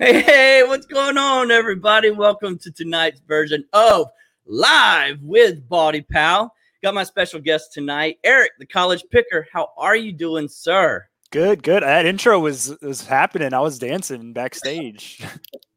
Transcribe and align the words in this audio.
Hey, 0.00 0.22
hey, 0.22 0.62
what's 0.64 0.86
going 0.86 1.18
on, 1.18 1.50
everybody? 1.50 2.12
Welcome 2.12 2.56
to 2.58 2.70
tonight's 2.70 3.18
version 3.26 3.64
of 3.72 4.06
Live 4.46 5.20
with 5.22 5.68
Body 5.68 6.02
Pal. 6.02 6.54
Got 6.84 6.94
my 6.94 7.02
special 7.02 7.40
guest 7.40 7.72
tonight, 7.72 8.20
Eric, 8.22 8.52
the 8.60 8.66
college 8.66 9.02
picker. 9.10 9.48
How 9.52 9.70
are 9.76 9.96
you 9.96 10.12
doing, 10.12 10.46
sir? 10.46 11.04
Good, 11.32 11.64
good. 11.64 11.82
That 11.82 12.06
intro 12.06 12.38
was 12.38 12.76
was 12.80 13.04
happening. 13.04 13.52
I 13.52 13.58
was 13.58 13.80
dancing 13.80 14.32
backstage. 14.32 15.20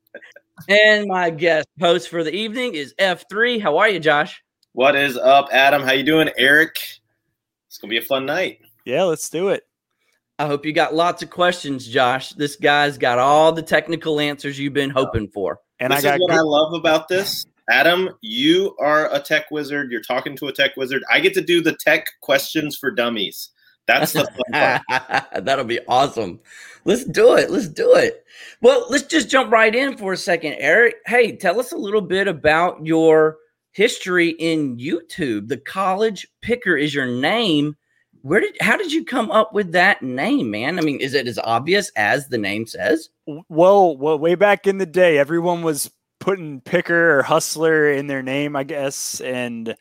and 0.69 1.07
my 1.07 1.31
guest 1.31 1.67
host 1.79 2.07
for 2.07 2.23
the 2.23 2.31
evening 2.31 2.75
is 2.75 2.93
F3. 2.99 3.59
How 3.59 3.79
are 3.79 3.89
you, 3.89 3.99
Josh? 3.99 4.43
What 4.73 4.95
is 4.95 5.17
up, 5.17 5.49
Adam? 5.51 5.81
How 5.81 5.93
you 5.93 6.03
doing, 6.03 6.29
Eric? 6.37 6.77
It's 7.67 7.79
gonna 7.79 7.89
be 7.89 7.97
a 7.97 8.03
fun 8.03 8.27
night. 8.27 8.59
Yeah, 8.85 9.01
let's 9.01 9.31
do 9.31 9.47
it. 9.47 9.63
I 10.41 10.47
hope 10.47 10.65
you 10.65 10.73
got 10.73 10.95
lots 10.95 11.21
of 11.21 11.29
questions, 11.29 11.87
Josh. 11.87 12.31
This 12.31 12.55
guy's 12.55 12.97
got 12.97 13.19
all 13.19 13.51
the 13.51 13.61
technical 13.61 14.19
answers 14.19 14.57
you've 14.57 14.73
been 14.73 14.89
hoping 14.89 15.27
for. 15.27 15.59
And 15.79 15.93
this 15.93 15.99
I 15.99 16.01
got 16.01 16.15
is 16.15 16.21
what 16.21 16.31
good- 16.31 16.39
I 16.39 16.41
love 16.41 16.73
about 16.73 17.07
this. 17.09 17.45
Adam, 17.69 18.09
you 18.21 18.75
are 18.79 19.13
a 19.13 19.19
tech 19.19 19.51
wizard. 19.51 19.91
You're 19.91 20.01
talking 20.01 20.35
to 20.37 20.47
a 20.47 20.51
tech 20.51 20.75
wizard. 20.75 21.03
I 21.13 21.19
get 21.19 21.35
to 21.35 21.41
do 21.41 21.61
the 21.61 21.77
tech 21.79 22.07
questions 22.21 22.75
for 22.75 22.89
dummies. 22.89 23.51
That's 23.85 24.13
the 24.13 24.25
fun 24.51 24.81
part. 24.89 25.25
That'll 25.45 25.63
be 25.63 25.79
awesome. 25.87 26.39
Let's 26.85 27.05
do 27.05 27.35
it. 27.35 27.51
Let's 27.51 27.67
do 27.67 27.93
it. 27.93 28.25
Well, 28.61 28.87
let's 28.89 29.05
just 29.05 29.29
jump 29.29 29.51
right 29.51 29.75
in 29.75 29.95
for 29.95 30.13
a 30.13 30.17
second, 30.17 30.53
Eric. 30.53 30.95
Hey, 31.05 31.35
tell 31.35 31.59
us 31.59 31.71
a 31.71 31.77
little 31.77 32.01
bit 32.01 32.27
about 32.27 32.83
your 32.83 33.37
history 33.73 34.29
in 34.29 34.77
YouTube. 34.77 35.49
The 35.49 35.57
College 35.57 36.25
Picker 36.41 36.75
is 36.75 36.95
your 36.95 37.05
name 37.05 37.75
where 38.21 38.39
did 38.39 38.55
how 38.61 38.77
did 38.77 38.91
you 38.91 39.03
come 39.03 39.31
up 39.31 39.53
with 39.53 39.71
that 39.71 40.01
name 40.01 40.51
man? 40.51 40.77
I 40.77 40.81
mean 40.81 40.99
is 40.99 41.13
it 41.13 41.27
as 41.27 41.39
obvious 41.39 41.91
as 41.95 42.27
the 42.27 42.37
name 42.37 42.67
says? 42.67 43.09
Well 43.25 43.97
well 43.97 44.19
way 44.19 44.35
back 44.35 44.67
in 44.67 44.77
the 44.77 44.85
day 44.85 45.17
everyone 45.17 45.61
was 45.61 45.91
putting 46.21 46.61
picker 46.61 47.17
or 47.17 47.23
hustler 47.23 47.91
in 47.91 48.05
their 48.05 48.21
name 48.21 48.55
i 48.55 48.63
guess 48.63 49.19
and 49.21 49.75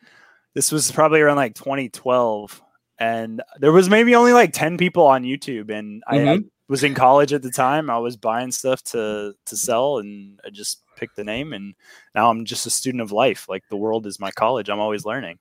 this 0.55 0.73
was 0.73 0.91
probably 0.91 1.21
around 1.21 1.37
like 1.37 1.55
2012 1.55 2.63
and 2.99 3.43
there 3.59 3.73
was 3.73 3.91
maybe 3.91 4.15
only 4.15 4.33
like 4.33 4.53
10 4.55 4.79
people 4.79 5.05
on 5.05 5.23
youtube 5.23 5.71
and 5.71 6.03
mm-hmm. 6.11 6.29
I, 6.29 6.33
I 6.33 6.39
was 6.71 6.85
in 6.85 6.95
college 6.95 7.33
at 7.33 7.43
the 7.43 7.51
time. 7.51 7.91
I 7.91 7.99
was 7.99 8.17
buying 8.17 8.53
stuff 8.53 8.83
to 8.85 9.35
to 9.45 9.57
sell 9.57 9.99
and 9.99 10.41
i 10.47 10.51
just 10.51 10.83
picked 10.97 11.17
the 11.17 11.25
name 11.25 11.53
and 11.53 11.75
now 12.15 12.31
i'm 12.31 12.45
just 12.45 12.65
a 12.65 12.71
student 12.71 13.03
of 13.03 13.13
life. 13.13 13.49
Like 13.49 13.65
the 13.69 13.77
world 13.77 14.07
is 14.07 14.21
my 14.21 14.31
college. 14.31 14.69
I'm 14.71 14.79
always 14.79 15.05
learning 15.05 15.39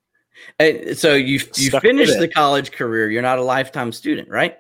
so 0.95 1.15
you 1.15 1.39
you 1.55 1.79
finished 1.79 2.19
the 2.19 2.27
college 2.27 2.71
career. 2.71 3.09
You're 3.09 3.21
not 3.21 3.39
a 3.39 3.43
lifetime 3.43 3.91
student, 3.91 4.29
right? 4.29 4.57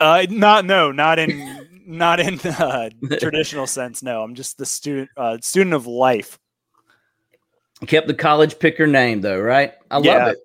Uh, 0.00 0.26
not 0.30 0.64
no, 0.64 0.92
not 0.92 1.18
in 1.18 1.68
not 1.86 2.20
in 2.20 2.40
uh, 2.40 2.90
traditional 3.18 3.66
sense. 3.68 4.02
No, 4.02 4.22
I'm 4.22 4.34
just 4.34 4.58
the 4.58 4.66
student 4.66 5.10
uh, 5.16 5.38
student 5.40 5.74
of 5.74 5.86
life. 5.86 6.38
Kept 7.86 8.06
the 8.06 8.14
college 8.14 8.58
picker 8.58 8.86
name 8.86 9.20
though, 9.20 9.40
right? 9.40 9.72
I 9.90 9.96
love 9.96 10.04
yeah. 10.04 10.28
it. 10.30 10.38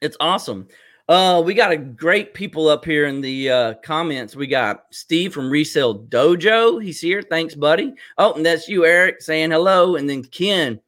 It's 0.00 0.16
awesome. 0.20 0.68
Uh, 1.08 1.42
we 1.44 1.54
got 1.54 1.72
a 1.72 1.76
great 1.76 2.34
people 2.34 2.68
up 2.68 2.84
here 2.84 3.06
in 3.06 3.22
the 3.22 3.50
uh, 3.50 3.74
comments. 3.82 4.36
We 4.36 4.46
got 4.46 4.84
Steve 4.90 5.32
from 5.32 5.50
Resale 5.50 5.98
Dojo. 5.98 6.82
He's 6.82 7.00
here. 7.00 7.22
Thanks, 7.22 7.54
buddy. 7.54 7.94
Oh, 8.18 8.34
and 8.34 8.44
that's 8.44 8.68
you, 8.68 8.84
Eric, 8.84 9.22
saying 9.22 9.50
hello. 9.50 9.96
And 9.96 10.08
then 10.08 10.22
Ken 10.22 10.78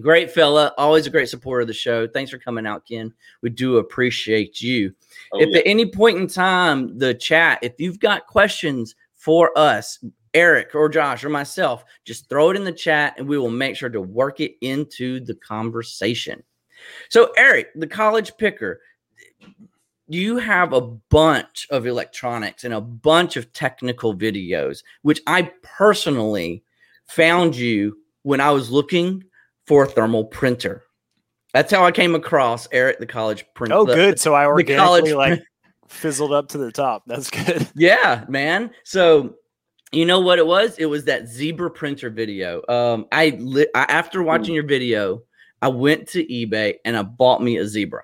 Great 0.00 0.32
fella, 0.32 0.74
always 0.78 1.06
a 1.06 1.10
great 1.10 1.28
supporter 1.28 1.60
of 1.60 1.68
the 1.68 1.72
show. 1.72 2.08
Thanks 2.08 2.30
for 2.30 2.38
coming 2.38 2.66
out, 2.66 2.86
Ken. 2.86 3.14
We 3.42 3.50
do 3.50 3.76
appreciate 3.76 4.60
you. 4.60 4.92
Oh, 5.32 5.40
if 5.40 5.50
yeah. 5.50 5.58
at 5.58 5.66
any 5.66 5.86
point 5.86 6.18
in 6.18 6.26
time, 6.26 6.98
the 6.98 7.14
chat, 7.14 7.60
if 7.62 7.74
you've 7.78 8.00
got 8.00 8.26
questions 8.26 8.96
for 9.14 9.56
us, 9.56 10.02
Eric 10.34 10.74
or 10.74 10.88
Josh 10.88 11.24
or 11.24 11.28
myself, 11.28 11.84
just 12.04 12.28
throw 12.28 12.50
it 12.50 12.56
in 12.56 12.64
the 12.64 12.72
chat 12.72 13.14
and 13.16 13.28
we 13.28 13.38
will 13.38 13.50
make 13.50 13.76
sure 13.76 13.88
to 13.88 14.00
work 14.00 14.40
it 14.40 14.56
into 14.60 15.20
the 15.20 15.36
conversation. 15.36 16.42
So, 17.08 17.32
Eric, 17.36 17.68
the 17.76 17.86
college 17.86 18.36
picker, 18.36 18.80
you 20.08 20.36
have 20.36 20.72
a 20.72 20.80
bunch 20.80 21.66
of 21.70 21.86
electronics 21.86 22.64
and 22.64 22.74
a 22.74 22.80
bunch 22.80 23.36
of 23.36 23.52
technical 23.52 24.14
videos, 24.14 24.82
which 25.02 25.22
I 25.26 25.50
personally 25.62 26.64
found 27.06 27.54
you 27.56 27.98
when 28.22 28.40
I 28.40 28.50
was 28.50 28.70
looking 28.70 29.24
for 29.66 29.84
a 29.84 29.86
thermal 29.86 30.24
printer. 30.24 30.82
That's 31.52 31.72
how 31.72 31.84
I 31.84 31.90
came 31.90 32.14
across 32.14 32.68
Eric, 32.70 32.98
the 32.98 33.06
college 33.06 33.44
printer. 33.54 33.76
Oh, 33.76 33.86
good. 33.86 34.20
So 34.20 34.34
I 34.34 34.46
organically 34.46 35.14
like 35.14 35.42
fizzled 35.88 36.32
up 36.32 36.48
to 36.48 36.58
the 36.58 36.72
top. 36.72 37.04
That's 37.06 37.30
good. 37.30 37.68
Yeah, 37.74 38.24
man. 38.28 38.70
So 38.84 39.36
you 39.92 40.04
know 40.04 40.20
what 40.20 40.38
it 40.38 40.46
was? 40.46 40.76
It 40.78 40.86
was 40.86 41.04
that 41.04 41.28
zebra 41.28 41.70
printer 41.70 42.10
video. 42.10 42.62
Um, 42.68 43.06
I, 43.12 43.36
li- 43.38 43.68
I 43.74 43.84
after 43.88 44.22
watching 44.22 44.54
your 44.54 44.66
video, 44.66 45.22
I 45.62 45.68
went 45.68 46.08
to 46.08 46.24
eBay 46.26 46.74
and 46.84 46.96
I 46.96 47.02
bought 47.02 47.42
me 47.42 47.56
a 47.56 47.66
zebra. 47.66 48.02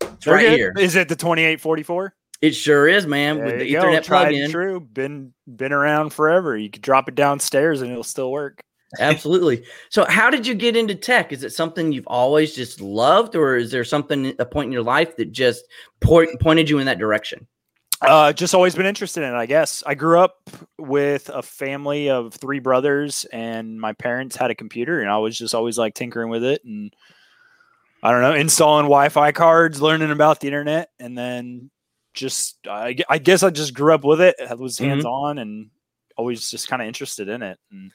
It's 0.00 0.26
right 0.26 0.50
here. 0.50 0.74
Is 0.76 0.96
it 0.96 1.08
the 1.08 1.16
twenty 1.16 1.44
eight 1.44 1.60
forty 1.60 1.82
four? 1.84 2.14
It 2.40 2.52
sure 2.52 2.88
is, 2.88 3.06
man. 3.06 3.36
There 3.36 3.46
with 3.46 3.58
the 3.58 3.74
Ethernet 3.74 4.06
plug-in. 4.06 4.50
True, 4.50 4.80
been 4.80 5.34
been 5.46 5.72
around 5.72 6.12
forever. 6.12 6.56
You 6.56 6.70
could 6.70 6.82
drop 6.82 7.08
it 7.08 7.14
downstairs 7.14 7.82
and 7.82 7.90
it'll 7.90 8.02
still 8.02 8.32
work. 8.32 8.60
Absolutely. 8.98 9.64
So, 9.90 10.06
how 10.06 10.30
did 10.30 10.46
you 10.46 10.54
get 10.54 10.76
into 10.76 10.94
tech? 10.94 11.32
Is 11.32 11.44
it 11.44 11.52
something 11.52 11.92
you've 11.92 12.06
always 12.06 12.54
just 12.54 12.80
loved, 12.80 13.36
or 13.36 13.56
is 13.56 13.70
there 13.70 13.84
something 13.84 14.34
a 14.38 14.46
point 14.46 14.66
in 14.66 14.72
your 14.72 14.82
life 14.82 15.16
that 15.16 15.32
just 15.32 15.64
point, 16.00 16.40
pointed 16.40 16.70
you 16.70 16.78
in 16.78 16.86
that 16.86 16.98
direction? 16.98 17.46
Uh, 18.00 18.32
just 18.32 18.54
always 18.54 18.74
been 18.74 18.86
interested 18.86 19.24
in 19.24 19.34
it, 19.34 19.36
I 19.36 19.46
guess. 19.46 19.82
I 19.84 19.94
grew 19.94 20.20
up 20.20 20.36
with 20.78 21.28
a 21.30 21.42
family 21.42 22.08
of 22.08 22.32
three 22.32 22.60
brothers, 22.60 23.26
and 23.32 23.78
my 23.78 23.92
parents 23.92 24.36
had 24.36 24.50
a 24.50 24.54
computer, 24.54 25.00
and 25.00 25.10
I 25.10 25.18
was 25.18 25.36
just 25.36 25.54
always 25.54 25.76
like 25.76 25.94
tinkering 25.94 26.30
with 26.30 26.44
it 26.44 26.62
and 26.64 26.94
I 28.02 28.12
don't 28.12 28.20
know, 28.20 28.34
installing 28.34 28.84
Wi 28.84 29.08
Fi 29.08 29.32
cards, 29.32 29.82
learning 29.82 30.10
about 30.10 30.40
the 30.40 30.46
internet, 30.46 30.90
and 31.00 31.18
then 31.18 31.70
just, 32.14 32.58
I, 32.68 32.96
I 33.08 33.18
guess 33.18 33.42
I 33.42 33.50
just 33.50 33.74
grew 33.74 33.92
up 33.92 34.04
with 34.04 34.20
it. 34.20 34.36
I 34.48 34.54
was 34.54 34.78
hands 34.78 35.04
on 35.04 35.36
mm-hmm. 35.36 35.42
and 35.42 35.70
always 36.16 36.50
just 36.50 36.68
kind 36.68 36.80
of 36.80 36.88
interested 36.88 37.28
in 37.28 37.42
it. 37.42 37.58
And 37.70 37.92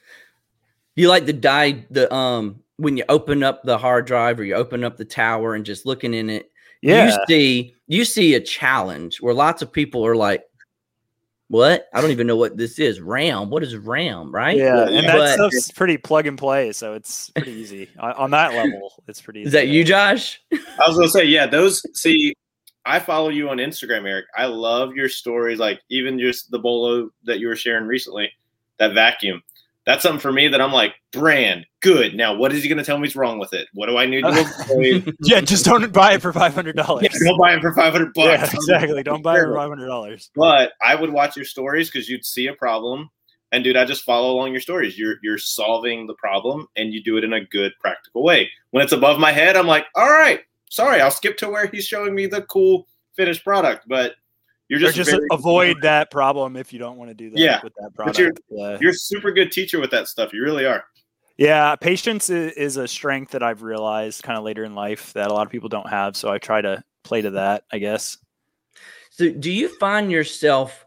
you 0.96 1.08
like 1.08 1.26
the 1.26 1.32
die 1.32 1.84
the 1.90 2.12
um 2.14 2.60
when 2.76 2.96
you 2.96 3.04
open 3.08 3.42
up 3.42 3.62
the 3.62 3.78
hard 3.78 4.06
drive 4.06 4.40
or 4.40 4.44
you 4.44 4.54
open 4.54 4.84
up 4.84 4.96
the 4.96 5.04
tower 5.04 5.54
and 5.54 5.64
just 5.64 5.86
looking 5.86 6.14
in 6.14 6.28
it, 6.28 6.50
yeah. 6.82 7.06
you 7.06 7.24
see 7.28 7.74
you 7.86 8.04
see 8.04 8.34
a 8.34 8.40
challenge 8.40 9.18
where 9.20 9.34
lots 9.34 9.62
of 9.62 9.72
people 9.72 10.04
are 10.04 10.16
like, 10.16 10.44
"What? 11.48 11.86
I 11.94 12.00
don't 12.00 12.10
even 12.10 12.26
know 12.26 12.36
what 12.36 12.56
this 12.56 12.78
is. 12.78 13.00
RAM? 13.00 13.50
What 13.50 13.62
is 13.62 13.76
RAM? 13.76 14.32
Right? 14.32 14.56
Yeah, 14.56 14.88
and 14.88 15.06
that 15.06 15.34
stuff's 15.34 15.70
pretty 15.70 15.98
plug 15.98 16.26
and 16.26 16.38
play, 16.38 16.72
so 16.72 16.94
it's 16.94 17.30
pretty 17.30 17.52
easy 17.52 17.88
on, 17.98 18.30
that 18.32 18.54
level. 18.54 18.92
It's 19.06 19.20
pretty. 19.20 19.40
easy. 19.40 19.46
Is 19.48 19.52
that 19.52 19.68
you, 19.68 19.84
Josh? 19.84 20.40
I 20.52 20.88
was 20.88 20.96
gonna 20.96 21.08
say, 21.08 21.24
yeah. 21.24 21.46
Those 21.46 21.84
see, 21.98 22.34
I 22.84 22.98
follow 22.98 23.28
you 23.28 23.50
on 23.50 23.58
Instagram, 23.58 24.08
Eric. 24.08 24.26
I 24.36 24.46
love 24.46 24.94
your 24.94 25.08
stories, 25.08 25.58
like 25.58 25.80
even 25.90 26.18
just 26.18 26.50
the 26.50 26.58
bolo 26.58 27.10
that 27.24 27.38
you 27.38 27.48
were 27.48 27.56
sharing 27.56 27.86
recently, 27.86 28.30
that 28.78 28.94
vacuum 28.94 29.42
that's 29.86 30.02
something 30.02 30.20
for 30.20 30.32
me 30.32 30.48
that 30.48 30.60
I'm 30.60 30.72
like, 30.72 30.94
brand, 31.12 31.66
good. 31.80 32.14
Now, 32.14 32.34
what 32.34 32.52
is 32.52 32.62
he 32.62 32.68
going 32.68 32.78
to 32.78 32.84
tell 32.84 32.98
me 32.98 33.06
is 33.06 33.14
wrong 33.14 33.38
with 33.38 33.52
it? 33.52 33.68
What 33.74 33.86
do 33.86 33.98
I 33.98 34.06
need 34.06 34.22
to 34.22 35.14
yeah, 35.20 35.40
just 35.42 35.64
don't 35.64 35.92
buy 35.92 36.14
it 36.14 36.22
for 36.22 36.32
five 36.32 36.54
hundred 36.54 36.76
dollars. 36.76 37.02
Yeah, 37.12 37.28
don't 37.28 37.38
buy 37.38 37.54
it 37.54 37.60
for 37.60 37.72
five 37.74 37.92
hundred 37.92 38.14
bucks. 38.14 38.52
Yeah, 38.52 38.56
exactly. 38.56 39.02
Don't 39.02 39.22
buy 39.22 39.36
it 39.36 39.44
for 39.44 39.54
five 39.54 39.68
hundred 39.68 39.86
dollars. 39.86 40.30
But 40.34 40.72
I 40.82 40.94
would 40.94 41.10
watch 41.10 41.36
your 41.36 41.44
stories 41.44 41.90
because 41.90 42.08
you'd 42.08 42.24
see 42.24 42.46
a 42.46 42.54
problem, 42.54 43.10
and 43.52 43.62
dude, 43.62 43.76
I 43.76 43.84
just 43.84 44.04
follow 44.04 44.32
along 44.32 44.52
your 44.52 44.62
stories. 44.62 44.98
You're 44.98 45.16
you're 45.22 45.38
solving 45.38 46.06
the 46.06 46.14
problem, 46.14 46.66
and 46.76 46.92
you 46.92 47.02
do 47.02 47.18
it 47.18 47.24
in 47.24 47.34
a 47.34 47.44
good, 47.44 47.72
practical 47.80 48.22
way. 48.22 48.50
When 48.70 48.82
it's 48.82 48.92
above 48.92 49.20
my 49.20 49.32
head, 49.32 49.56
I'm 49.56 49.66
like, 49.66 49.84
all 49.94 50.10
right, 50.10 50.40
sorry, 50.70 51.00
I'll 51.00 51.10
skip 51.10 51.36
to 51.38 51.48
where 51.50 51.66
he's 51.66 51.86
showing 51.86 52.14
me 52.14 52.26
the 52.26 52.42
cool 52.42 52.86
finished 53.14 53.44
product, 53.44 53.84
but 53.86 54.14
you're 54.68 54.80
just, 54.80 54.96
just 54.96 55.14
avoid 55.30 55.76
that 55.82 56.10
problem 56.10 56.56
if 56.56 56.72
you 56.72 56.78
don't 56.78 56.96
want 56.96 57.10
to 57.10 57.14
do 57.14 57.30
that 57.30 57.38
yeah. 57.38 57.60
with 57.62 57.74
that 57.80 57.94
product. 57.94 58.18
You're, 58.18 58.32
yeah. 58.50 58.78
you're 58.80 58.94
super 58.94 59.30
good 59.30 59.52
teacher 59.52 59.78
with 59.78 59.90
that 59.90 60.08
stuff. 60.08 60.32
You 60.32 60.42
really 60.42 60.64
are. 60.64 60.84
Yeah, 61.36 61.74
patience 61.76 62.30
is, 62.30 62.52
is 62.52 62.76
a 62.76 62.86
strength 62.86 63.32
that 63.32 63.42
I've 63.42 63.62
realized 63.62 64.22
kind 64.22 64.38
of 64.38 64.44
later 64.44 64.64
in 64.64 64.74
life 64.74 65.12
that 65.14 65.30
a 65.30 65.34
lot 65.34 65.46
of 65.46 65.52
people 65.52 65.68
don't 65.68 65.88
have. 65.88 66.16
So 66.16 66.30
I 66.30 66.38
try 66.38 66.60
to 66.60 66.82
play 67.02 67.22
to 67.22 67.30
that, 67.32 67.64
I 67.72 67.78
guess. 67.78 68.16
So 69.10 69.30
do 69.30 69.50
you 69.50 69.68
find 69.68 70.10
yourself 70.10 70.84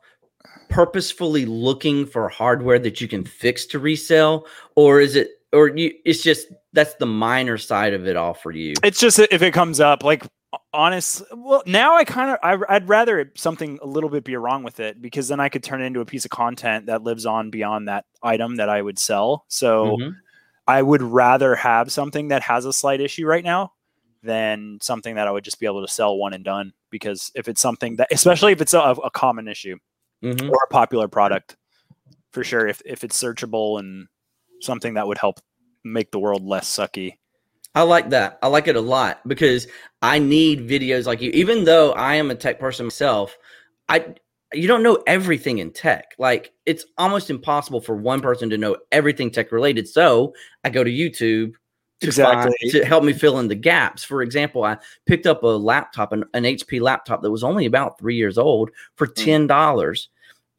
purposefully 0.69 1.45
looking 1.45 2.05
for 2.05 2.27
hardware 2.29 2.79
that 2.79 2.99
you 2.99 3.07
can 3.07 3.23
fix 3.23 3.65
to 3.67 3.79
resell 3.79 4.45
or 4.75 4.99
is 4.99 5.15
it 5.15 5.29
or 5.53 5.69
you 5.69 5.93
it's 6.03 6.21
just 6.21 6.47
that's 6.73 6.93
the 6.95 7.05
minor 7.05 7.57
side 7.57 7.93
of 7.93 8.05
it 8.05 8.17
all 8.17 8.33
for 8.33 8.51
you 8.51 8.73
it's 8.83 8.99
just 8.99 9.17
if 9.19 9.41
it 9.41 9.53
comes 9.53 9.79
up 9.79 10.03
like 10.03 10.25
honest 10.71 11.21
well 11.35 11.61
now 11.65 11.95
i 11.95 12.05
kind 12.05 12.31
of 12.31 12.37
I, 12.41 12.75
i'd 12.75 12.87
rather 12.87 13.31
something 13.35 13.79
a 13.81 13.85
little 13.85 14.09
bit 14.09 14.23
be 14.23 14.37
wrong 14.37 14.63
with 14.63 14.79
it 14.79 15.01
because 15.01 15.27
then 15.27 15.39
i 15.39 15.49
could 15.49 15.61
turn 15.61 15.81
it 15.81 15.85
into 15.85 15.99
a 15.99 16.05
piece 16.05 16.23
of 16.23 16.31
content 16.31 16.85
that 16.85 17.03
lives 17.03 17.25
on 17.25 17.49
beyond 17.49 17.87
that 17.89 18.05
item 18.23 18.55
that 18.55 18.69
i 18.69 18.81
would 18.81 18.97
sell 18.97 19.45
so 19.49 19.97
mm-hmm. 19.97 20.09
i 20.65 20.81
would 20.81 21.01
rather 21.01 21.55
have 21.55 21.91
something 21.91 22.29
that 22.29 22.41
has 22.41 22.65
a 22.65 22.71
slight 22.71 23.01
issue 23.01 23.25
right 23.25 23.43
now 23.43 23.73
than 24.23 24.77
something 24.81 25.15
that 25.15 25.27
i 25.27 25.31
would 25.31 25.43
just 25.43 25.59
be 25.59 25.65
able 25.65 25.85
to 25.85 25.91
sell 25.91 26.17
one 26.17 26.33
and 26.33 26.45
done 26.45 26.71
because 26.91 27.29
if 27.35 27.49
it's 27.49 27.61
something 27.61 27.97
that 27.97 28.07
especially 28.11 28.53
if 28.53 28.61
it's 28.61 28.73
a, 28.73 28.79
a 28.79 29.11
common 29.11 29.49
issue 29.49 29.77
mm-hmm. 30.23 30.49
or 30.49 30.57
a 30.63 30.71
popular 30.71 31.09
product 31.09 31.57
for 32.31 32.43
sure 32.43 32.67
if 32.67 32.81
if 32.85 33.03
it's 33.03 33.21
searchable 33.21 33.79
and 33.79 34.07
something 34.61 34.93
that 34.93 35.07
would 35.07 35.17
help 35.17 35.39
make 35.83 36.11
the 36.11 36.19
world 36.19 36.45
less 36.45 36.69
sucky. 36.69 37.17
I 37.75 37.83
like 37.83 38.09
that. 38.09 38.39
I 38.41 38.47
like 38.47 38.67
it 38.67 38.75
a 38.75 38.81
lot 38.81 39.19
because 39.27 39.67
I 40.01 40.19
need 40.19 40.67
videos 40.67 41.05
like 41.05 41.21
you. 41.21 41.31
Even 41.31 41.63
though 41.63 41.91
I 41.93 42.15
am 42.15 42.31
a 42.31 42.35
tech 42.35 42.59
person 42.59 42.87
myself, 42.87 43.37
I 43.89 44.15
you 44.53 44.67
don't 44.67 44.83
know 44.83 45.03
everything 45.07 45.59
in 45.59 45.71
tech. 45.71 46.15
Like 46.17 46.53
it's 46.65 46.85
almost 46.97 47.29
impossible 47.29 47.81
for 47.81 47.95
one 47.95 48.21
person 48.21 48.49
to 48.49 48.57
know 48.57 48.77
everything 48.91 49.29
tech 49.29 49.51
related. 49.51 49.87
So 49.87 50.33
I 50.63 50.69
go 50.69 50.83
to 50.83 50.89
YouTube 50.89 51.53
to 52.01 52.07
exactly 52.07 52.55
find, 52.61 52.71
to 52.71 52.85
help 52.85 53.03
me 53.03 53.13
fill 53.13 53.39
in 53.39 53.47
the 53.47 53.55
gaps. 53.55 54.03
For 54.03 54.21
example, 54.21 54.63
I 54.63 54.77
picked 55.05 55.25
up 55.25 55.43
a 55.43 55.47
laptop, 55.47 56.11
an, 56.13 56.23
an 56.33 56.43
HP 56.43 56.79
laptop 56.79 57.21
that 57.21 57.31
was 57.31 57.43
only 57.43 57.65
about 57.65 57.99
three 57.99 58.15
years 58.15 58.37
old 58.37 58.69
for 58.95 59.07
mm. 59.07 59.15
ten 59.15 59.47
dollars, 59.47 60.09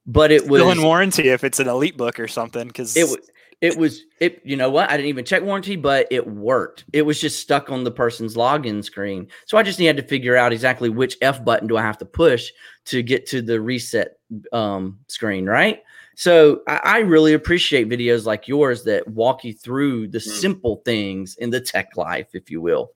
but 0.07 0.31
it 0.31 0.49
was 0.49 0.61
still 0.61 0.71
in 0.71 0.83
warranty 0.83 1.29
if 1.29 1.45
it's 1.45 1.61
an 1.61 1.67
EliteBook 1.69 2.19
or 2.19 2.29
something. 2.29 2.67
Because 2.67 2.97
it 2.97 3.05
was 3.05 3.19
it 3.61 3.77
was 3.77 4.03
it 4.21 4.41
you 4.45 4.57
know 4.57 4.71
what? 4.71 4.91
I 4.91 4.97
didn't 4.97 5.09
even 5.09 5.25
check 5.25 5.43
warranty 5.43 5.77
but 5.77 6.07
it 6.11 6.27
worked. 6.27 6.85
It 6.93 7.03
was 7.03 7.21
just 7.21 7.41
stuck 7.41 7.71
on 7.71 7.85
the 7.85 7.91
person's 7.91 8.37
login 8.37 8.85
screen. 8.85 9.29
So 9.47 9.59
i 9.59 9.63
just 9.63 9.79
needed 9.79 9.97
to 9.97 10.09
figure 10.09 10.37
out 10.37 10.53
exactly 10.53 10.89
which 10.89 11.17
f 11.21 11.45
button 11.45 11.69
do 11.69 11.77
i 11.77 11.83
have 11.83 11.99
to 11.99 12.05
push 12.05 12.51
to 12.87 13.03
get 13.03 13.27
to 13.27 13.43
the 13.43 13.61
reset 13.61 14.19
um, 14.53 14.99
screen 15.09 15.47
right? 15.47 15.83
So 16.15 16.63
I, 16.67 16.81
I, 16.83 16.99
really 16.99 17.33
appreciate 17.33 17.89
videos 17.89 18.27
like 18.27 18.49
yours 18.49 18.83
that 18.85 19.07
walk 19.07 19.45
you 19.45 19.53
through 19.53 20.09
the 20.09 20.19
mm. 20.19 20.23
simple 20.23 20.83
things 20.85 21.37
in 21.37 21.51
the 21.51 21.61
tech 21.61 21.97
life 21.97 22.29
if 22.35 22.51
you 22.51 22.61
will. 22.61 22.91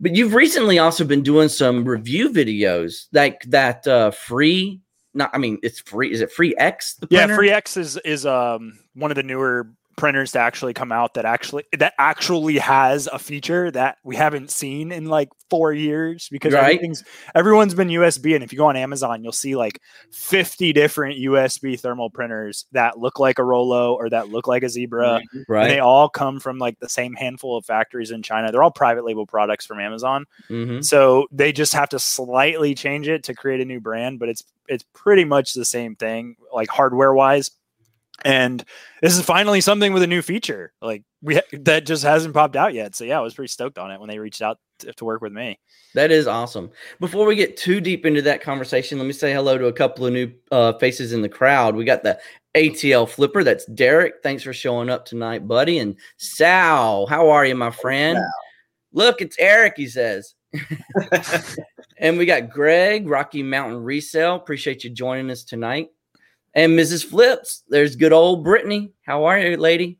But 0.00 0.16
you've 0.16 0.32
recently 0.32 0.78
also 0.78 1.04
been 1.04 1.22
doing 1.22 1.48
some 1.48 1.84
review 1.84 2.30
videos 2.30 3.06
like 3.12 3.42
that 3.44 3.86
uh, 3.86 4.10
free 4.10 4.80
not 5.14 5.30
i 5.32 5.38
mean 5.38 5.58
it's 5.62 5.80
free 5.80 6.10
is 6.12 6.20
it 6.20 6.32
FreeX 6.34 7.04
yeah 7.08 7.28
FreeX 7.28 7.76
is 7.76 7.96
is 7.98 8.26
um 8.26 8.78
one 8.94 9.10
of 9.10 9.14
the 9.14 9.22
newer 9.22 9.70
printers 9.96 10.32
to 10.32 10.38
actually 10.38 10.74
come 10.74 10.92
out 10.92 11.14
that 11.14 11.24
actually 11.24 11.64
that 11.78 11.94
actually 11.98 12.58
has 12.58 13.06
a 13.12 13.18
feature 13.18 13.70
that 13.70 13.98
we 14.04 14.16
haven't 14.16 14.50
seen 14.50 14.92
in 14.92 15.06
like 15.06 15.28
four 15.50 15.72
years 15.72 16.28
because 16.30 16.52
right. 16.52 16.62
everything's 16.62 17.04
everyone's 17.34 17.74
been 17.74 17.88
USB 17.88 18.34
and 18.34 18.42
if 18.42 18.52
you 18.52 18.58
go 18.58 18.66
on 18.66 18.76
Amazon 18.76 19.22
you'll 19.22 19.32
see 19.32 19.56
like 19.56 19.80
50 20.12 20.72
different 20.72 21.18
USB 21.18 21.78
thermal 21.78 22.10
printers 22.10 22.66
that 22.72 22.98
look 22.98 23.18
like 23.18 23.38
a 23.38 23.44
Rollo 23.44 23.94
or 23.94 24.08
that 24.10 24.28
look 24.28 24.46
like 24.46 24.62
a 24.62 24.68
Zebra. 24.68 25.20
Right. 25.48 25.62
And 25.62 25.70
they 25.70 25.80
all 25.80 26.08
come 26.08 26.40
from 26.40 26.58
like 26.58 26.78
the 26.80 26.88
same 26.88 27.14
handful 27.14 27.56
of 27.56 27.64
factories 27.64 28.10
in 28.10 28.22
China. 28.22 28.50
They're 28.50 28.62
all 28.62 28.70
private 28.70 29.04
label 29.04 29.26
products 29.26 29.66
from 29.66 29.80
Amazon. 29.80 30.26
Mm-hmm. 30.50 30.80
so 30.82 31.26
they 31.30 31.52
just 31.52 31.72
have 31.72 31.88
to 31.90 31.98
slightly 31.98 32.74
change 32.74 33.08
it 33.08 33.24
to 33.24 33.34
create 33.34 33.60
a 33.60 33.64
new 33.64 33.80
brand 33.80 34.18
but 34.18 34.28
it's 34.28 34.44
it's 34.68 34.84
pretty 34.92 35.24
much 35.24 35.54
the 35.54 35.64
same 35.64 35.94
thing 35.96 36.36
like 36.52 36.68
hardware 36.68 37.14
wise 37.14 37.50
and 38.22 38.64
this 39.02 39.16
is 39.16 39.24
finally 39.24 39.60
something 39.60 39.92
with 39.92 40.02
a 40.02 40.06
new 40.06 40.22
feature 40.22 40.72
like 40.80 41.02
we 41.22 41.40
that 41.52 41.86
just 41.86 42.04
hasn't 42.04 42.34
popped 42.34 42.56
out 42.56 42.74
yet. 42.74 42.94
So 42.94 43.04
yeah 43.04 43.18
i 43.18 43.22
was 43.22 43.34
pretty 43.34 43.48
stoked 43.48 43.78
on 43.78 43.90
it 43.90 43.98
when 43.98 44.08
they 44.08 44.18
reached 44.18 44.42
out 44.42 44.58
to, 44.80 44.92
to, 44.92 45.04
work 45.04 45.20
with 45.20 45.32
me. 45.32 45.58
That 45.94 46.10
is 46.10 46.26
awesome. 46.26 46.70
Before 47.00 47.26
we 47.26 47.36
get 47.36 47.56
too 47.56 47.80
deep 47.80 48.06
into 48.06 48.22
that 48.22 48.42
conversation 48.42 48.98
let 48.98 49.06
me 49.06 49.12
say 49.12 49.32
hello 49.32 49.58
to 49.58 49.66
a 49.66 49.72
couple 49.72 50.06
of 50.06 50.12
new 50.12 50.32
uh, 50.52 50.74
faces 50.74 51.12
in 51.12 51.22
the 51.22 51.28
crowd. 51.28 51.74
We 51.74 51.84
got 51.84 52.02
the 52.02 52.18
atl 52.54 53.08
flipper. 53.08 53.42
That's 53.42 53.66
derek. 53.66 54.14
Thanks 54.22 54.42
for 54.42 54.52
showing 54.52 54.90
up 54.90 55.04
tonight 55.04 55.48
buddy. 55.48 55.78
And 55.78 55.96
sal 56.18 57.06
how 57.06 57.30
are 57.30 57.44
you 57.44 57.54
my 57.54 57.70
friend? 57.70 58.18
Look 58.92 59.20
it's 59.20 59.36
eric 59.38 59.74
he 59.76 59.88
says. 59.88 60.34
And 61.96 62.18
we 62.18 62.26
got 62.26 62.50
greg 62.50 63.08
rocky 63.08 63.42
mountain 63.42 63.82
resale. 63.82 64.34
Appreciate 64.34 64.82
you 64.84 64.90
joining 64.90 65.30
us 65.30 65.44
tonight 65.44 65.90
and 66.54 66.78
Mrs. 66.78 67.04
Flips. 67.04 67.62
There's 67.68 67.96
good 67.96 68.12
old 68.12 68.44
Brittany. 68.44 68.92
How 69.06 69.24
are 69.24 69.38
you, 69.38 69.56
lady? 69.56 69.98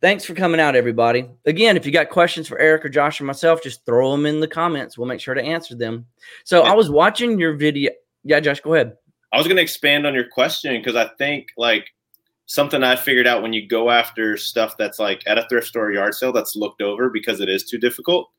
Thanks 0.00 0.24
for 0.24 0.34
coming 0.34 0.60
out, 0.60 0.74
everybody. 0.74 1.28
Again, 1.44 1.76
if 1.76 1.84
you 1.84 1.92
got 1.92 2.08
questions 2.08 2.48
for 2.48 2.58
Eric 2.58 2.86
or 2.86 2.88
Josh 2.88 3.20
or 3.20 3.24
myself, 3.24 3.62
just 3.62 3.84
throw 3.84 4.12
them 4.12 4.24
in 4.24 4.40
the 4.40 4.48
comments. 4.48 4.96
We'll 4.96 5.06
make 5.06 5.20
sure 5.20 5.34
to 5.34 5.42
answer 5.42 5.74
them. 5.74 6.06
So 6.44 6.62
I 6.62 6.72
was 6.72 6.90
watching 6.90 7.38
your 7.38 7.52
video. 7.52 7.90
Yeah, 8.24 8.40
Josh, 8.40 8.60
go 8.60 8.74
ahead. 8.74 8.94
I 9.32 9.36
was 9.36 9.46
going 9.46 9.56
to 9.56 9.62
expand 9.62 10.06
on 10.06 10.14
your 10.14 10.28
question 10.28 10.80
because 10.80 10.96
I 10.96 11.10
think 11.18 11.48
like 11.58 11.86
something 12.46 12.82
I 12.82 12.96
figured 12.96 13.26
out 13.26 13.42
when 13.42 13.52
you 13.52 13.68
go 13.68 13.90
after 13.90 14.38
stuff 14.38 14.74
that's 14.78 14.98
like 14.98 15.22
at 15.26 15.38
a 15.38 15.46
thrift 15.48 15.68
store 15.68 15.92
yard 15.92 16.14
sale 16.14 16.32
that's 16.32 16.56
looked 16.56 16.80
over 16.80 17.10
because 17.10 17.40
it 17.40 17.50
is 17.50 17.64
too 17.64 17.78
difficult. 17.78 18.30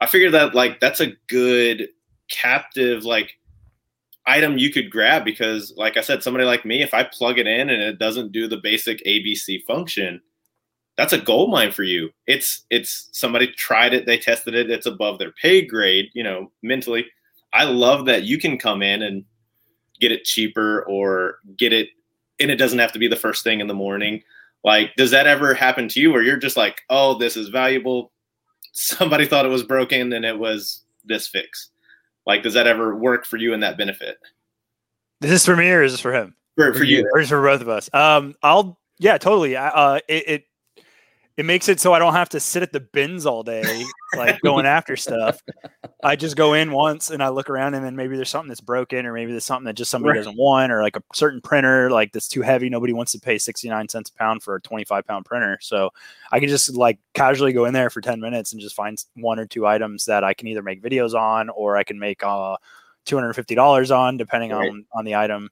I 0.00 0.06
figured 0.06 0.34
that 0.34 0.54
like 0.56 0.80
that's 0.80 1.00
a 1.00 1.12
good 1.28 1.88
captive 2.28 3.04
like 3.04 3.38
item 4.26 4.58
you 4.58 4.70
could 4.70 4.90
grab 4.90 5.24
because 5.24 5.72
like 5.76 5.96
i 5.96 6.00
said 6.00 6.22
somebody 6.22 6.44
like 6.44 6.64
me 6.64 6.82
if 6.82 6.92
i 6.92 7.04
plug 7.04 7.38
it 7.38 7.46
in 7.46 7.70
and 7.70 7.82
it 7.82 7.98
doesn't 7.98 8.32
do 8.32 8.48
the 8.48 8.56
basic 8.56 9.02
abc 9.04 9.64
function 9.64 10.20
that's 10.96 11.12
a 11.12 11.18
gold 11.18 11.50
mine 11.50 11.72
for 11.72 11.82
you. 11.82 12.10
It's 12.26 12.64
it's 12.70 13.08
somebody 13.12 13.48
tried 13.48 13.92
it 13.92 14.06
they 14.06 14.18
tested 14.18 14.54
it 14.54 14.70
it's 14.70 14.86
above 14.86 15.18
their 15.18 15.32
pay 15.32 15.64
grade 15.64 16.10
you 16.14 16.22
know 16.22 16.50
mentally. 16.62 17.06
I 17.52 17.64
love 17.64 18.06
that 18.06 18.24
you 18.24 18.38
can 18.38 18.58
come 18.58 18.82
in 18.82 19.02
and 19.02 19.24
get 20.00 20.12
it 20.12 20.24
cheaper 20.24 20.84
or 20.88 21.38
get 21.56 21.72
it 21.72 21.88
and 22.40 22.50
it 22.50 22.56
doesn't 22.56 22.78
have 22.78 22.92
to 22.92 22.98
be 22.98 23.08
the 23.08 23.16
first 23.16 23.44
thing 23.44 23.60
in 23.60 23.66
the 23.66 23.74
morning. 23.74 24.22
Like 24.64 24.94
does 24.96 25.10
that 25.10 25.26
ever 25.26 25.54
happen 25.54 25.88
to 25.88 26.00
you 26.00 26.10
where 26.10 26.22
you're 26.22 26.36
just 26.38 26.56
like 26.56 26.82
oh 26.88 27.18
this 27.18 27.36
is 27.36 27.48
valuable. 27.48 28.12
Somebody 28.72 29.26
thought 29.26 29.46
it 29.46 29.50
was 29.50 29.62
broken 29.62 30.12
and 30.12 30.24
it 30.24 30.38
was 30.38 30.82
this 31.04 31.28
fix 31.28 31.70
like, 32.26 32.42
does 32.42 32.54
that 32.54 32.66
ever 32.66 32.96
work 32.96 33.24
for 33.24 33.36
you 33.36 33.52
in 33.54 33.60
that 33.60 33.78
benefit? 33.78 34.18
This 35.20 35.30
Is 35.30 35.34
this 35.34 35.46
for 35.46 35.56
me 35.56 35.70
or 35.70 35.82
is 35.82 35.92
this 35.92 36.00
for 36.00 36.12
him? 36.12 36.34
For, 36.56 36.72
for 36.74 36.84
you, 36.84 37.08
or 37.12 37.20
is 37.20 37.28
for 37.28 37.42
both 37.42 37.60
of 37.60 37.68
us? 37.68 37.90
Um, 37.92 38.34
I'll 38.42 38.78
yeah, 38.98 39.18
totally. 39.18 39.56
Uh, 39.56 40.00
it, 40.08 40.28
it 40.28 40.44
it 41.36 41.44
makes 41.44 41.68
it 41.68 41.80
so 41.80 41.92
I 41.92 41.98
don't 41.98 42.14
have 42.14 42.30
to 42.30 42.40
sit 42.40 42.62
at 42.62 42.72
the 42.72 42.80
bins 42.80 43.26
all 43.26 43.42
day, 43.42 43.84
like 44.16 44.40
going 44.40 44.64
after 44.64 44.96
stuff. 44.96 45.42
I 46.02 46.16
just 46.16 46.34
go 46.34 46.54
in 46.54 46.72
once 46.72 47.10
and 47.10 47.22
I 47.22 47.28
look 47.28 47.50
around, 47.50 47.74
and 47.74 47.84
then 47.84 47.94
maybe 47.94 48.16
there's 48.16 48.30
something 48.30 48.48
that's 48.48 48.62
broken, 48.62 49.04
or 49.04 49.12
maybe 49.12 49.32
there's 49.32 49.44
something 49.44 49.66
that 49.66 49.74
just 49.74 49.90
somebody 49.90 50.12
right. 50.16 50.24
doesn't 50.24 50.38
want, 50.38 50.72
or 50.72 50.80
like 50.80 50.96
a 50.96 51.02
certain 51.14 51.42
printer 51.42 51.90
like 51.90 52.12
that's 52.12 52.28
too 52.28 52.40
heavy. 52.40 52.70
Nobody 52.70 52.94
wants 52.94 53.12
to 53.12 53.20
pay 53.20 53.36
69 53.36 53.88
cents 53.90 54.10
a 54.10 54.14
pound 54.14 54.42
for 54.42 54.56
a 54.56 54.60
25 54.62 55.06
pound 55.06 55.26
printer. 55.26 55.58
So 55.60 55.90
I 56.32 56.40
can 56.40 56.48
just 56.48 56.74
like 56.74 56.98
casually 57.12 57.52
go 57.52 57.66
in 57.66 57.74
there 57.74 57.90
for 57.90 58.00
10 58.00 58.18
minutes 58.18 58.52
and 58.52 58.60
just 58.60 58.74
find 58.74 58.96
one 59.14 59.38
or 59.38 59.46
two 59.46 59.66
items 59.66 60.06
that 60.06 60.24
I 60.24 60.32
can 60.32 60.48
either 60.48 60.62
make 60.62 60.82
videos 60.82 61.14
on 61.14 61.50
or 61.50 61.76
I 61.76 61.84
can 61.84 61.98
make 61.98 62.22
uh, 62.22 62.56
$250 63.04 63.94
on, 63.94 64.16
depending 64.16 64.52
right. 64.52 64.70
on 64.70 64.86
on 64.94 65.04
the 65.04 65.16
item. 65.16 65.50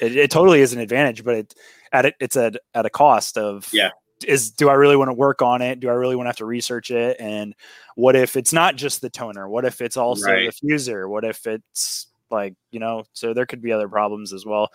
It, 0.00 0.16
it, 0.16 0.30
totally 0.30 0.60
is 0.60 0.72
an 0.72 0.78
advantage, 0.78 1.24
but 1.24 1.34
it 1.34 1.54
at 1.92 2.06
it 2.06 2.14
it's 2.20 2.36
at 2.36 2.56
at 2.72 2.86
a 2.86 2.90
cost 2.90 3.36
of 3.36 3.68
yeah 3.72 3.90
is 4.24 4.50
do 4.50 4.68
I 4.68 4.74
really 4.74 4.96
want 4.96 5.08
to 5.08 5.14
work 5.14 5.42
on 5.42 5.62
it? 5.62 5.80
Do 5.80 5.88
I 5.88 5.92
really 5.92 6.16
want 6.16 6.26
to 6.26 6.30
have 6.30 6.36
to 6.36 6.44
research 6.44 6.90
it? 6.90 7.16
And 7.18 7.54
what 7.94 8.16
if 8.16 8.36
it's 8.36 8.52
not 8.52 8.76
just 8.76 9.00
the 9.00 9.10
toner? 9.10 9.48
What 9.48 9.64
if 9.64 9.80
it's 9.80 9.96
also 9.96 10.26
right. 10.26 10.50
the 10.60 10.68
fuser? 10.68 11.08
What 11.08 11.24
if 11.24 11.46
it's 11.46 12.08
like, 12.30 12.54
you 12.70 12.80
know, 12.80 13.04
so 13.12 13.34
there 13.34 13.46
could 13.46 13.62
be 13.62 13.72
other 13.72 13.88
problems 13.88 14.32
as 14.32 14.44
well. 14.44 14.70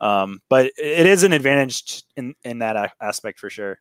Um, 0.00 0.40
but 0.48 0.66
it 0.76 1.06
is 1.06 1.22
an 1.22 1.32
advantage 1.32 2.02
in, 2.16 2.34
in 2.44 2.60
that 2.60 2.92
aspect 3.00 3.38
for 3.38 3.50
sure. 3.50 3.78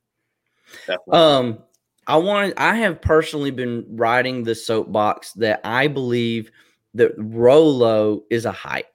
Definitely. 0.88 1.14
Um, 1.14 1.60
I 2.06 2.18
want 2.18 2.54
I 2.58 2.76
have 2.76 3.02
personally 3.02 3.52
been 3.52 3.86
riding 3.90 4.44
the 4.44 4.56
soapbox 4.56 5.34
that 5.34 5.62
I 5.64 5.88
believe 5.88 6.52
that 6.94 7.14
Rollo 7.18 8.24
is 8.30 8.46
a 8.46 8.52
hype. 8.52 8.93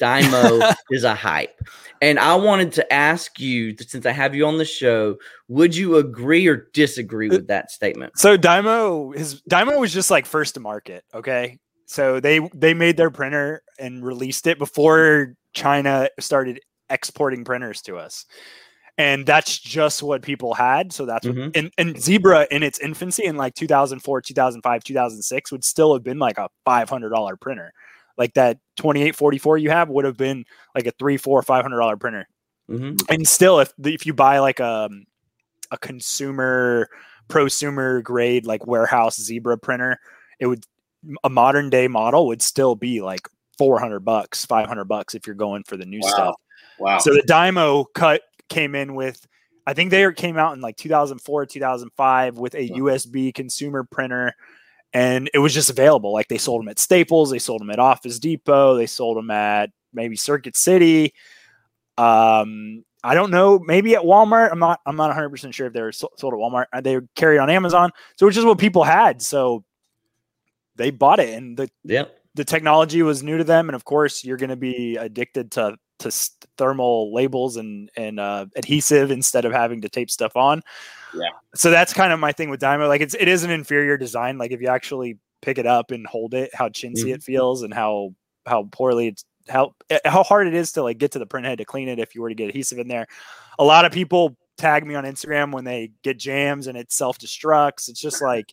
Dymo 0.00 0.74
is 0.90 1.04
a 1.04 1.14
hype. 1.14 1.60
And 2.02 2.18
I 2.18 2.34
wanted 2.34 2.72
to 2.72 2.92
ask 2.92 3.38
you, 3.38 3.76
since 3.76 4.06
I 4.06 4.12
have 4.12 4.34
you 4.34 4.46
on 4.46 4.56
the 4.56 4.64
show, 4.64 5.16
would 5.48 5.76
you 5.76 5.96
agree 5.96 6.46
or 6.46 6.68
disagree 6.72 7.28
with 7.28 7.48
that 7.48 7.70
statement? 7.70 8.18
So 8.18 8.38
Dymo, 8.38 9.14
his 9.14 9.42
Dymo 9.42 9.78
was 9.78 9.92
just 9.92 10.10
like 10.10 10.24
first 10.24 10.54
to 10.54 10.60
market. 10.60 11.04
Okay. 11.12 11.58
So 11.84 12.20
they 12.20 12.40
they 12.54 12.72
made 12.72 12.96
their 12.96 13.10
printer 13.10 13.62
and 13.78 14.04
released 14.04 14.46
it 14.46 14.58
before 14.58 15.34
China 15.52 16.08
started 16.18 16.60
exporting 16.88 17.44
printers 17.44 17.82
to 17.82 17.96
us. 17.96 18.24
And 18.96 19.24
that's 19.24 19.58
just 19.58 20.02
what 20.02 20.22
people 20.22 20.52
had. 20.52 20.92
So 20.92 21.06
that's 21.06 21.26
mm-hmm. 21.26 21.46
what, 21.46 21.56
and, 21.56 21.72
and 21.78 22.00
Zebra 22.00 22.46
in 22.50 22.62
its 22.62 22.78
infancy 22.78 23.24
in 23.24 23.36
like 23.36 23.54
2004, 23.54 24.20
2005, 24.20 24.84
2006 24.84 25.52
would 25.52 25.64
still 25.64 25.94
have 25.94 26.02
been 26.02 26.18
like 26.18 26.36
a 26.38 26.48
$500 26.66 27.40
printer 27.40 27.72
like 28.20 28.34
that 28.34 28.58
2844 28.76 29.56
you 29.56 29.70
have 29.70 29.88
would 29.88 30.04
have 30.04 30.18
been 30.18 30.44
like 30.74 30.86
a 30.86 30.90
three, 30.92 31.16
four, 31.16 31.42
five 31.42 31.62
hundred 31.62 31.78
dollar 31.78 31.96
printer. 31.96 32.28
Mm-hmm. 32.70 32.96
And 33.08 33.26
still, 33.26 33.60
if 33.60 33.72
if 33.82 34.04
you 34.04 34.12
buy 34.12 34.38
like 34.40 34.60
a 34.60 34.88
um, 34.90 35.06
a 35.70 35.78
consumer 35.78 36.90
prosumer 37.28 38.02
grade 38.02 38.44
like 38.44 38.66
warehouse 38.66 39.18
zebra 39.18 39.56
printer, 39.56 39.98
it 40.38 40.46
would 40.46 40.66
a 41.24 41.30
modern 41.30 41.70
day 41.70 41.88
model 41.88 42.26
would 42.26 42.42
still 42.42 42.74
be 42.74 43.00
like 43.00 43.26
400 43.56 44.00
bucks, 44.00 44.44
500 44.44 44.84
bucks 44.84 45.14
if 45.14 45.26
you're 45.26 45.34
going 45.34 45.64
for 45.64 45.78
the 45.78 45.86
new 45.86 46.00
wow. 46.02 46.08
stuff. 46.10 46.34
Wow. 46.78 46.98
So 46.98 47.14
the 47.14 47.22
Dymo 47.22 47.86
cut 47.94 48.20
came 48.50 48.74
in 48.74 48.94
with 48.94 49.26
I 49.66 49.72
think 49.72 49.90
they 49.90 50.12
came 50.12 50.36
out 50.36 50.52
in 50.52 50.60
like 50.60 50.76
2004, 50.76 51.46
2005 51.46 52.36
with 52.36 52.54
a 52.54 52.68
USB 52.68 53.32
consumer 53.32 53.82
printer 53.84 54.34
and 54.92 55.30
it 55.32 55.38
was 55.38 55.54
just 55.54 55.70
available. 55.70 56.12
Like 56.12 56.28
they 56.28 56.38
sold 56.38 56.62
them 56.62 56.68
at 56.68 56.78
Staples, 56.78 57.30
they 57.30 57.38
sold 57.38 57.60
them 57.60 57.70
at 57.70 57.78
Office 57.78 58.18
Depot, 58.18 58.74
they 58.74 58.86
sold 58.86 59.16
them 59.16 59.30
at 59.30 59.70
maybe 59.92 60.16
Circuit 60.16 60.56
City. 60.56 61.14
Um, 61.96 62.84
I 63.02 63.14
don't 63.14 63.30
know. 63.30 63.58
Maybe 63.58 63.94
at 63.94 64.02
Walmart. 64.02 64.50
I'm 64.52 64.58
not. 64.58 64.80
I'm 64.84 64.96
not 64.96 65.08
100 65.08 65.30
percent 65.30 65.54
sure 65.54 65.66
if 65.66 65.72
they 65.72 65.82
were 65.82 65.92
sold 65.92 66.12
at 66.22 66.30
Walmart. 66.30 66.66
Uh, 66.72 66.80
they 66.80 66.96
were 66.96 67.06
carried 67.14 67.38
on 67.38 67.50
Amazon. 67.50 67.90
So 68.16 68.26
which 68.26 68.36
is 68.36 68.44
what 68.44 68.58
people 68.58 68.84
had. 68.84 69.22
So 69.22 69.64
they 70.76 70.90
bought 70.90 71.20
it, 71.20 71.34
and 71.34 71.56
the 71.56 71.70
yep. 71.84 72.16
the 72.34 72.44
technology 72.44 73.02
was 73.02 73.22
new 73.22 73.38
to 73.38 73.44
them. 73.44 73.68
And 73.68 73.76
of 73.76 73.84
course, 73.84 74.24
you're 74.24 74.36
going 74.36 74.50
to 74.50 74.56
be 74.56 74.96
addicted 74.96 75.52
to 75.52 75.76
to 76.00 76.10
thermal 76.56 77.12
labels 77.14 77.56
and 77.56 77.90
and 77.96 78.20
uh, 78.20 78.46
adhesive 78.56 79.10
instead 79.10 79.44
of 79.44 79.52
having 79.52 79.80
to 79.82 79.88
tape 79.88 80.10
stuff 80.10 80.36
on. 80.36 80.62
Yeah. 81.14 81.30
So 81.54 81.70
that's 81.70 81.92
kind 81.92 82.12
of 82.12 82.20
my 82.20 82.32
thing 82.32 82.50
with 82.50 82.60
Dymo. 82.60 82.88
Like 82.88 83.00
it's 83.00 83.14
it 83.14 83.28
is 83.28 83.44
an 83.44 83.50
inferior 83.50 83.96
design. 83.96 84.38
Like 84.38 84.50
if 84.50 84.60
you 84.60 84.68
actually 84.68 85.18
pick 85.42 85.58
it 85.58 85.66
up 85.66 85.90
and 85.90 86.06
hold 86.06 86.34
it, 86.34 86.50
how 86.54 86.68
chintzy 86.68 87.04
mm-hmm. 87.04 87.14
it 87.14 87.22
feels 87.22 87.62
and 87.62 87.72
how 87.72 88.14
how 88.46 88.68
poorly 88.72 89.08
it's 89.08 89.24
how 89.48 89.74
eh, 89.88 89.98
how 90.04 90.22
hard 90.22 90.46
it 90.46 90.54
is 90.54 90.72
to 90.72 90.82
like 90.82 90.98
get 90.98 91.12
to 91.12 91.18
the 91.18 91.26
print 91.26 91.46
head 91.46 91.58
to 91.58 91.64
clean 91.64 91.88
it 91.88 91.98
if 91.98 92.14
you 92.14 92.22
were 92.22 92.28
to 92.28 92.34
get 92.34 92.48
adhesive 92.48 92.78
in 92.78 92.88
there. 92.88 93.06
A 93.58 93.64
lot 93.64 93.84
of 93.84 93.92
people 93.92 94.36
tag 94.56 94.86
me 94.86 94.94
on 94.94 95.04
Instagram 95.04 95.52
when 95.52 95.64
they 95.64 95.90
get 96.02 96.18
jams 96.18 96.66
and 96.66 96.76
it 96.76 96.92
self 96.92 97.18
destructs. 97.18 97.88
It's 97.88 98.00
just 98.00 98.22
like 98.22 98.52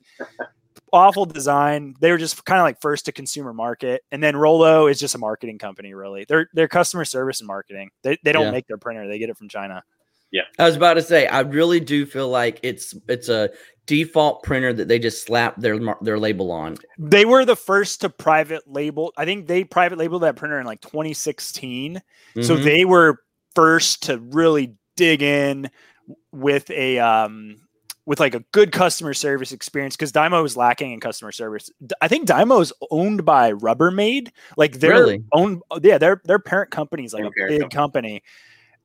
awful 0.93 1.25
design. 1.25 1.95
They 1.99 2.11
were 2.11 2.17
just 2.17 2.43
kind 2.45 2.59
of 2.59 2.63
like 2.63 2.81
first 2.81 3.05
to 3.05 3.11
consumer 3.11 3.53
market, 3.53 4.03
and 4.11 4.23
then 4.23 4.35
Rollo 4.35 4.87
is 4.87 4.99
just 4.99 5.15
a 5.15 5.19
marketing 5.19 5.57
company. 5.57 5.93
Really, 5.93 6.25
they're 6.27 6.49
they're 6.53 6.67
customer 6.67 7.05
service 7.05 7.39
and 7.39 7.47
marketing. 7.47 7.89
They 8.03 8.17
they 8.23 8.31
don't 8.31 8.45
yeah. 8.45 8.51
make 8.51 8.67
their 8.67 8.77
printer; 8.77 9.07
they 9.07 9.19
get 9.19 9.29
it 9.29 9.37
from 9.37 9.49
China. 9.49 9.83
Yeah, 10.31 10.43
I 10.59 10.65
was 10.65 10.75
about 10.75 10.95
to 10.95 11.01
say, 11.01 11.25
I 11.27 11.39
really 11.41 11.79
do 11.79 12.05
feel 12.05 12.29
like 12.29 12.59
it's 12.63 12.93
it's 13.07 13.29
a 13.29 13.49
default 13.85 14.43
printer 14.43 14.73
that 14.73 14.87
they 14.89 14.99
just 14.99 15.25
slap 15.25 15.55
their 15.55 15.79
their 16.01 16.19
label 16.19 16.51
on. 16.51 16.77
They 16.97 17.25
were 17.25 17.45
the 17.45 17.55
first 17.55 18.01
to 18.01 18.09
private 18.09 18.63
label. 18.67 19.13
I 19.17 19.25
think 19.25 19.47
they 19.47 19.63
private 19.63 19.97
labeled 19.97 20.23
that 20.23 20.35
printer 20.35 20.59
in 20.59 20.65
like 20.65 20.81
2016. 20.81 21.95
Mm-hmm. 21.95 22.41
So 22.41 22.57
they 22.57 22.83
were 22.83 23.21
first 23.55 24.03
to 24.03 24.19
really 24.19 24.75
dig 24.97 25.21
in 25.21 25.69
with 26.31 26.69
a 26.71 26.99
um 26.99 27.66
with 28.07 28.21
like 28.21 28.33
a 28.33 28.39
good 28.53 28.71
customer 28.71 29.13
service 29.13 29.51
experience 29.51 29.97
because 29.97 30.13
Dymo 30.13 30.43
is 30.45 30.55
lacking 30.55 30.93
in 30.93 31.01
customer 31.01 31.33
service. 31.33 31.69
I 32.01 32.07
think 32.07 32.25
Dymo 32.25 32.61
is 32.61 32.71
owned 32.89 33.25
by 33.25 33.51
Rubbermaid. 33.51 34.29
Like 34.55 34.79
they're 34.79 34.91
really? 34.91 35.23
owned, 35.33 35.61
yeah, 35.83 35.97
their 35.97 36.21
their 36.23 36.39
parent 36.39 36.71
company 36.71 37.03
is 37.03 37.13
like 37.13 37.25
a 37.25 37.31
big 37.35 37.69
company. 37.69 37.69
company, 37.69 38.23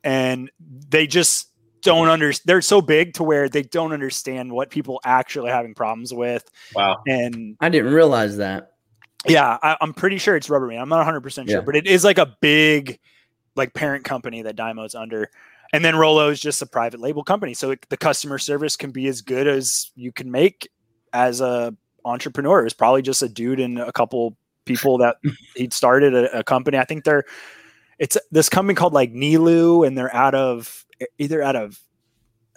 and 0.03 0.51
they 0.61 1.07
just 1.07 1.53
don't 1.83 2.09
understand. 2.09 2.43
They're 2.47 2.61
so 2.61 2.83
big 2.83 3.15
to 3.15 3.23
where 3.23 3.49
they 3.49 3.63
don't 3.63 3.93
understand 3.93 4.51
what 4.51 4.71
people 4.71 5.01
actually 5.05 5.53
having 5.53 5.73
problems 5.73 6.13
with. 6.13 6.51
Wow. 6.75 7.01
And 7.07 7.57
I 7.61 7.69
didn't 7.69 7.95
realize 7.95 8.39
that. 8.39 8.73
Yeah, 9.25 9.57
I, 9.63 9.77
am 9.81 9.95
pretty 9.95 10.19
sure 10.19 10.35
it's 10.35 10.49
Rubbermaid. 10.49 10.83
I'm 10.83 10.89
not 10.89 10.97
100 10.97 11.21
percent 11.21 11.49
sure, 11.49 11.59
yeah. 11.59 11.65
but 11.65 11.77
it 11.77 11.87
is 11.87 12.03
like 12.03 12.19
a 12.19 12.37
big, 12.41 12.99
like 13.55 13.73
parent 13.73 14.05
company 14.05 14.43
that 14.43 14.57
Dymo's 14.57 14.97
under. 14.97 15.31
And 15.73 15.85
then 15.85 15.97
Rollo 15.97 16.29
is 16.29 16.41
just 16.41 16.61
a 16.61 16.67
private 16.67 17.01
label 17.01 17.25
company, 17.25 17.55
so 17.55 17.71
it, 17.71 17.87
the 17.89 17.97
customer 17.97 18.39
service 18.39 18.77
can 18.77 18.91
be 18.91 19.07
as 19.07 19.23
good 19.23 19.47
as 19.47 19.91
you 19.95 20.13
can 20.13 20.31
make 20.31 20.69
as 21.13 21.41
a 21.41 21.75
entrepreneur. 22.05 22.65
It's 22.65 22.75
probably 22.75 23.03
just 23.03 23.23
a 23.23 23.29
dude 23.29 23.61
and 23.61 23.79
a 23.79 23.93
couple 23.93 24.37
people 24.65 24.99
that 24.99 25.17
he'd 25.57 25.73
started 25.73 26.15
a, 26.15 26.41
a 26.41 26.45
company. 26.45 26.79
I 26.79 26.85
think 26.85 27.05
they're 27.05 27.25
it's 27.99 28.19
this 28.31 28.49
company 28.49 28.75
called 28.75 28.93
like 28.93 29.13
Nilu, 29.13 29.87
and 29.87 29.97
they're 29.97 30.15
out 30.15 30.35
of 30.35 30.85
either 31.19 31.43
out 31.43 31.57
of 31.57 31.79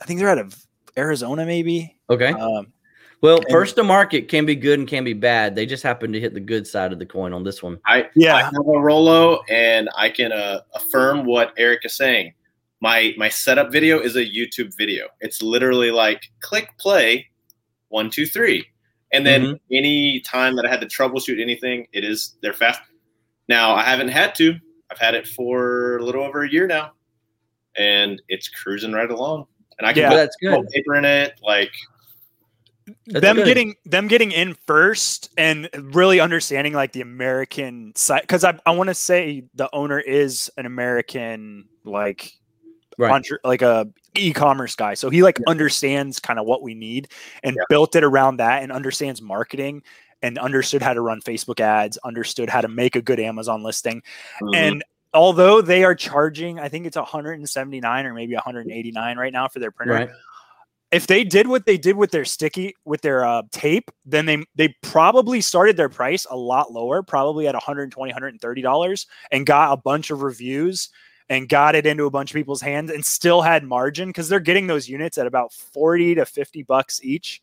I 0.02 0.06
think 0.06 0.20
they're 0.20 0.30
out 0.30 0.40
of 0.40 0.56
Arizona, 0.98 1.46
maybe. 1.46 1.96
Okay. 2.10 2.32
Um, 2.32 2.74
well, 3.22 3.38
and, 3.38 3.50
first 3.50 3.76
to 3.78 3.84
market 3.84 4.28
can 4.28 4.46
be 4.46 4.56
good 4.56 4.80
and 4.80 4.88
can 4.88 5.04
be 5.04 5.14
bad. 5.14 5.56
They 5.56 5.66
just 5.66 5.84
happen 5.84 6.12
to 6.12 6.20
hit 6.20 6.34
the 6.34 6.40
good 6.40 6.68
side 6.68 6.92
of 6.92 7.00
the 7.00 7.06
coin 7.06 7.34
on 7.34 7.44
this 7.44 7.64
one. 7.64 7.80
I 7.86 8.10
yeah, 8.16 8.36
I 8.36 8.44
have 8.44 8.54
a 8.56 8.80
Rollo, 8.80 9.42
and 9.50 9.90
I 9.96 10.10
can 10.10 10.32
uh, 10.32 10.62
affirm 10.74 11.26
what 11.26 11.54
Eric 11.58 11.86
is 11.86 11.96
saying. 11.96 12.34
My 12.86 13.16
my 13.18 13.30
setup 13.30 13.72
video 13.72 14.00
is 14.00 14.16
a 14.16 14.24
YouTube 14.24 14.78
video. 14.78 15.08
It's 15.20 15.42
literally 15.42 15.90
like 15.90 16.22
click 16.42 16.70
play, 16.78 17.28
one 17.90 18.12
two 18.12 18.28
three, 18.28 18.64
and 19.12 19.26
then 19.26 19.42
mm-hmm. 19.42 19.56
any 19.72 20.20
time 20.20 20.56
that 20.58 20.68
I 20.68 20.70
had 20.70 20.82
to 20.82 20.88
troubleshoot 20.88 21.42
anything, 21.42 21.88
it 21.94 22.04
is 22.04 22.36
they're 22.44 22.54
fast. 22.54 22.82
Now 23.50 23.74
I 23.74 23.82
haven't 23.82 24.10
had 24.10 24.36
to. 24.36 24.54
I've 24.92 25.00
had 25.00 25.16
it 25.16 25.28
for 25.28 25.98
a 25.98 26.04
little 26.04 26.24
over 26.24 26.44
a 26.44 26.50
year 26.50 26.68
now 26.68 26.92
and 27.76 28.22
it's 28.28 28.48
cruising 28.50 28.94
right 28.94 29.10
along. 29.10 29.48
And 29.78 29.88
I 29.88 29.94
can 29.94 30.04
yeah, 30.04 30.10
put 30.10 30.16
that's 30.18 30.36
good. 30.38 30.68
paper 30.70 30.96
in 30.96 31.06
it, 31.06 31.40
like 31.42 31.72
that's 33.08 33.22
them 33.22 33.38
good. 33.38 33.46
getting 33.46 33.76
them 33.86 34.08
getting 34.08 34.32
in 34.32 34.54
first 34.68 35.32
and 35.40 35.68
really 35.96 36.20
understanding 36.20 36.74
like 36.74 36.94
the 36.94 37.02
American 37.02 37.94
side 37.96 38.22
because 38.22 38.44
I, 38.44 38.60
I 38.66 38.72
want 38.72 38.90
to 38.90 38.94
say 38.94 39.44
the 39.56 39.74
owner 39.74 40.00
is 40.00 40.52
an 40.56 40.68
American 40.68 41.68
like 41.84 42.32
right. 42.98 43.12
entre, 43.12 43.40
like 43.44 43.62
a 43.62 43.88
e-commerce 44.18 44.76
guy 44.76 44.94
so 44.94 45.10
he 45.10 45.22
like 45.22 45.38
yeah. 45.40 45.50
understands 45.50 46.20
kind 46.20 46.40
of 46.40 46.46
what 46.46 46.62
we 46.62 46.74
need 46.74 47.10
and 47.44 47.56
yeah. 47.56 47.64
built 47.70 47.96
it 47.96 48.04
around 48.04 48.38
that 48.38 48.64
and 48.64 48.72
understands 48.72 49.22
marketing 49.22 49.82
and 50.22 50.38
understood 50.38 50.82
how 50.82 50.94
to 50.94 51.02
run 51.02 51.20
Facebook 51.22 51.60
ads 51.60 51.98
understood 51.98 52.50
how 52.50 52.62
to 52.62 52.68
make 52.70 52.96
a 52.96 53.02
good 53.02 53.20
Amazon 53.20 53.62
listing 53.64 54.02
mm-hmm. 54.42 54.56
and 54.56 54.84
although 55.16 55.62
they 55.62 55.84
are 55.84 55.96
charging, 55.96 56.60
I 56.60 56.70
think 56.70 56.86
it's 56.86 56.98
179 56.98 58.06
or 58.06 58.14
maybe 58.14 58.34
189 58.36 59.18
right 59.18 59.34
now 59.34 59.48
for 59.48 59.60
their 59.60 59.72
printer. 59.72 59.94
Right. 59.94 60.10
If 60.92 61.08
they 61.08 61.24
did 61.24 61.48
what 61.48 61.66
they 61.66 61.78
did 61.78 61.96
with 61.96 62.12
their 62.12 62.26
sticky 62.26 62.76
with 62.86 63.02
their 63.02 63.26
uh, 63.26 63.42
tape, 63.52 63.90
then 64.06 64.26
they 64.26 64.46
they 64.54 64.76
probably 64.82 65.42
started 65.42 65.78
their 65.78 65.90
price 65.90 66.28
a 66.30 66.38
lot 66.38 66.72
lower, 66.72 67.02
probably 67.02 67.48
at 67.48 67.56
120 67.56 68.12
130 68.12 68.62
dollars, 68.62 69.08
and 69.32 69.46
got 69.46 69.74
a 69.74 69.78
bunch 69.78 70.12
of 70.12 70.22
reviews 70.22 70.90
and 71.30 71.50
got 71.50 71.76
it 71.76 71.86
into 71.86 72.06
a 72.06 72.12
bunch 72.12 72.32
of 72.32 72.36
people's 72.36 72.62
hands 72.62 72.92
and 72.92 73.04
still 73.04 73.42
had 73.42 73.64
margin 73.64 74.10
because 74.10 74.30
they're 74.30 74.40
getting 74.40 74.68
those 74.68 74.88
units 74.88 75.18
at 75.18 75.28
about 75.28 75.52
40 75.52 76.16
to 76.16 76.26
50 76.26 76.64
bucks 76.64 77.00
each 77.04 77.42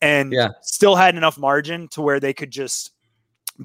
and 0.00 0.32
yeah. 0.32 0.50
still 0.62 0.96
had 0.96 1.16
enough 1.16 1.38
margin 1.38 1.88
to 1.88 2.02
where 2.02 2.20
they 2.20 2.32
could 2.32 2.50
just 2.50 2.92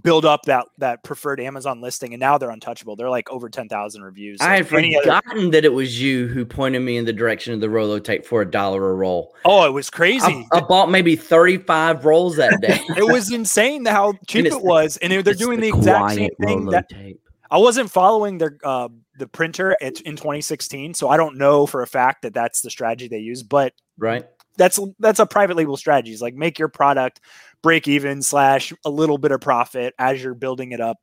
build 0.02 0.26
up 0.26 0.44
that 0.44 0.66
that 0.80 1.04
preferred 1.04 1.40
Amazon 1.40 1.82
listing, 1.82 2.14
and 2.14 2.20
now 2.20 2.38
they're 2.38 2.50
untouchable. 2.50 2.96
They're 2.96 3.10
like 3.10 3.30
over 3.30 3.50
ten 3.50 3.70
thousand 3.70 4.04
reviews. 4.04 4.40
I 4.42 4.56
had 4.58 4.68
forgotten 4.68 5.38
other... 5.38 5.50
that 5.52 5.66
it 5.66 5.74
was 5.74 6.02
you 6.02 6.28
who 6.28 6.46
pointed 6.46 6.82
me 6.82 6.98
in 6.98 7.06
the 7.06 7.14
direction 7.14 7.54
of 7.54 7.60
the 7.60 7.70
Rollo 7.70 8.00
tape 8.00 8.26
for 8.26 8.42
a 8.42 8.50
dollar 8.50 8.90
a 8.90 8.96
roll. 8.96 9.36
Oh, 9.46 9.66
it 9.66 9.72
was 9.72 9.90
crazy. 9.90 10.48
I, 10.52 10.58
I 10.58 10.62
bought 10.62 10.90
maybe 10.90 11.16
thirty 11.16 11.58
five 11.58 12.06
rolls 12.06 12.36
that 12.38 12.60
day. 12.62 12.80
it 12.98 13.12
was 13.12 13.32
insane 13.32 13.86
how 13.86 14.14
cheap 14.28 14.46
it 14.46 14.62
was, 14.62 14.98
and 14.98 15.12
they're 15.12 15.34
doing 15.34 15.60
the, 15.60 15.72
the 15.72 15.78
exact 15.78 16.14
same 16.14 16.32
thing. 16.42 16.66
That, 16.68 16.90
tape. 16.90 17.20
I 17.52 17.58
wasn't 17.58 17.92
following 17.92 18.38
their 18.38 18.58
uh, 18.64 18.90
the 19.18 19.28
printer 19.28 19.76
in 19.82 19.94
2016, 19.94 20.94
so 20.94 21.10
I 21.10 21.18
don't 21.18 21.38
know 21.38 21.66
for 21.66 21.82
a 21.82 21.88
fact 21.88 22.24
that 22.24 22.34
that's 22.34 22.62
the 22.62 22.70
strategy 22.70 23.08
they 23.08 23.20
use. 23.20 23.44
But 23.44 23.74
right, 23.98 24.26
that's 24.58 24.80
that's 25.00 25.20
a 25.20 25.26
private 25.26 25.58
label 25.58 25.78
strategy. 25.78 26.12
It's 26.12 26.22
like 26.22 26.36
make 26.36 26.58
your 26.58 26.70
product 26.70 27.22
break 27.62 27.88
even 27.88 28.22
slash 28.22 28.74
a 28.86 28.90
little 28.90 29.18
bit 29.18 29.32
of 29.32 29.42
profit 29.42 29.94
as 29.98 30.24
you're 30.24 30.36
building 30.36 30.72
it 30.72 30.82
up. 30.82 30.98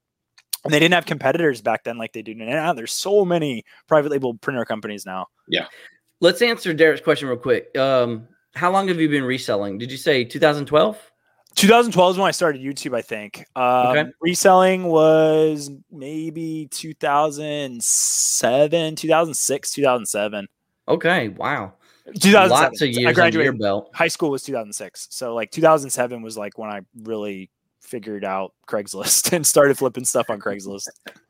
And 0.63 0.73
they 0.73 0.79
didn't 0.79 0.95
have 0.95 1.07
competitors 1.07 1.63
back 1.63 1.85
then 1.85 1.97
like 1.97 2.13
they 2.13 2.23
do 2.23 2.35
now. 2.35 2.75
There's 2.75 2.93
so 2.93 3.25
many 3.25 3.65
private 3.89 4.13
label 4.13 4.35
printer 4.35 4.67
companies 4.67 5.07
now. 5.07 5.27
Yeah. 5.49 5.67
Let's 6.21 6.43
answer 6.43 6.75
Derek's 6.75 7.01
question 7.01 7.29
real 7.29 7.39
quick. 7.39 7.77
Um, 7.79 8.29
how 8.55 8.71
long 8.71 8.89
have 8.89 9.01
you 9.01 9.09
been 9.09 9.25
reselling? 9.25 9.79
Did 9.79 9.91
you 9.91 9.97
say 9.97 10.23
2012? 10.23 10.99
2012 11.57 12.13
is 12.13 12.19
when 12.19 12.29
I 12.29 12.31
started 12.31 12.63
YouTube, 12.63 12.97
I 12.97 13.03
think. 13.03 13.45
Um, 13.57 13.87
okay. 13.89 14.05
Reselling 14.21 14.85
was 14.85 15.71
maybe 15.91 16.69
2007, 16.71 18.97
2006, 18.97 19.73
2007. 19.73 20.47
Okay. 20.89 21.29
Wow. 21.29 21.75
2007. 22.07 22.51
Lots 22.51 22.83
of 22.83 22.89
years 22.89 23.07
I 23.07 23.13
graduated. 23.13 23.59
belt. 23.59 23.91
High 23.95 24.09
school 24.09 24.31
was 24.31 24.43
2006. 24.43 25.09
So 25.11 25.35
like 25.35 25.51
2007 25.51 26.23
was 26.23 26.37
like 26.37 26.59
when 26.59 26.71
I 26.71 26.81
really 27.03 27.51
figured 27.81 28.25
out 28.25 28.55
Craigslist 28.69 29.33
and 29.33 29.47
started 29.47 29.79
flipping 29.79 30.05
stuff 30.05 30.31
on 30.31 30.41
Craigslist. 30.41 30.89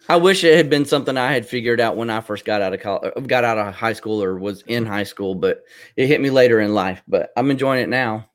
I 0.09 0.17
wish 0.17 0.45
it 0.45 0.57
had 0.57 0.71
been 0.71 0.85
something 0.85 1.17
I 1.17 1.33
had 1.33 1.47
figured 1.47 1.81
out 1.81 1.97
when 1.97 2.11
I 2.11 2.21
first 2.21 2.45
got 2.45 2.63
out 2.63 2.75
of 2.75 2.81
college, 2.81 3.13
uh, 3.17 3.21
got 3.21 3.45
out 3.45 3.59
of 3.59 3.75
high 3.75 3.93
school 3.93 4.23
or 4.23 4.39
was 4.39 4.63
in 4.67 4.87
high 4.87 5.05
school, 5.05 5.35
but 5.35 5.63
it 5.97 6.07
hit 6.07 6.21
me 6.21 6.31
later 6.31 6.61
in 6.61 6.75
life, 6.75 7.03
but 7.09 7.33
I'm 7.37 7.51
enjoying 7.51 7.83
it 7.83 7.89
now. 7.89 8.30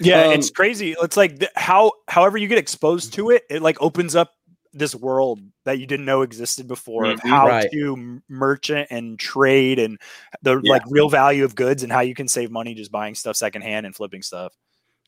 Yeah, 0.00 0.26
um, 0.26 0.32
it's 0.32 0.50
crazy. 0.50 0.94
It's 1.00 1.16
like 1.16 1.38
the, 1.38 1.50
how 1.56 1.92
however 2.08 2.38
you 2.38 2.48
get 2.48 2.58
exposed 2.58 3.14
to 3.14 3.30
it, 3.30 3.44
it 3.50 3.62
like 3.62 3.80
opens 3.80 4.14
up 4.14 4.32
this 4.72 4.94
world 4.94 5.40
that 5.64 5.78
you 5.78 5.86
didn't 5.86 6.06
know 6.06 6.22
existed 6.22 6.66
before 6.66 7.04
mm-hmm, 7.04 7.12
of 7.12 7.20
how 7.20 7.46
right. 7.46 7.70
to 7.70 8.22
merchant 8.28 8.88
and 8.90 9.18
trade 9.18 9.78
and 9.78 9.98
the 10.42 10.60
yeah. 10.62 10.72
like 10.72 10.82
real 10.88 11.08
value 11.08 11.44
of 11.44 11.54
goods 11.54 11.82
and 11.82 11.92
how 11.92 12.00
you 12.00 12.14
can 12.14 12.26
save 12.26 12.50
money 12.50 12.74
just 12.74 12.90
buying 12.90 13.14
stuff 13.14 13.36
secondhand 13.36 13.84
and 13.86 13.94
flipping 13.94 14.22
stuff. 14.22 14.54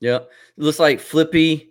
Yeah. 0.01 0.17
It 0.17 0.29
looks 0.59 0.79
like 0.79 1.01
Flippy. 1.01 1.71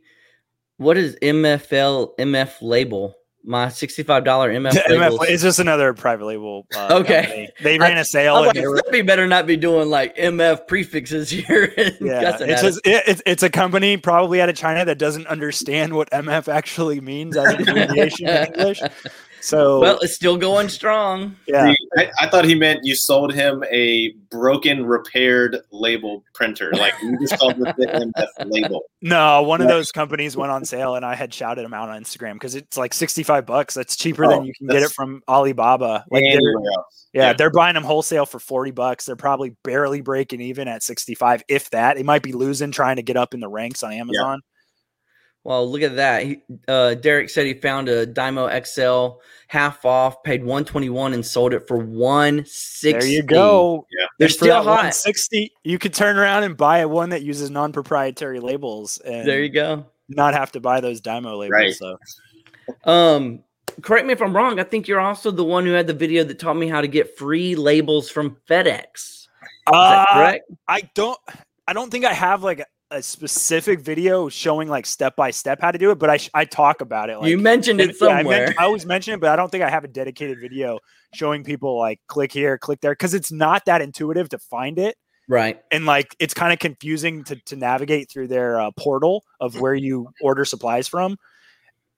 What 0.78 0.98
is 0.98 1.16
MFL 1.22 2.18
MF 2.18 2.54
label? 2.62 3.16
My 3.44 3.68
$65 3.68 4.24
MF, 4.24 4.72
MF 4.72 5.18
It's 5.24 5.44
just 5.44 5.60
another 5.60 5.94
private 5.94 6.26
label. 6.26 6.66
Uh, 6.76 6.88
okay. 7.02 7.22
Company. 7.22 7.50
They 7.62 7.78
ran 7.78 7.98
a 7.98 8.06
sale. 8.06 8.36
I, 8.36 8.48
like, 8.48 8.56
Flippy 8.58 9.02
better 9.02 9.28
not 9.28 9.46
be 9.46 9.58
doing 9.58 9.90
like 9.90 10.16
MF 10.16 10.68
prefixes 10.68 11.30
here. 11.30 11.74
yeah. 11.78 12.38
It's, 12.40 12.62
just, 12.62 12.82
it, 12.86 13.04
it's, 13.08 13.22
it's 13.26 13.44
a 13.44 13.50
company 13.50 13.98
probably 13.98 14.42
out 14.42 14.50
of 14.50 14.56
China 14.56 14.86
that 14.86 14.98
doesn't 14.98 15.28
understand 15.28 15.94
what 15.94 16.10
MF 16.12 16.48
actually 16.48 17.02
means 17.02 17.36
as 17.36 17.54
an 17.54 17.70
abbreviation 17.70 18.28
in 18.28 18.48
English. 18.48 18.82
So 19.44 19.82
well, 19.82 20.00
it's 20.02 20.16
still 20.16 20.38
going 20.38 20.70
strong. 20.70 21.36
Yeah, 21.50 21.74
I, 21.98 22.10
I, 22.22 22.30
thought 22.30 22.46
he 22.46 22.56
meant 22.56 22.86
you 22.86 22.96
sold 22.96 23.34
him 23.34 23.62
a 23.70 24.14
broken, 24.32 24.86
repaired 24.86 25.58
label 25.70 26.24
printer. 26.34 26.72
Like 26.72 26.94
you 27.04 27.20
just 27.20 27.38
called 27.38 27.58
the 27.58 27.74
MF 27.76 28.50
label. 28.50 28.84
No, 29.02 29.42
one 29.42 29.60
of 29.60 29.68
those 29.68 29.92
companies 29.92 30.38
went 30.38 30.54
on 30.54 30.64
sale, 30.64 30.96
and 30.96 31.06
I 31.06 31.16
had 31.16 31.34
shouted 31.34 31.66
them 31.66 31.74
out 31.74 31.90
on 31.90 32.02
Instagram 32.02 32.36
because 32.36 32.56
it's 32.56 32.78
like 32.78 32.94
sixty-five 32.94 33.46
bucks. 33.46 33.74
That's 33.74 33.98
cheaper 33.98 34.24
oh, 34.24 34.30
than 34.30 34.46
you 34.46 34.54
can 34.58 34.68
get 34.68 34.82
it 34.82 34.92
from 34.92 35.22
Alibaba. 35.28 36.06
Like 36.10 36.24
yeah, 36.24 36.40
yeah, 37.12 37.34
they're 37.34 37.52
buying 37.52 37.74
them 37.74 37.84
wholesale 37.84 38.26
for 38.26 38.40
forty 38.40 38.72
bucks. 38.72 39.06
They're 39.06 39.18
probably 39.18 39.58
barely 39.66 40.00
breaking 40.00 40.40
even 40.40 40.70
at 40.70 40.84
sixty-five, 40.84 41.44
if 41.50 41.70
that. 41.72 41.98
They 41.98 42.04
might 42.04 42.24
be 42.24 42.32
losing 42.32 42.72
trying 42.72 42.96
to 42.96 43.04
get 43.04 43.18
up 43.18 43.34
in 43.34 43.42
the 43.42 43.50
ranks 43.50 43.84
on 43.84 43.92
Amazon. 43.92 44.40
Yeah. 44.42 44.53
Well, 45.44 45.70
look 45.70 45.82
at 45.82 45.98
that. 45.98 46.24
He, 46.24 46.42
uh, 46.70 46.94
Derek 46.96 47.30
said 47.30 47.46
he 47.46 47.54
found 47.54 47.90
a 47.90 48.08
Dymo 48.08 48.66
XL 48.66 49.20
half 49.48 49.84
off, 49.84 50.24
paid 50.24 50.42
121 50.42 51.14
and 51.14 51.26
sold 51.26 51.54
it 51.54 51.68
for 51.68 51.78
160. 51.78 52.92
There 52.92 53.06
you 53.06 53.24
go. 53.24 53.86
Yeah. 53.98 54.06
They're 54.20 54.30
still 54.30 54.56
hot. 54.56 54.66
160. 54.66 55.52
You 55.64 55.78
could 55.78 55.94
turn 55.94 56.18
around 56.18 56.44
and 56.44 56.56
buy 56.56 56.80
a 56.80 56.88
one 56.88 57.10
that 57.10 57.24
uses 57.24 57.50
non-proprietary 57.50 58.40
labels 58.40 59.00
and 59.00 59.28
there 59.28 59.44
you 59.44 59.50
go. 59.50 59.86
Not 60.08 60.34
have 60.34 60.52
to 60.54 60.62
buy 60.62 60.80
those 60.80 61.02
Dymo 61.02 61.38
labels. 61.38 61.52
Right. 61.52 61.76
So 61.76 61.98
um 62.86 63.44
correct 63.82 64.08
me 64.08 64.14
if 64.14 64.22
I'm 64.22 64.36
wrong. 64.36 64.60
I 64.60 64.64
think 64.64 64.88
you're 64.88 65.02
also 65.02 65.30
the 65.30 65.44
one 65.44 65.66
who 65.66 65.74
had 65.74 65.88
the 65.88 65.94
video 65.94 66.24
that 66.24 66.40
taught 66.40 66.56
me 66.56 66.68
how 66.70 66.80
to 66.80 66.88
get 66.88 67.18
free 67.18 67.56
labels 67.56 68.10
from 68.10 68.38
FedEx. 68.50 68.94
Is 68.96 69.28
uh, 69.68 70.06
correct? 70.14 70.50
I 70.68 70.90
don't 70.96 71.20
I 71.68 71.74
don't 71.74 71.92
think 71.92 72.06
I 72.06 72.14
have 72.14 72.44
like 72.44 72.66
a 72.94 73.02
specific 73.02 73.82
video 73.82 74.30
showing 74.30 74.70
like 74.70 74.86
step 74.86 75.16
by 75.16 75.32
step 75.32 75.60
how 75.60 75.72
to 75.72 75.78
do 75.78 75.92
it, 75.92 76.00
but 76.00 76.10
I 76.10 76.20
I 76.34 76.46
talk 76.46 76.82
about 76.82 77.10
it. 77.10 77.18
Like, 77.18 77.30
you 77.30 77.38
mentioned 77.40 77.82
it 77.82 77.98
somewhere. 77.98 78.22
Yeah, 78.22 78.44
I, 78.44 78.46
meant, 78.46 78.60
I 78.60 78.64
always 78.66 78.86
mention 78.86 79.16
it, 79.16 79.20
but 79.20 79.30
I 79.30 79.36
don't 79.36 79.52
think 79.52 79.64
I 79.64 79.70
have 79.70 79.84
a 79.84 79.88
dedicated 79.88 80.40
video 80.40 80.80
showing 81.14 81.44
people 81.44 81.78
like 81.78 82.00
click 82.08 82.32
here, 82.32 82.58
click 82.58 82.80
there, 82.82 82.94
because 82.94 83.14
it's 83.14 83.32
not 83.32 83.66
that 83.66 83.82
intuitive 83.82 84.30
to 84.30 84.38
find 84.38 84.78
it. 84.80 84.96
Right. 85.28 85.60
And 85.72 85.86
like 85.86 86.16
it's 86.20 86.34
kind 86.34 86.54
of 86.54 86.60
confusing 86.60 87.24
to 87.26 87.36
to 87.48 87.56
navigate 87.56 88.12
through 88.12 88.28
their 88.28 88.60
uh, 88.60 88.72
portal 88.78 89.24
of 89.40 89.60
where 89.60 89.74
you 89.76 90.10
order 90.22 90.46
supplies 90.46 90.88
from. 90.88 91.18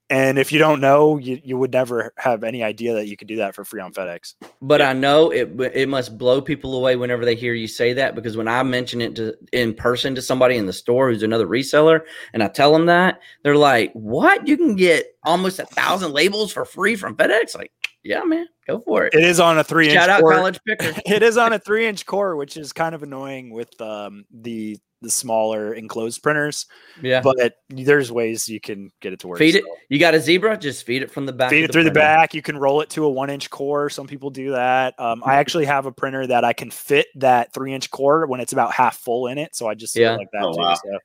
And 0.09 0.37
if 0.37 0.51
you 0.51 0.59
don't 0.59 0.81
know, 0.81 1.17
you, 1.17 1.41
you 1.43 1.57
would 1.57 1.73
never 1.73 2.13
have 2.17 2.43
any 2.43 2.61
idea 2.61 2.93
that 2.93 3.07
you 3.07 3.17
could 3.17 3.27
do 3.27 3.37
that 3.37 3.55
for 3.55 3.65
free 3.65 3.81
on 3.81 3.91
FedEx. 3.91 4.35
But 4.61 4.79
yeah. 4.79 4.89
I 4.89 4.93
know 4.93 5.31
it 5.31 5.59
it 5.73 5.89
must 5.89 6.17
blow 6.17 6.41
people 6.41 6.77
away 6.77 6.95
whenever 6.95 7.25
they 7.25 7.35
hear 7.35 7.53
you 7.53 7.67
say 7.67 7.93
that 7.93 8.13
because 8.13 8.37
when 8.37 8.47
I 8.47 8.61
mention 8.61 9.01
it 9.01 9.15
to 9.15 9.35
in 9.51 9.73
person 9.73 10.13
to 10.13 10.21
somebody 10.21 10.57
in 10.57 10.67
the 10.67 10.73
store 10.73 11.09
who's 11.09 11.23
another 11.23 11.47
reseller 11.47 12.01
and 12.33 12.43
I 12.43 12.49
tell 12.49 12.71
them 12.71 12.85
that, 12.85 13.19
they're 13.43 13.57
like, 13.57 13.91
"What? 13.93 14.47
You 14.47 14.57
can 14.57 14.75
get 14.75 15.17
almost 15.23 15.57
a 15.57 15.65
thousand 15.65 16.13
labels 16.13 16.53
for 16.53 16.65
free 16.65 16.95
from 16.95 17.15
FedEx?" 17.15 17.55
Like, 17.55 17.71
yeah, 18.03 18.23
man, 18.23 18.47
go 18.67 18.81
for 18.81 19.05
it. 19.05 19.15
It 19.15 19.23
is 19.23 19.39
on 19.39 19.57
a 19.57 19.63
three 19.63 19.87
inch. 19.87 19.95
Shout 19.95 20.09
out 20.09 20.21
core. 20.21 20.33
college 20.35 20.59
picker. 20.67 20.93
it 21.07 21.23
is 21.23 21.37
on 21.37 21.51
a 21.51 21.57
three 21.57 21.87
inch 21.87 22.05
core, 22.05 22.35
which 22.35 22.57
is 22.57 22.73
kind 22.73 22.93
of 22.93 23.01
annoying 23.01 23.49
with 23.49 23.81
um, 23.81 24.25
the 24.31 24.77
the 25.05 25.11
smaller 25.11 25.73
enclosed 25.73 26.21
printers. 26.21 26.65
Yeah. 27.01 27.21
But 27.21 27.55
there's 27.69 28.11
ways 28.11 28.49
you 28.49 28.59
can 28.59 28.91
get 28.99 29.13
it 29.13 29.19
to 29.19 29.27
work. 29.27 29.39
Feed 29.39 29.55
it. 29.55 29.63
You 29.89 29.99
got 29.99 30.13
a 30.15 30.19
zebra, 30.19 30.57
just 30.57 30.85
feed 30.85 31.03
it 31.03 31.11
from 31.11 31.25
the 31.25 31.33
back. 31.33 31.49
Feed 31.51 31.63
it 31.63 31.67
the 31.67 31.73
through 31.73 31.83
printer. 31.83 31.93
the 31.93 31.99
back. 31.99 32.33
You 32.33 32.41
can 32.41 32.57
roll 32.57 32.81
it 32.81 32.89
to 32.91 33.05
a 33.05 33.09
one 33.09 33.29
inch 33.29 33.49
core. 33.49 33.89
Some 33.89 34.07
people 34.07 34.29
do 34.29 34.51
that. 34.51 34.99
Um, 34.99 35.23
I 35.25 35.35
actually 35.35 35.65
have 35.65 35.85
a 35.85 35.91
printer 35.91 36.27
that 36.27 36.43
I 36.43 36.53
can 36.53 36.71
fit 36.71 37.07
that 37.15 37.53
three 37.53 37.73
inch 37.73 37.89
core 37.91 38.25
when 38.25 38.41
it's 38.41 38.51
about 38.51 38.73
half 38.73 38.97
full 38.97 39.27
in 39.27 39.37
it. 39.37 39.55
So 39.55 39.67
I 39.67 39.75
just 39.75 39.95
yeah. 39.95 40.15
like 40.15 40.31
that 40.33 40.43
oh, 40.43 40.53
too. 40.53 40.59
Wow. 40.59 40.75
So. 40.75 40.99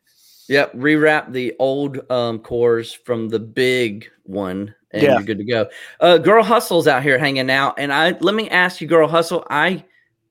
Yep. 0.48 0.74
Rewrap 0.74 1.32
the 1.32 1.54
old 1.60 2.10
um, 2.10 2.40
cores 2.40 2.92
from 2.92 3.28
the 3.28 3.38
big 3.38 4.10
one 4.24 4.74
and 4.90 5.02
yeah. 5.02 5.14
you're 5.14 5.22
good 5.22 5.38
to 5.38 5.44
go. 5.44 5.68
Uh, 6.00 6.18
Girl 6.18 6.42
Hustle's 6.42 6.88
out 6.88 7.02
here 7.02 7.18
hanging 7.18 7.50
out. 7.50 7.74
And 7.78 7.92
I 7.92 8.16
let 8.20 8.34
me 8.34 8.48
ask 8.48 8.80
you, 8.80 8.88
Girl 8.88 9.06
Hustle, 9.06 9.46
I 9.48 9.84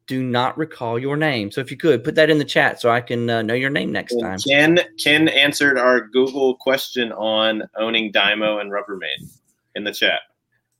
do 0.09 0.23
not 0.23 0.57
recall 0.57 0.97
your 0.97 1.15
name. 1.15 1.51
So 1.51 1.61
if 1.61 1.69
you 1.69 1.77
could 1.77 2.03
put 2.03 2.15
that 2.15 2.31
in 2.31 2.39
the 2.39 2.43
chat 2.43 2.81
so 2.81 2.89
I 2.89 2.99
can 2.99 3.29
uh, 3.29 3.43
know 3.43 3.53
your 3.53 3.69
name 3.69 3.91
next 3.91 4.15
time. 4.19 4.39
Ken 4.39 4.79
Ken 5.01 5.27
answered 5.29 5.77
our 5.77 6.01
Google 6.01 6.55
question 6.55 7.11
on 7.11 7.61
owning 7.77 8.11
Dymo 8.11 8.59
and 8.59 8.71
Rubbermaid 8.71 9.29
in 9.75 9.83
the 9.83 9.93
chat. 9.93 10.21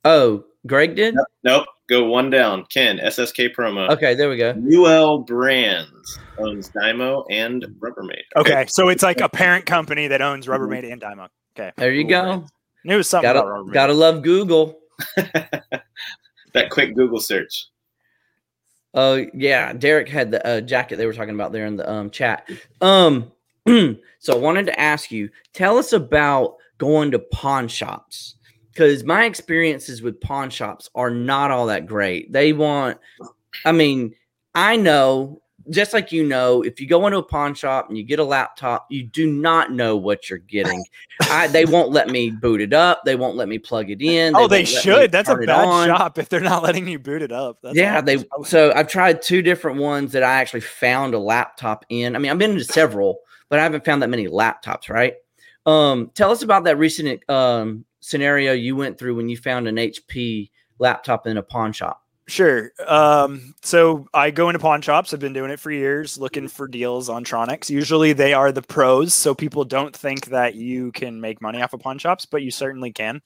Oh, 0.04 0.44
Greg 0.66 0.96
did? 0.96 1.14
Nope. 1.14 1.26
nope. 1.44 1.66
Go 1.88 2.04
one 2.06 2.28
down. 2.28 2.66
Ken 2.72 2.98
SSK 2.98 3.54
promo. 3.54 3.88
Okay, 3.90 4.16
there 4.16 4.28
we 4.28 4.36
go. 4.36 4.52
Newell 4.54 5.18
Brands 5.18 6.18
owns 6.38 6.68
Dymo 6.70 7.24
and 7.30 7.64
Rubbermaid. 7.78 8.24
Okay, 8.34 8.52
okay 8.52 8.66
so 8.66 8.88
it's 8.88 9.04
like 9.04 9.20
a 9.20 9.28
parent 9.28 9.64
company 9.64 10.08
that 10.08 10.20
owns 10.20 10.48
Rubbermaid 10.48 10.90
and 10.90 11.00
Dymo. 11.00 11.28
Okay, 11.56 11.70
there 11.76 11.92
you 11.92 12.04
go. 12.04 12.46
Knew 12.84 13.04
something 13.04 13.32
gotta, 13.32 13.70
Gotta 13.70 13.92
love 13.92 14.22
Google. 14.22 14.80
that 15.16 16.70
quick 16.70 16.96
Google 16.96 17.20
search. 17.20 17.68
Uh, 18.94 19.22
yeah, 19.34 19.72
Derek 19.72 20.08
had 20.08 20.30
the 20.30 20.44
uh, 20.46 20.60
jacket 20.60 20.96
they 20.96 21.06
were 21.06 21.12
talking 21.12 21.34
about 21.34 21.52
there 21.52 21.66
in 21.66 21.76
the 21.76 21.90
um, 21.90 22.10
chat. 22.10 22.48
Um, 22.80 23.30
so 23.66 24.34
I 24.34 24.36
wanted 24.36 24.66
to 24.66 24.80
ask 24.80 25.10
you, 25.10 25.30
tell 25.52 25.78
us 25.78 25.92
about 25.92 26.56
going 26.78 27.10
to 27.12 27.18
pawn 27.18 27.68
shops 27.68 28.36
because 28.72 29.04
my 29.04 29.24
experiences 29.24 30.02
with 30.02 30.20
pawn 30.20 30.50
shops 30.50 30.88
are 30.94 31.10
not 31.10 31.50
all 31.50 31.66
that 31.66 31.86
great. 31.86 32.32
They 32.32 32.52
want, 32.52 32.98
I 33.64 33.72
mean, 33.72 34.14
I 34.54 34.76
know 34.76 35.42
just 35.68 35.92
like 35.92 36.10
you 36.10 36.26
know, 36.26 36.62
if 36.62 36.80
you 36.80 36.86
go 36.86 37.06
into 37.06 37.18
a 37.18 37.22
pawn 37.22 37.54
shop 37.54 37.88
and 37.88 37.98
you 37.98 38.04
get 38.04 38.18
a 38.18 38.24
laptop, 38.24 38.86
you 38.88 39.02
do 39.02 39.30
not 39.30 39.72
know 39.72 39.96
what 39.96 40.30
you're 40.30 40.38
getting. 40.38 40.84
I, 41.22 41.48
they 41.48 41.64
won't 41.64 41.90
let 41.90 42.08
me 42.08 42.30
boot 42.30 42.60
it 42.60 42.72
up. 42.72 43.02
They 43.04 43.16
won't 43.16 43.36
let 43.36 43.48
me 43.48 43.58
plug 43.58 43.90
it 43.90 44.00
in. 44.00 44.32
They 44.32 44.38
oh, 44.38 44.48
they 44.48 44.64
should. 44.64 45.12
That's 45.12 45.28
a 45.28 45.36
bad 45.36 45.86
shop 45.86 46.18
if 46.18 46.28
they're 46.28 46.40
not 46.40 46.62
letting 46.62 46.88
you 46.88 46.98
boot 46.98 47.22
it 47.22 47.32
up. 47.32 47.58
That's 47.62 47.76
yeah, 47.76 48.00
they. 48.00 48.24
So 48.44 48.72
I've 48.74 48.88
tried 48.88 49.22
two 49.22 49.42
different 49.42 49.78
ones 49.78 50.12
that 50.12 50.22
I 50.22 50.40
actually 50.40 50.60
found 50.60 51.14
a 51.14 51.18
laptop 51.18 51.84
in. 51.88 52.16
I 52.16 52.18
mean, 52.18 52.30
I've 52.30 52.38
been 52.38 52.52
into 52.52 52.64
several, 52.64 53.20
but 53.48 53.58
I 53.58 53.62
haven't 53.62 53.84
found 53.84 54.02
that 54.02 54.08
many 54.08 54.28
laptops. 54.28 54.88
Right. 54.88 55.14
Um, 55.66 56.10
tell 56.14 56.30
us 56.30 56.42
about 56.42 56.64
that 56.64 56.78
recent 56.78 57.28
um, 57.28 57.84
scenario 58.00 58.52
you 58.52 58.76
went 58.76 58.98
through 58.98 59.16
when 59.16 59.28
you 59.28 59.36
found 59.36 59.68
an 59.68 59.76
HP 59.76 60.50
laptop 60.78 61.26
in 61.26 61.36
a 61.36 61.42
pawn 61.42 61.72
shop. 61.72 62.02
Sure. 62.30 62.70
Um, 62.86 63.56
so 63.60 64.06
I 64.14 64.30
go 64.30 64.50
into 64.50 64.60
pawn 64.60 64.82
shops. 64.82 65.12
I've 65.12 65.18
been 65.18 65.32
doing 65.32 65.50
it 65.50 65.58
for 65.58 65.72
years, 65.72 66.16
looking 66.16 66.46
for 66.46 66.68
deals 66.68 67.08
on 67.08 67.24
Tronics. 67.24 67.68
Usually 67.68 68.12
they 68.12 68.32
are 68.32 68.52
the 68.52 68.62
pros, 68.62 69.12
so 69.14 69.34
people 69.34 69.64
don't 69.64 69.94
think 69.94 70.26
that 70.26 70.54
you 70.54 70.92
can 70.92 71.20
make 71.20 71.42
money 71.42 71.60
off 71.60 71.72
of 71.72 71.80
pawn 71.80 71.98
shops, 71.98 72.26
but 72.26 72.42
you 72.42 72.52
certainly 72.52 72.92
can. 72.92 73.20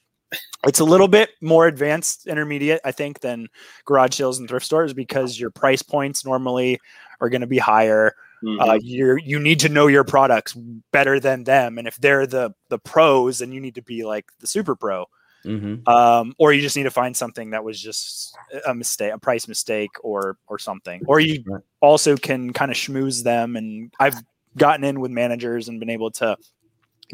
It's 0.66 0.80
a 0.80 0.84
little 0.84 1.06
bit 1.06 1.32
more 1.42 1.66
advanced, 1.66 2.26
intermediate, 2.26 2.80
I 2.82 2.92
think, 2.92 3.20
than 3.20 3.48
garage 3.84 4.14
sales 4.14 4.38
and 4.38 4.48
thrift 4.48 4.64
stores 4.64 4.94
because 4.94 5.38
your 5.38 5.50
price 5.50 5.82
points 5.82 6.24
normally 6.24 6.80
are 7.20 7.28
going 7.28 7.42
to 7.42 7.46
be 7.46 7.58
higher. 7.58 8.14
Mm-hmm. 8.42 8.60
Uh, 8.60 8.78
you 8.80 9.18
you 9.22 9.38
need 9.38 9.60
to 9.60 9.68
know 9.68 9.86
your 9.86 10.04
products 10.04 10.54
better 10.92 11.20
than 11.20 11.44
them, 11.44 11.76
and 11.76 11.86
if 11.86 11.96
they're 11.96 12.26
the 12.26 12.54
the 12.70 12.78
pros, 12.78 13.40
then 13.40 13.52
you 13.52 13.60
need 13.60 13.74
to 13.74 13.82
be 13.82 14.02
like 14.04 14.24
the 14.40 14.46
super 14.46 14.74
pro. 14.74 15.04
Mm-hmm. 15.44 15.88
Um, 15.88 16.34
or 16.38 16.52
you 16.52 16.60
just 16.60 16.76
need 16.76 16.84
to 16.84 16.90
find 16.90 17.16
something 17.16 17.50
that 17.50 17.64
was 17.64 17.80
just 17.80 18.36
a 18.66 18.74
mistake, 18.74 19.12
a 19.12 19.18
price 19.18 19.46
mistake, 19.46 19.90
or 20.02 20.38
or 20.46 20.58
something. 20.58 21.02
Or 21.06 21.20
you 21.20 21.42
right. 21.46 21.62
also 21.80 22.16
can 22.16 22.52
kind 22.52 22.70
of 22.70 22.76
schmooze 22.76 23.22
them. 23.22 23.56
And 23.56 23.92
I've 24.00 24.16
gotten 24.56 24.84
in 24.84 25.00
with 25.00 25.10
managers 25.10 25.68
and 25.68 25.80
been 25.80 25.90
able 25.90 26.10
to 26.12 26.36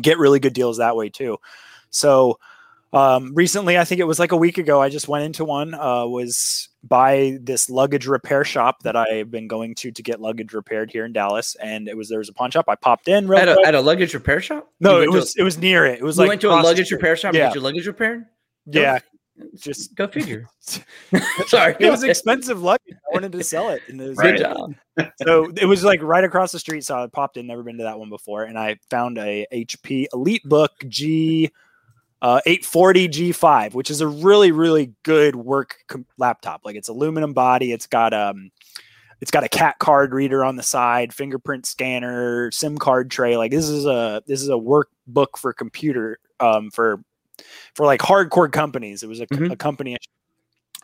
get 0.00 0.18
really 0.18 0.38
good 0.38 0.52
deals 0.52 0.78
that 0.78 0.96
way 0.96 1.08
too. 1.08 1.38
So 1.90 2.38
um, 2.92 3.34
recently, 3.34 3.78
I 3.78 3.84
think 3.84 4.00
it 4.00 4.04
was 4.04 4.18
like 4.18 4.32
a 4.32 4.36
week 4.36 4.58
ago, 4.58 4.82
I 4.82 4.88
just 4.88 5.06
went 5.06 5.24
into 5.24 5.44
one. 5.44 5.74
Uh, 5.74 6.06
was 6.06 6.68
by 6.82 7.38
this 7.40 7.70
luggage 7.70 8.06
repair 8.06 8.44
shop 8.44 8.82
that 8.82 8.96
I've 8.96 9.30
been 9.30 9.46
going 9.46 9.74
to 9.76 9.92
to 9.92 10.02
get 10.02 10.20
luggage 10.20 10.52
repaired 10.52 10.90
here 10.90 11.04
in 11.04 11.12
Dallas, 11.12 11.56
and 11.62 11.88
it 11.88 11.96
was 11.96 12.08
there 12.08 12.18
was 12.18 12.28
a 12.28 12.32
pawn 12.32 12.50
shop. 12.50 12.64
I 12.68 12.74
popped 12.74 13.06
in 13.06 13.28
real 13.28 13.38
at 13.38 13.48
a, 13.48 13.60
at 13.64 13.74
a 13.74 13.80
luggage 13.80 14.12
repair 14.12 14.40
shop. 14.40 14.72
No, 14.80 15.00
it 15.00 15.10
was 15.10 15.36
a, 15.36 15.40
it 15.40 15.44
was 15.44 15.56
near 15.56 15.86
it. 15.86 16.00
It 16.00 16.04
was 16.04 16.18
like 16.18 16.24
you 16.24 16.28
like 16.28 16.30
went 16.32 16.40
to 16.42 16.50
a 16.50 16.66
luggage 16.68 16.90
repair 16.90 17.14
shop. 17.16 17.34
Yeah. 17.34 17.46
get 17.46 17.54
your 17.54 17.62
luggage 17.62 17.86
repaired. 17.86 18.26
Yeah, 18.66 18.98
just 19.56 19.94
go 19.94 20.08
figure. 20.08 20.48
Sorry, 21.46 21.76
it 21.78 21.90
was 21.90 22.02
expensive 22.02 22.60
luggage. 22.60 22.96
I 23.08 23.14
wanted 23.14 23.30
to 23.32 23.44
sell 23.44 23.68
it, 23.70 23.82
and 23.86 24.00
it 24.00 24.08
was 24.08 24.18
right. 24.18 24.36
job. 24.36 24.74
so 25.22 25.52
it 25.56 25.66
was 25.66 25.84
like 25.84 26.02
right 26.02 26.24
across 26.24 26.50
the 26.50 26.58
street. 26.58 26.84
So 26.84 26.96
I 26.96 27.06
popped 27.06 27.36
in, 27.36 27.46
never 27.46 27.62
been 27.62 27.78
to 27.78 27.84
that 27.84 28.00
one 28.00 28.10
before, 28.10 28.44
and 28.44 28.58
I 28.58 28.78
found 28.90 29.16
a 29.18 29.46
HP 29.52 30.06
EliteBook 30.12 30.88
G 30.88 31.52
uh, 32.22 32.40
840 32.46 33.08
G5, 33.08 33.74
which 33.74 33.90
is 33.90 34.00
a 34.00 34.06
really 34.06 34.52
really 34.52 34.92
good 35.02 35.36
work 35.36 35.76
com- 35.88 36.06
laptop. 36.18 36.62
Like 36.64 36.76
it's 36.76 36.88
aluminum 36.88 37.32
body. 37.32 37.72
It's 37.72 37.86
got 37.86 38.12
um, 38.12 38.50
it's 39.20 39.30
got 39.30 39.44
a 39.44 39.48
cat 39.48 39.78
card 39.78 40.12
reader 40.12 40.44
on 40.44 40.56
the 40.56 40.62
side, 40.62 41.12
fingerprint 41.12 41.66
scanner, 41.66 42.50
SIM 42.50 42.78
card 42.78 43.10
tray. 43.10 43.36
Like 43.36 43.50
this 43.50 43.68
is 43.68 43.86
a 43.86 44.22
this 44.26 44.40
is 44.40 44.48
a 44.48 44.52
workbook 44.52 45.36
for 45.38 45.52
computer 45.52 46.18
um, 46.40 46.70
for 46.70 47.02
for 47.74 47.86
like 47.86 48.00
hardcore 48.00 48.50
companies. 48.50 49.02
It 49.02 49.08
was 49.08 49.20
a, 49.20 49.26
mm-hmm. 49.26 49.52
a 49.52 49.56
company, 49.56 49.96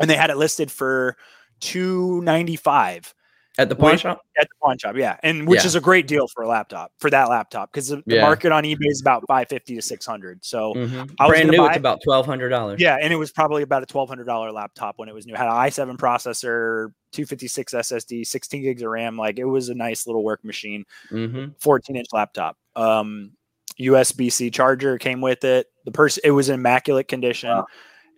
and 0.00 0.10
they 0.10 0.16
had 0.16 0.30
it 0.30 0.36
listed 0.36 0.70
for 0.70 1.16
two 1.60 2.20
ninety 2.22 2.56
five. 2.56 3.14
At 3.58 3.70
the 3.70 3.76
pawn 3.76 3.96
shop? 3.96 4.20
At 4.38 4.48
the 4.48 4.54
pawn 4.62 4.76
shop, 4.76 4.96
yeah. 4.96 5.16
And 5.22 5.48
which 5.48 5.60
Yeah. 5.60 5.66
is 5.66 5.74
a 5.76 5.80
great 5.80 6.06
deal 6.06 6.28
for 6.28 6.42
a 6.42 6.48
laptop, 6.48 6.92
for 6.98 7.08
that 7.08 7.30
laptop, 7.30 7.72
because 7.72 7.88
the, 7.88 8.02
Yeah. 8.06 8.20
market 8.20 8.52
on 8.52 8.64
eBay 8.64 8.90
is 8.90 9.00
about 9.00 9.24
550 9.26 9.76
to 9.76 9.80
600. 9.82 10.44
So 10.44 10.74
Mhm. 10.74 11.14
I 11.18 11.24
was 11.24 11.30
Brand 11.30 11.50
new, 11.50 11.56
buy 11.58 11.68
it's 11.68 11.76
about 11.78 12.00
twelve 12.04 12.26
hundred 12.26 12.50
dollars. 12.50 12.80
yeah, 12.80 12.98
and 13.00 13.12
it 13.12 13.16
was 13.16 13.32
probably 13.32 13.62
about 13.62 13.82
a 13.82 13.86
$1,200 13.86 14.52
laptop 14.52 14.98
when 14.98 15.08
it 15.08 15.14
was 15.14 15.26
new. 15.26 15.32
It 15.32 15.38
had 15.38 15.46
an 15.48 15.54
i7 15.54 15.96
processor, 15.96 16.92
256 17.12 17.72
SSD, 17.72 18.24
16 18.24 18.62
gigs 18.62 18.82
of 18.82 18.90
RAM. 18.90 19.16
Like 19.16 19.38
it 19.38 19.44
was 19.44 19.70
a 19.70 19.74
nice 19.74 20.06
little 20.06 20.22
work 20.22 20.44
machine. 20.44 20.84
Mm-hmm. 21.10 21.52
14 21.58 21.96
inch 21.96 22.08
laptop. 22.12 22.58
Um, 22.74 23.32
USB 23.80 24.30
C 24.30 24.50
charger 24.50 24.98
came 24.98 25.20
with 25.22 25.44
it. 25.44 25.66
The 25.86 25.92
person, 25.92 26.20
it 26.24 26.30
was 26.32 26.48
in 26.50 26.56
immaculate 26.56 27.08
condition, 27.08 27.50
Wow. 27.50 27.66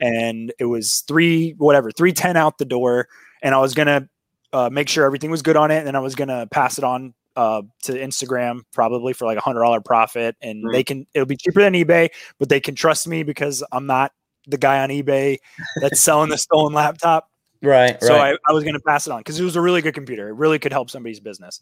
and 0.01 0.53
it 0.59 0.65
was 0.65 1.05
three 1.07 1.55
whatever 1.59 1.91
three 1.93 2.13
ten 2.13 2.37
out 2.37 2.59
the 2.59 2.65
door. 2.65 3.09
And 3.43 3.55
I 3.55 3.59
was 3.59 3.75
gonna 3.75 4.09
uh, 4.53 4.71
make 4.71 4.89
sure 4.89 5.05
everything 5.05 5.31
was 5.31 5.43
good 5.43 5.57
on 5.57 5.71
it, 5.71 5.79
and 5.79 5.87
then 5.87 5.97
I 5.97 6.01
was 6.01 6.15
gonna 6.15 6.47
pass 6.47 6.79
it 6.79 6.85
on 6.85 7.15
uh, 7.37 7.63
to 7.85 7.93
Instagram 7.93 8.63
probably 8.73 9.13
for 9.13 9.25
like 9.27 9.39
a 9.39 9.41
hundred 9.41 9.61
dollar 9.61 9.81
profit, 9.81 10.37
and 10.43 10.65
Mm. 10.65 10.73
they 10.73 10.83
can 10.83 11.07
it'll 11.15 11.27
be 11.27 11.37
cheaper 11.37 11.63
than 11.63 11.75
eBay, 11.75 12.09
but 12.39 12.49
they 12.49 12.61
can 12.61 12.75
trust 12.75 13.07
me 13.07 13.23
because 13.23 13.63
I'm 13.71 13.87
not 13.87 14.13
the 14.49 14.59
guy 14.59 14.83
on 14.83 14.89
eBay 14.89 15.37
that's 15.81 16.01
selling 16.03 16.31
the 16.31 16.39
stolen 16.39 16.73
laptop. 16.73 17.31
Right. 17.63 18.03
So 18.03 18.15
right. 18.15 18.35
I, 18.35 18.51
I 18.51 18.53
was 18.55 18.65
going 18.65 18.75
to 18.75 18.81
pass 18.81 19.07
it 19.07 19.11
on 19.11 19.19
because 19.21 19.39
it 19.39 19.45
was 19.45 19.57
a 19.57 19.61
really 19.61 19.83
good 19.83 19.95
computer. 19.95 20.29
It 20.29 20.35
really 20.35 20.59
could 20.59 20.73
help 20.73 20.91
somebody's 20.91 21.21
business. 21.21 21.61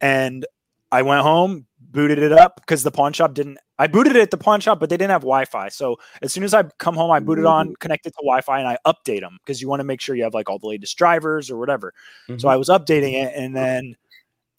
And 0.00 0.44
I 0.90 1.02
went 1.02 1.22
home, 1.22 1.66
booted 1.90 2.18
it 2.18 2.32
up 2.32 2.56
because 2.56 2.82
the 2.82 2.90
pawn 2.90 3.12
shop 3.12 3.34
didn't. 3.34 3.58
I 3.78 3.86
booted 3.86 4.14
it 4.16 4.20
at 4.22 4.30
the 4.30 4.36
pawn 4.36 4.60
shop, 4.60 4.80
but 4.80 4.90
they 4.90 4.96
didn't 4.96 5.10
have 5.10 5.22
Wi-Fi. 5.22 5.68
So 5.70 5.96
as 6.22 6.32
soon 6.32 6.44
as 6.44 6.52
I 6.54 6.64
come 6.78 6.94
home, 6.94 7.10
I 7.10 7.20
boot 7.20 7.38
it 7.38 7.46
on, 7.46 7.74
connect 7.76 8.06
it 8.06 8.10
to 8.10 8.22
Wi-Fi, 8.22 8.58
and 8.58 8.68
I 8.68 8.76
update 8.86 9.20
them 9.20 9.38
because 9.44 9.60
you 9.62 9.68
want 9.68 9.80
to 9.80 9.84
make 9.84 10.00
sure 10.00 10.14
you 10.14 10.24
have 10.24 10.34
like 10.34 10.50
all 10.50 10.58
the 10.58 10.66
latest 10.66 10.96
drivers 10.98 11.50
or 11.50 11.58
whatever. 11.58 11.94
So 12.26 12.34
Mhm. 12.34 12.50
I 12.50 12.56
was 12.56 12.68
updating 12.68 13.14
it, 13.14 13.32
and 13.34 13.54
then 13.56 13.96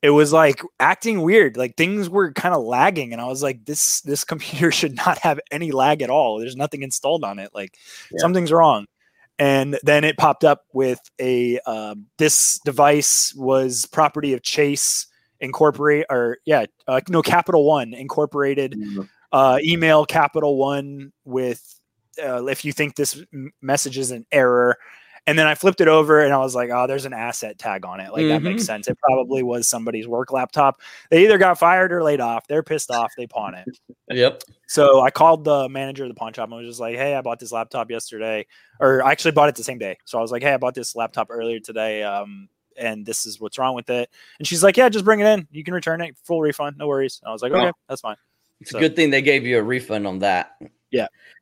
it 0.02 0.12
was 0.12 0.32
like 0.32 0.62
acting 0.80 1.22
weird. 1.22 1.58
Like 1.58 1.76
things 1.76 2.10
were 2.10 2.32
kind 2.32 2.56
of 2.56 2.64
lagging, 2.64 3.12
and 3.12 3.22
I 3.22 3.26
was 3.26 3.44
like, 3.44 3.66
"This 3.66 4.02
this 4.02 4.24
computer 4.24 4.72
should 4.72 4.96
not 4.96 5.18
have 5.20 5.40
any 5.52 5.72
lag 5.72 6.02
at 6.02 6.10
all. 6.10 6.40
There's 6.40 6.56
nothing 6.56 6.84
installed 6.84 7.24
on 7.24 7.38
it. 7.40 7.50
Like 7.54 7.76
Yeah. 8.12 8.20
something's 8.20 8.52
wrong." 8.52 8.86
And 9.38 9.78
then 9.84 10.04
it 10.04 10.18
popped 10.18 10.44
up 10.44 10.64
with 10.74 11.00
a 11.20 11.60
um, 11.62 12.08
this 12.18 12.60
device 12.66 13.34
was 13.36 13.86
property 13.86 14.34
of 14.34 14.42
Chase 14.42 15.06
Incorporate 15.42 16.06
or 16.10 16.38
yeah, 16.46 16.66
uh, 16.88 17.02
no 17.10 17.22
Capital 17.22 17.66
One 17.66 17.94
Incorporated 17.94 18.74
Mm-hmm. 18.74 19.02
uh, 19.32 19.60
email 19.64 20.06
Capital 20.06 20.58
One 20.58 21.12
with 21.26 21.80
uh, 22.24 22.46
if 22.48 22.66
you 22.66 22.74
think 22.74 22.96
this 22.96 23.22
m- 23.34 23.52
message 23.62 23.98
is 23.98 24.12
an 24.12 24.26
error. 24.32 24.78
And 25.28 25.38
then 25.38 25.46
I 25.46 25.54
flipped 25.54 25.80
it 25.80 25.88
over 25.88 26.22
and 26.22 26.34
I 26.34 26.38
was 26.38 26.56
like, 26.56 26.72
oh, 26.74 26.88
there's 26.88 27.06
an 27.06 27.14
asset 27.14 27.60
tag 27.60 27.86
on 27.86 28.00
it. 28.00 28.12
Like 28.12 28.24
that 28.30 28.42
makes 28.42 28.66
sense. 28.66 28.88
It 28.88 28.98
probably 28.98 29.44
was 29.44 29.68
somebody's 29.68 30.08
work 30.08 30.32
laptop. 30.32 30.82
They 31.12 31.24
either 31.24 31.38
got 31.38 31.60
fired 31.60 31.92
or 31.94 32.02
laid 32.02 32.20
off. 32.20 32.48
They're 32.48 32.64
pissed 32.64 32.90
off. 32.90 33.12
They 33.16 33.28
pawn 33.28 33.54
it. 33.54 33.68
Yep. 34.12 34.42
So 34.66 35.02
I 35.02 35.12
called 35.12 35.44
the 35.44 35.70
manager 35.70 36.04
of 36.04 36.10
the 36.10 36.16
pawn 36.16 36.34
shop 36.34 36.50
and 36.50 36.58
was 36.58 36.66
just 36.66 36.80
like, 36.80 36.96
hey, 36.96 37.14
I 37.14 37.22
bought 37.22 37.40
this 37.40 37.52
laptop 37.52 37.92
yesterday. 37.92 38.48
Or 38.80 39.04
I 39.04 39.12
actually 39.12 39.34
bought 39.34 39.50
it 39.50 39.56
the 39.56 39.64
same 39.64 39.78
day. 39.78 39.98
So 40.06 40.18
I 40.18 40.22
was 40.24 40.32
like, 40.32 40.42
hey, 40.42 40.52
I 40.54 40.58
bought 40.58 40.74
this 40.74 40.96
laptop 40.96 41.28
earlier 41.30 41.60
today. 41.60 42.02
Um, 42.02 42.50
and 42.80 43.06
this 43.06 43.26
is 43.26 43.40
what's 43.40 43.58
wrong 43.58 43.76
with 43.76 43.90
it. 43.90 44.10
And 44.40 44.48
she's 44.48 44.64
like, 44.64 44.78
yeah, 44.78 44.90
just 44.90 45.06
bring 45.06 45.20
it 45.20 45.26
in. 45.28 45.48
You 45.52 45.64
can 45.64 45.74
return 45.74 46.02
it. 46.02 46.16
Full 46.24 46.42
refund. 46.42 46.78
No 46.78 46.88
worries. 46.88 47.20
And 47.24 47.30
I 47.30 47.34
was 47.34 47.42
like, 47.42 47.52
Oh. 47.52 47.58
okay, 47.58 47.72
that's 47.88 48.02
fine. 48.02 48.16
It's 48.62 48.72
So- 48.72 48.78
a 48.78 48.82
good 48.82 48.96
thing 48.96 49.10
they 49.10 49.22
gave 49.22 49.46
you 49.46 49.58
a 49.60 49.64
refund 49.64 50.08
on 50.08 50.20
that. 50.20 50.56
'Cause 50.62 50.68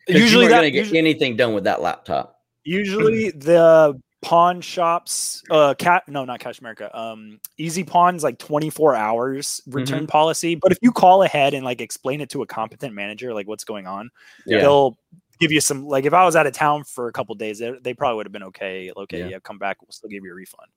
Usually 0.07 0.25
you 0.31 0.37
weren't 0.37 0.49
that- 0.51 0.55
gonna 0.57 0.71
get 0.71 0.79
usually- 0.79 0.99
anything 0.99 1.35
done 1.35 1.53
with 1.53 1.65
that 1.65 1.81
laptop. 1.81 2.39
Usually 2.63 3.31
the 3.35 3.99
pawn 4.21 4.61
shops, 4.61 5.43
uh, 5.49 5.73
cat 5.77 6.03
no, 6.07 6.25
not 6.25 6.39
Cash 6.39 6.59
America. 6.59 6.89
Um, 6.97 7.39
EZPAWN's 7.59 8.23
like 8.23 8.37
24 8.39 8.95
hours 8.95 9.61
return 9.67 9.99
Mm-hmm. 9.99 10.05
policy. 10.07 10.55
But 10.55 10.71
if 10.71 10.77
you 10.81 10.91
call 10.91 11.23
ahead 11.23 11.53
and 11.53 11.63
like 11.65 11.81
explain 11.81 12.21
it 12.21 12.29
to 12.31 12.41
a 12.41 12.45
competent 12.47 12.93
manager, 12.93 13.33
like 13.33 13.47
what's 13.47 13.63
going 13.63 13.85
on, 13.87 14.09
Yeah. 14.45 14.59
they'll 14.61 14.97
give 15.39 15.51
you 15.51 15.61
some. 15.61 15.85
Like 15.85 16.05
if 16.05 16.13
I 16.13 16.25
was 16.25 16.35
out 16.35 16.47
of 16.47 16.53
town 16.53 16.83
for 16.83 17.07
a 17.07 17.11
couple 17.13 17.35
days, 17.35 17.59
they, 17.59 17.71
they 17.81 17.93
probably 17.93 18.17
would 18.17 18.25
have 18.25 18.33
been 18.33 18.43
okay. 18.43 18.91
Okay, 18.95 19.19
Yeah. 19.19 19.27
yeah. 19.27 19.39
come 19.39 19.57
back. 19.57 19.77
We'll 19.81 19.91
still 19.91 20.09
give 20.09 20.23
you 20.23 20.31
a 20.31 20.35
refund. 20.35 20.67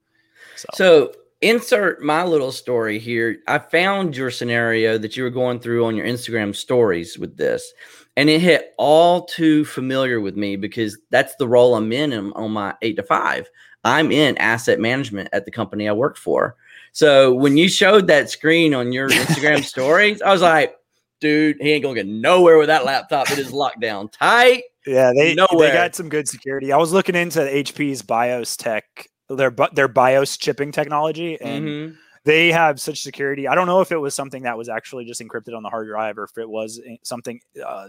So, 0.57 0.69
So 0.75 1.13
insert 1.41 2.03
my 2.03 2.23
little 2.25 2.53
story 2.53 2.99
here. 2.99 3.39
I 3.49 3.59
found 3.59 4.17
your 4.17 4.31
scenario 4.31 4.99
that 4.99 5.17
you 5.17 5.23
were 5.23 5.31
going 5.31 5.61
through 5.61 5.85
on 5.87 5.97
your 5.97 6.07
Instagram 6.07 6.55
stories 6.55 7.19
with 7.19 7.37
this, 7.37 7.73
and 8.17 8.29
it 8.29 8.41
hit 8.41 8.75
all 8.77 9.25
too 9.25 9.65
familiar 9.65 10.21
with 10.21 10.37
me 10.37 10.57
because 10.57 10.99
that's 11.11 11.35
the 11.37 11.49
role 11.49 11.75
I'm 11.75 11.93
in 11.93 12.13
on- 12.13 12.51
my 12.51 12.75
eight 12.83 12.97
to 12.97 13.03
five. 13.03 13.49
I'm 13.85 14.13
in 14.13 14.37
asset 14.37 14.79
management 14.79 15.31
at 15.33 15.47
the 15.47 15.51
company 15.51 15.89
I 15.89 15.93
work 15.93 16.19
for. 16.19 16.57
So 16.93 17.33
when 17.33 17.57
you 17.57 17.69
showed 17.69 18.09
that 18.09 18.29
screen 18.29 18.75
on 18.75 18.93
your 18.93 19.09
Instagram 19.09 19.65
stories, 19.65 20.21
I 20.21 20.31
was 20.33 20.43
like, 20.43 20.77
dude, 21.21 21.57
he 21.61 21.71
ain't 21.73 21.83
gonna 21.85 21.95
get 21.95 22.07
nowhere 22.07 22.59
with 22.59 22.67
that 22.67 22.85
laptop. 22.85 23.31
It 23.31 23.39
is 23.39 23.53
locked 23.53 23.81
down 23.81 24.09
tight. 24.09 24.65
yeah, 24.87 25.13
they 25.15 25.35
Nowhere. 25.35 25.69
they 25.69 25.73
got 25.73 25.95
some 25.95 26.09
good 26.11 26.29
security. 26.29 26.73
I 26.73 26.77
was 26.77 26.93
looking 26.93 27.15
into 27.15 27.41
HP's 27.41 28.03
BIOS 28.03 28.57
tech. 28.57 29.07
Their 29.31 29.51
bu- 29.51 29.73
their 29.73 29.89
BIOS 29.89 30.37
chipping 30.37 30.73
technology, 30.73 31.41
and 31.41 31.65
Mhm. 31.67 31.97
they 32.25 32.51
have 32.53 32.81
such 32.81 33.03
security. 33.03 33.47
I 33.49 33.55
don't 33.55 33.67
know 33.69 33.81
if 33.81 33.93
it 33.93 33.97
was 33.97 34.15
something 34.15 34.43
that 34.43 34.59
was 34.59 34.69
actually 34.69 35.05
just 35.05 35.21
encrypted 35.23 35.57
on 35.57 35.63
the 35.63 35.71
hard 35.71 35.87
drive 35.89 36.19
or 36.19 36.25
if 36.25 36.37
it 36.37 36.49
was 36.49 36.81
something 37.03 37.41
uh, 37.65 37.89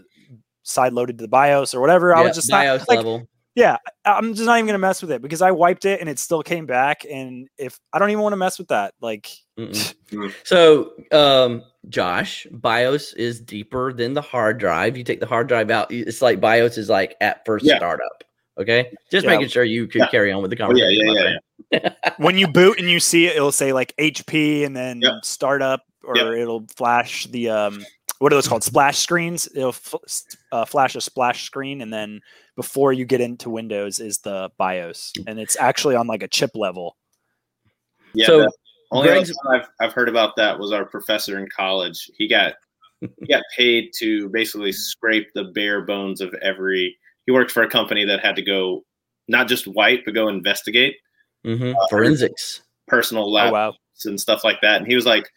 side 0.63 0.93
loaded 0.93 1.17
to 1.17 1.23
the 1.23 1.27
BIOS 1.27 1.73
or 1.73 1.82
whatever. 1.82 2.15
I 2.15 2.21
was 2.21 2.36
just 2.36 2.49
not, 2.49 2.62
BIOS 2.62 2.88
like, 2.88 2.97
level. 2.97 3.27
yeah, 3.56 3.77
I'm 4.06 4.36
just 4.36 4.45
not 4.45 4.58
even 4.60 4.67
gonna 4.67 4.77
mess 4.77 5.01
with 5.01 5.12
it 5.12 5.21
because 5.23 5.41
I 5.41 5.49
wiped 5.49 5.86
it 5.86 5.99
and 5.99 6.08
it 6.08 6.19
still 6.19 6.43
came 6.43 6.67
back. 6.67 7.04
And 7.10 7.47
if 7.58 7.80
I 7.91 7.97
don't 7.99 8.12
even 8.12 8.21
want 8.21 8.34
to 8.34 8.38
mess 8.38 8.58
with 8.60 8.67
that, 8.69 8.93
like. 9.01 9.30
So, 10.43 10.91
um, 11.12 11.63
Josh, 11.89 12.45
BIOS 12.51 13.13
is 13.13 13.39
deeper 13.41 13.93
than 13.93 14.13
the 14.13 14.21
hard 14.21 14.60
drive. 14.60 14.97
You 14.97 15.04
take 15.04 15.19
the 15.21 15.25
hard 15.25 15.47
drive 15.47 15.71
out, 15.71 15.91
it's 15.91 16.21
like 16.21 16.39
BIOS 16.39 16.77
is 16.77 16.89
like 16.89 17.15
at 17.21 17.45
first 17.45 17.65
Yeah. 17.65 17.77
startup. 17.77 18.23
Okay, 18.60 18.92
just 19.10 19.24
Yeah. 19.26 19.32
making 19.32 19.48
sure 19.48 19.64
you 19.64 19.88
could 19.88 20.02
Yeah. 20.02 20.08
carry 20.10 20.32
on 20.32 20.42
with 20.42 20.52
the 20.52 20.62
Oh, 20.64 20.76
yeah, 20.76 20.86
conversation. 20.86 21.40
yeah, 21.72 21.80
yeah, 22.04 22.12
when 22.18 22.38
you 22.38 22.48
boot 22.48 22.80
and 22.80 22.90
you 22.90 23.00
see 23.00 23.26
it, 23.28 23.36
it'll 23.36 23.52
say 23.52 23.72
like 23.74 23.94
HP 23.98 24.66
and 24.66 24.76
then 24.76 25.02
Yep. 25.02 25.14
startup, 25.24 25.86
or 26.04 26.18
Yep. 26.18 26.28
it'll 26.38 26.68
flash 26.76 27.26
the 27.28 27.50
um, 27.50 27.86
what 28.20 28.32
are 28.32 28.36
those 28.36 28.48
called? 28.48 28.64
Splash 28.64 28.98
screens. 29.00 29.48
It'll 29.56 29.70
f- 29.70 29.96
s- 30.06 30.26
uh, 30.52 30.66
flash 30.66 30.96
a 30.96 31.02
splash 31.02 31.44
screen, 31.46 31.82
and 31.82 31.92
then 31.92 32.22
before 32.56 32.94
you 32.94 33.04
get 33.06 33.20
into 33.22 33.50
Windows 33.50 34.00
is 34.00 34.20
the 34.20 34.52
BIOS, 34.58 35.14
and 35.26 35.40
it's 35.40 35.56
actually 35.60 35.96
on 35.96 36.06
like 36.06 36.22
a 36.22 36.28
chip 36.28 36.52
level. 36.54 36.98
Yeah, 38.14 38.26
So, 38.28 38.38
the 38.42 38.52
only 38.92 39.10
other 39.10 39.20
Greg's- 39.22 39.30
time 39.44 39.62
I've, 39.62 39.68
I've 39.80 39.94
heard 39.94 40.10
about 40.10 40.36
that 40.36 40.60
was 40.60 40.72
our 40.72 40.86
professor 40.86 41.40
in 41.40 41.48
college. 41.56 42.12
He 42.18 42.28
got 42.28 42.54
he 43.00 43.26
got 43.28 43.42
paid 43.58 43.92
to 44.00 44.30
basically 44.30 44.72
scrape 44.74 45.30
the 45.34 45.46
bare 45.46 45.82
bones 45.82 46.20
of 46.22 46.34
every. 46.44 46.98
He 47.32 47.34
worked 47.34 47.52
for 47.52 47.63
a 47.63 47.70
company 47.70 48.06
that 48.06 48.20
had 48.20 48.36
to 48.36 48.41
go 48.41 48.84
not 49.28 49.48
just 49.48 49.65
white, 49.67 50.02
but 50.06 50.13
go 50.13 50.28
investigate 50.28 50.96
Mhm. 51.46 51.74
Forensics. 51.89 52.62
personal 52.88 53.24
Oh 53.38 53.52
wow! 53.52 53.74
and 54.06 54.20
stuff 54.20 54.44
like 54.44 54.60
that. 54.62 54.78
And 54.78 54.88
he 54.88 54.96
was 54.96 55.06
like, 55.06 55.30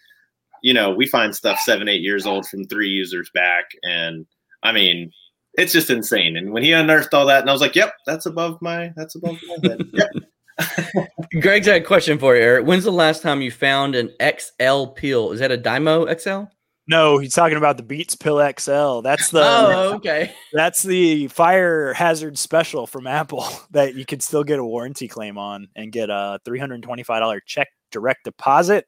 you 0.63 0.75
know, 0.75 0.91
we 0.91 1.07
find 1.07 1.35
stuff 1.35 1.61
seven, 1.61 1.89
eight 1.89 2.01
years 2.03 2.27
old 2.27 2.47
from 2.49 2.65
three 2.65 2.89
users 2.89 3.31
back, 3.33 3.67
and 3.85 4.27
I 4.63 4.73
mean, 4.73 5.13
it's 5.55 5.73
just 5.73 5.91
insane. 5.91 6.37
And 6.37 6.53
when 6.53 6.63
he 6.63 6.73
unearthed 6.73 7.15
all 7.15 7.27
that, 7.27 7.41
and 7.43 7.49
I 7.49 7.53
was 7.53 7.61
like, 7.61 7.77
yep, 7.77 7.95
that's 8.07 8.27
above 8.27 8.61
my 8.61 8.93
that's 8.97 9.15
above 9.15 9.39
my 9.47 9.69
head. 9.69 9.81
Yep. 9.93 11.09
Greg's 11.41 11.67
had 11.67 11.83
a 11.83 11.85
question 11.85 12.19
for 12.19 12.37
you, 12.37 12.43
Eric. 12.43 12.67
When's 12.67 12.85
the 12.85 12.93
last 12.93 13.23
time 13.23 13.41
you 13.43 13.51
found 13.51 13.95
an 13.97 14.11
XL 14.23 14.87
peel? 14.95 15.33
Is 15.33 15.41
that 15.41 15.51
a 15.51 15.59
Dymo 15.59 16.07
XL? 16.21 16.45
No, 16.87 17.17
he's 17.19 17.35
talking 17.35 17.57
about 17.57 17.79
the 17.79 17.83
Beats 17.83 18.15
Pill 18.15 18.37
XL. 18.39 19.01
That's 19.01 19.31
the 19.31 19.43
oh, 19.43 19.95
okay. 19.95 20.35
that's 20.53 20.83
the 20.83 21.29
fire 21.29 21.95
hazard 21.95 22.39
special 22.39 22.87
from 22.87 23.07
Apple 23.07 23.47
that 23.71 23.95
you 23.95 24.05
can 24.05 24.21
still 24.21 24.45
get 24.45 24.59
a 24.59 24.65
warranty 24.65 25.09
claim 25.09 25.39
on 25.39 25.69
and 25.75 25.91
get 25.91 26.11
a 26.11 26.41
three 26.45 26.59
hundred 26.59 26.83
twenty 26.83 27.03
five 27.03 27.21
dollar 27.21 27.41
check 27.41 27.69
direct 27.91 28.25
deposit 28.25 28.87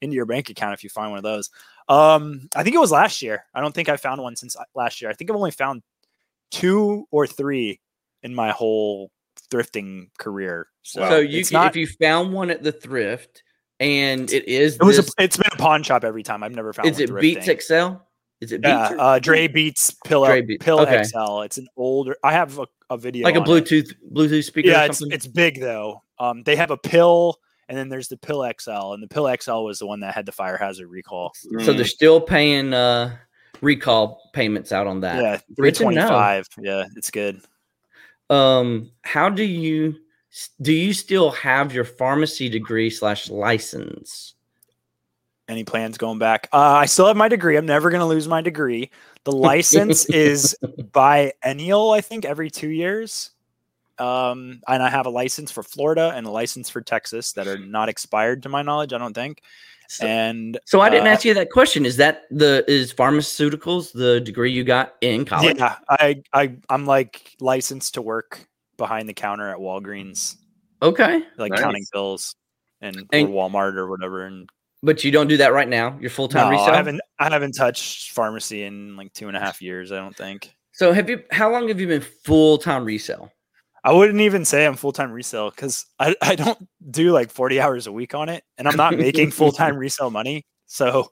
into 0.00 0.16
your 0.16 0.26
bank 0.26 0.50
account 0.50 0.74
if 0.74 0.82
you 0.82 0.90
find 0.90 1.10
one 1.10 1.18
of 1.18 1.22
those. 1.22 1.50
Um, 1.88 2.48
I 2.56 2.64
think 2.64 2.74
it 2.74 2.80
was 2.80 2.90
last 2.90 3.22
year. 3.22 3.44
I 3.54 3.60
don't 3.60 3.74
think 3.74 3.88
I 3.88 3.96
found 3.96 4.20
one 4.20 4.34
since 4.34 4.56
last 4.74 5.00
year. 5.00 5.10
I 5.10 5.14
think 5.14 5.30
I've 5.30 5.36
only 5.36 5.52
found 5.52 5.82
two 6.50 7.06
or 7.12 7.26
three 7.26 7.80
in 8.22 8.34
my 8.34 8.50
whole 8.50 9.12
thrifting 9.52 10.08
career. 10.18 10.66
So, 10.82 11.08
So 11.08 11.18
you 11.18 11.44
can, 11.44 11.54
not, 11.54 11.68
if 11.68 11.76
you 11.76 11.86
found 11.86 12.32
one 12.32 12.50
at 12.50 12.62
the 12.62 12.72
thrift 12.72 13.44
and 13.80 14.32
it 14.32 14.46
is 14.48 14.76
it 14.76 14.82
was 14.82 14.96
this, 14.96 15.08
a, 15.18 15.22
it's 15.24 15.36
been 15.36 15.50
a 15.52 15.56
pawn 15.56 15.82
shop 15.82 16.04
every 16.04 16.22
time. 16.22 16.42
I've 16.42 16.54
never 16.54 16.72
found 16.72 16.88
is 16.88 16.98
it 17.00 17.14
Beats 17.18 17.46
thrifting. 17.46 17.62
XL? 17.96 18.02
Is 18.40 18.52
it 18.52 18.60
Beats? 18.60 18.90
Yeah, 18.90 18.96
uh, 18.98 19.18
Dre 19.18 19.48
Beats 19.48 19.94
Pill 20.04 20.24
Dre 20.24 20.42
Beats, 20.42 20.64
Pill 20.64 20.80
okay. 20.80 21.04
XL. 21.04 21.40
It's 21.42 21.58
an 21.58 21.66
older. 21.76 22.16
I 22.22 22.32
have 22.32 22.58
a, 22.58 22.66
a 22.90 22.96
video 22.98 23.24
like 23.24 23.34
a 23.34 23.40
on 23.40 23.44
it. 23.44 23.48
Bluetooth 23.48 23.92
Bluetooth 24.12 24.44
speaker 24.44 24.68
yeah 24.68 24.82
or 24.82 24.86
it's, 24.86 25.02
it's 25.02 25.26
big 25.26 25.60
though 25.60 26.02
um 26.18 26.42
they 26.44 26.54
have 26.56 26.70
a 26.70 26.76
pill 26.76 27.36
and 27.68 27.76
then 27.76 27.88
there's 27.88 28.06
the 28.08 28.16
pill 28.16 28.48
xl 28.60 28.92
and 28.92 29.02
the 29.02 29.08
pill 29.08 29.28
xl 29.40 29.64
was 29.64 29.80
the 29.80 29.86
one 29.86 29.98
that 30.00 30.14
had 30.14 30.24
the 30.24 30.30
fire 30.32 30.56
hazard 30.56 30.86
recall 30.88 31.32
so 31.34 31.48
Mm. 31.50 31.76
they're 31.76 31.84
still 31.84 32.20
paying 32.20 32.72
uh 32.72 33.16
recall 33.60 34.30
payments 34.34 34.70
out 34.70 34.86
on 34.86 35.00
that. 35.00 35.16
yeah 35.16 35.22
to 35.22 35.42
know. 35.48 35.56
325 35.56 36.46
yeah 36.60 36.84
it's 36.94 37.10
good 37.10 37.40
Um, 38.30 38.90
how 39.02 39.28
do 39.30 39.42
you 39.42 39.96
Do 40.60 40.72
you 40.72 40.92
still 40.92 41.30
have 41.30 41.72
your 41.72 41.84
pharmacy 41.84 42.48
degree 42.48 42.90
slash 42.90 43.30
license? 43.30 44.34
Any 45.48 45.64
plans 45.64 45.96
going 45.96 46.18
back? 46.18 46.48
Uh, 46.52 46.58
I 46.58 46.86
still 46.86 47.06
have 47.06 47.16
my 47.16 47.28
degree. 47.28 47.56
I'm 47.56 47.66
never 47.66 47.88
going 47.88 48.00
to 48.00 48.06
lose 48.06 48.26
my 48.26 48.40
degree. 48.40 48.90
The 49.24 49.32
license 49.36 50.06
is 50.06 50.56
biennial, 50.92 51.92
I 51.92 52.00
think, 52.00 52.24
every 52.24 52.50
two 52.50 52.68
years. 52.68 53.30
Um, 53.98 54.60
and 54.68 54.82
I 54.82 54.90
have 54.90 55.06
a 55.06 55.10
license 55.10 55.50
for 55.50 55.62
Florida 55.62 56.12
and 56.14 56.26
a 56.26 56.30
license 56.30 56.68
for 56.68 56.80
Texas 56.80 57.32
that 57.32 57.46
are 57.46 57.58
not 57.58 57.88
expired 57.88 58.42
to 58.42 58.48
my 58.48 58.62
knowledge. 58.62 58.92
I 58.92 58.98
don't 58.98 59.14
think. 59.14 59.40
So, 59.88 60.04
and 60.04 60.58
so 60.64 60.80
I 60.80 60.90
didn't 60.90 61.06
uh, 61.06 61.10
ask 61.10 61.24
you 61.24 61.32
that 61.34 61.50
question. 61.50 61.86
Is 61.86 61.96
that 61.96 62.22
the 62.30 62.64
is 62.68 62.92
pharmaceuticals 62.92 63.92
the 63.92 64.20
degree 64.20 64.50
you 64.50 64.64
got 64.64 64.96
in 65.00 65.24
college? 65.24 65.58
Yeah, 65.58 65.76
I 65.88 66.22
I 66.32 66.56
I'm 66.68 66.86
like 66.86 67.36
licensed 67.40 67.94
to 67.94 68.02
work 68.02 68.48
behind 68.76 69.08
the 69.08 69.14
counter 69.14 69.48
at 69.48 69.58
Walgreens. 69.58 70.36
Okay, 70.82 71.22
like 71.38 71.52
nice. 71.52 71.60
counting 71.60 71.84
bills 71.92 72.34
and, 72.80 72.96
and 73.12 73.28
Walmart 73.28 73.76
or 73.76 73.88
whatever, 73.88 74.26
and 74.26 74.48
but 74.82 75.02
you 75.04 75.10
don't 75.10 75.26
do 75.26 75.38
that 75.38 75.52
right 75.52 75.68
now. 75.68 75.96
You're 76.00 76.10
full 76.10 76.28
time 76.28 76.46
no, 76.46 76.58
resale. 76.58 76.74
I 76.74 76.76
haven't. 76.76 77.00
I 77.18 77.30
haven't 77.30 77.52
touched 77.52 78.12
pharmacy 78.12 78.64
in 78.64 78.96
like 78.96 79.12
two 79.12 79.28
and 79.28 79.36
a 79.36 79.40
half 79.40 79.62
years. 79.62 79.92
I 79.92 79.96
don't 79.96 80.16
think. 80.16 80.54
So 80.72 80.92
have 80.92 81.08
you? 81.08 81.22
How 81.30 81.50
long 81.50 81.68
have 81.68 81.80
you 81.80 81.86
been 81.86 82.02
full 82.02 82.58
time 82.58 82.84
resale? 82.84 83.30
I 83.82 83.92
wouldn't 83.92 84.20
even 84.20 84.44
say 84.44 84.66
I'm 84.66 84.74
full 84.74 84.92
time 84.92 85.12
resale 85.12 85.50
because 85.50 85.86
I, 85.98 86.14
I 86.20 86.34
don't 86.34 86.58
do 86.90 87.12
like 87.12 87.30
40 87.30 87.60
hours 87.60 87.86
a 87.86 87.92
week 87.92 88.14
on 88.14 88.28
it, 88.28 88.42
and 88.58 88.68
I'm 88.68 88.76
not 88.76 88.96
making 88.96 89.30
full 89.32 89.52
time 89.52 89.76
resale 89.76 90.10
money. 90.10 90.44
So 90.66 91.08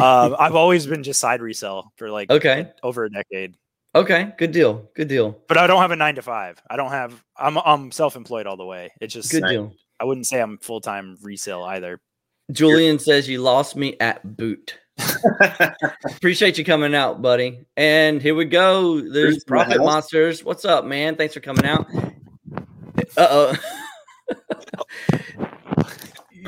uh, 0.00 0.34
I've 0.38 0.56
always 0.56 0.86
been 0.86 1.02
just 1.02 1.20
side 1.20 1.40
resale 1.40 1.92
for 1.96 2.10
like 2.10 2.30
okay 2.30 2.72
over 2.82 3.04
a 3.04 3.10
decade. 3.10 3.56
Okay, 3.94 4.32
good 4.38 4.52
deal, 4.52 4.88
good 4.94 5.08
deal. 5.08 5.38
But 5.48 5.58
I 5.58 5.66
don't 5.66 5.80
have 5.80 5.90
a 5.90 5.96
nine 5.96 6.14
to 6.14 6.22
five. 6.22 6.62
I 6.70 6.76
don't 6.76 6.90
have. 6.90 7.22
I'm 7.36 7.58
I'm 7.58 7.92
self 7.92 8.16
employed 8.16 8.46
all 8.46 8.56
the 8.56 8.64
way. 8.64 8.90
It's 9.00 9.12
just 9.12 9.30
good 9.30 9.44
deal. 9.44 9.74
I 10.00 10.04
wouldn't 10.04 10.26
say 10.26 10.40
I'm 10.40 10.58
full 10.58 10.80
time 10.80 11.18
resale 11.22 11.62
either. 11.62 12.00
Julian 12.50 12.98
says 12.98 13.28
you 13.28 13.40
lost 13.40 13.76
me 13.76 13.96
at 14.00 14.36
boot. 14.36 14.78
Appreciate 16.04 16.58
you 16.58 16.64
coming 16.64 16.94
out, 16.94 17.22
buddy. 17.22 17.64
And 17.76 18.20
here 18.20 18.34
we 18.34 18.46
go. 18.46 19.00
There's 19.00 19.44
Profit 19.44 19.78
Monsters. 19.78 20.42
What's 20.42 20.64
up, 20.64 20.84
man? 20.84 21.16
Thanks 21.16 21.34
for 21.34 21.40
coming 21.40 21.66
out. 21.66 21.86
Uh 23.16 23.28
oh. 23.30 23.56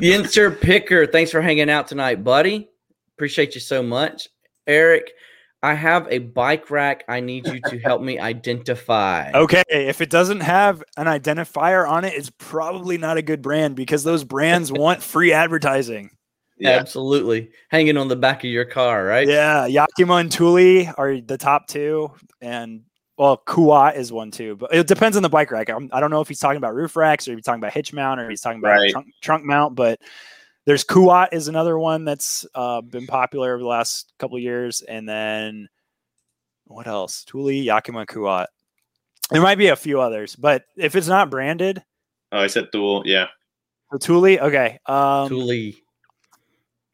Yinser 0.01 0.59
Picker, 0.59 1.05
thanks 1.07 1.31
for 1.31 1.41
hanging 1.41 1.69
out 1.69 1.87
tonight, 1.87 2.23
buddy. 2.23 2.69
Appreciate 3.15 3.55
you 3.55 3.61
so 3.61 3.81
much. 3.81 4.27
Eric, 4.67 5.11
I 5.65 5.73
have 5.73 6.07
a 6.11 6.19
bike 6.19 6.69
rack 6.69 7.03
I 7.07 7.21
need 7.21 7.47
you 7.47 7.59
to 7.69 7.79
help 7.79 7.99
me 8.01 8.19
identify. 8.19 9.31
Okay. 9.35 9.63
If 9.67 9.99
it 9.99 10.09
doesn't 10.09 10.41
have 10.41 10.83
an 10.97 11.07
identifier 11.07 11.87
on 11.87 12.05
it, 12.05 12.13
it's 12.13 12.31
probably 12.37 12.97
not 12.97 13.17
a 13.17 13.21
good 13.21 13.41
brand 13.41 13.75
because 13.75 14.03
those 14.03 14.23
brands 14.23 14.71
want 14.71 15.01
free 15.01 15.33
advertising. 15.33 16.11
Yeah. 16.57 16.71
Absolutely. 16.71 17.49
Hanging 17.69 17.97
on 17.97 18.07
the 18.07 18.15
back 18.15 18.43
of 18.43 18.49
your 18.49 18.65
car, 18.65 19.03
right? 19.03 19.27
Yeah. 19.27 19.65
Yakima 19.65 20.15
and 20.15 20.31
Thule 20.31 20.93
are 20.97 21.19
the 21.19 21.37
top 21.37 21.67
two. 21.67 22.11
And 22.41 22.83
well, 23.17 23.41
Kuat 23.45 23.95
is 23.95 24.11
one 24.11 24.29
too, 24.29 24.55
but 24.55 24.73
it 24.73 24.87
depends 24.87 25.17
on 25.17 25.23
the 25.23 25.29
bike 25.29 25.49
rack. 25.51 25.69
I'm, 25.69 25.89
I 25.91 25.97
do 25.97 26.01
not 26.01 26.11
know 26.11 26.21
if 26.21 26.27
he's 26.27 26.39
talking 26.39 26.57
about 26.57 26.75
roof 26.75 26.95
racks 26.95 27.27
or 27.27 27.31
if 27.31 27.37
he's 27.37 27.45
talking 27.45 27.61
about 27.61 27.73
hitch 27.73 27.91
mount 27.91 28.19
or 28.19 28.29
he's 28.29 28.41
talking 28.41 28.59
about 28.59 28.79
right. 28.79 28.91
trunk, 28.91 29.07
trunk 29.21 29.43
mount, 29.43 29.75
but 29.75 29.99
there's 30.65 30.83
Kuat 30.83 31.29
is 31.31 31.47
another 31.47 31.77
one 31.77 32.05
that's 32.05 32.45
uh, 32.55 32.81
been 32.81 33.07
popular 33.07 33.53
over 33.53 33.61
the 33.61 33.67
last 33.67 34.13
couple 34.17 34.37
years, 34.39 34.81
and 34.81 35.07
then 35.07 35.69
what 36.65 36.87
else? 36.87 37.23
Thule, 37.23 37.51
Yakima, 37.51 38.05
Kuat. 38.05 38.47
There 39.29 39.41
might 39.41 39.57
be 39.57 39.67
a 39.67 39.75
few 39.75 40.01
others, 40.01 40.35
but 40.35 40.63
if 40.75 40.95
it's 40.95 41.07
not 41.07 41.29
branded, 41.29 41.83
oh, 42.31 42.39
I 42.39 42.47
said 42.47 42.71
Thule, 42.71 43.03
yeah. 43.05 43.27
The 43.91 43.99
Thule, 43.99 44.39
okay. 44.39 44.79
Um, 44.87 45.29
Thule. 45.29 45.73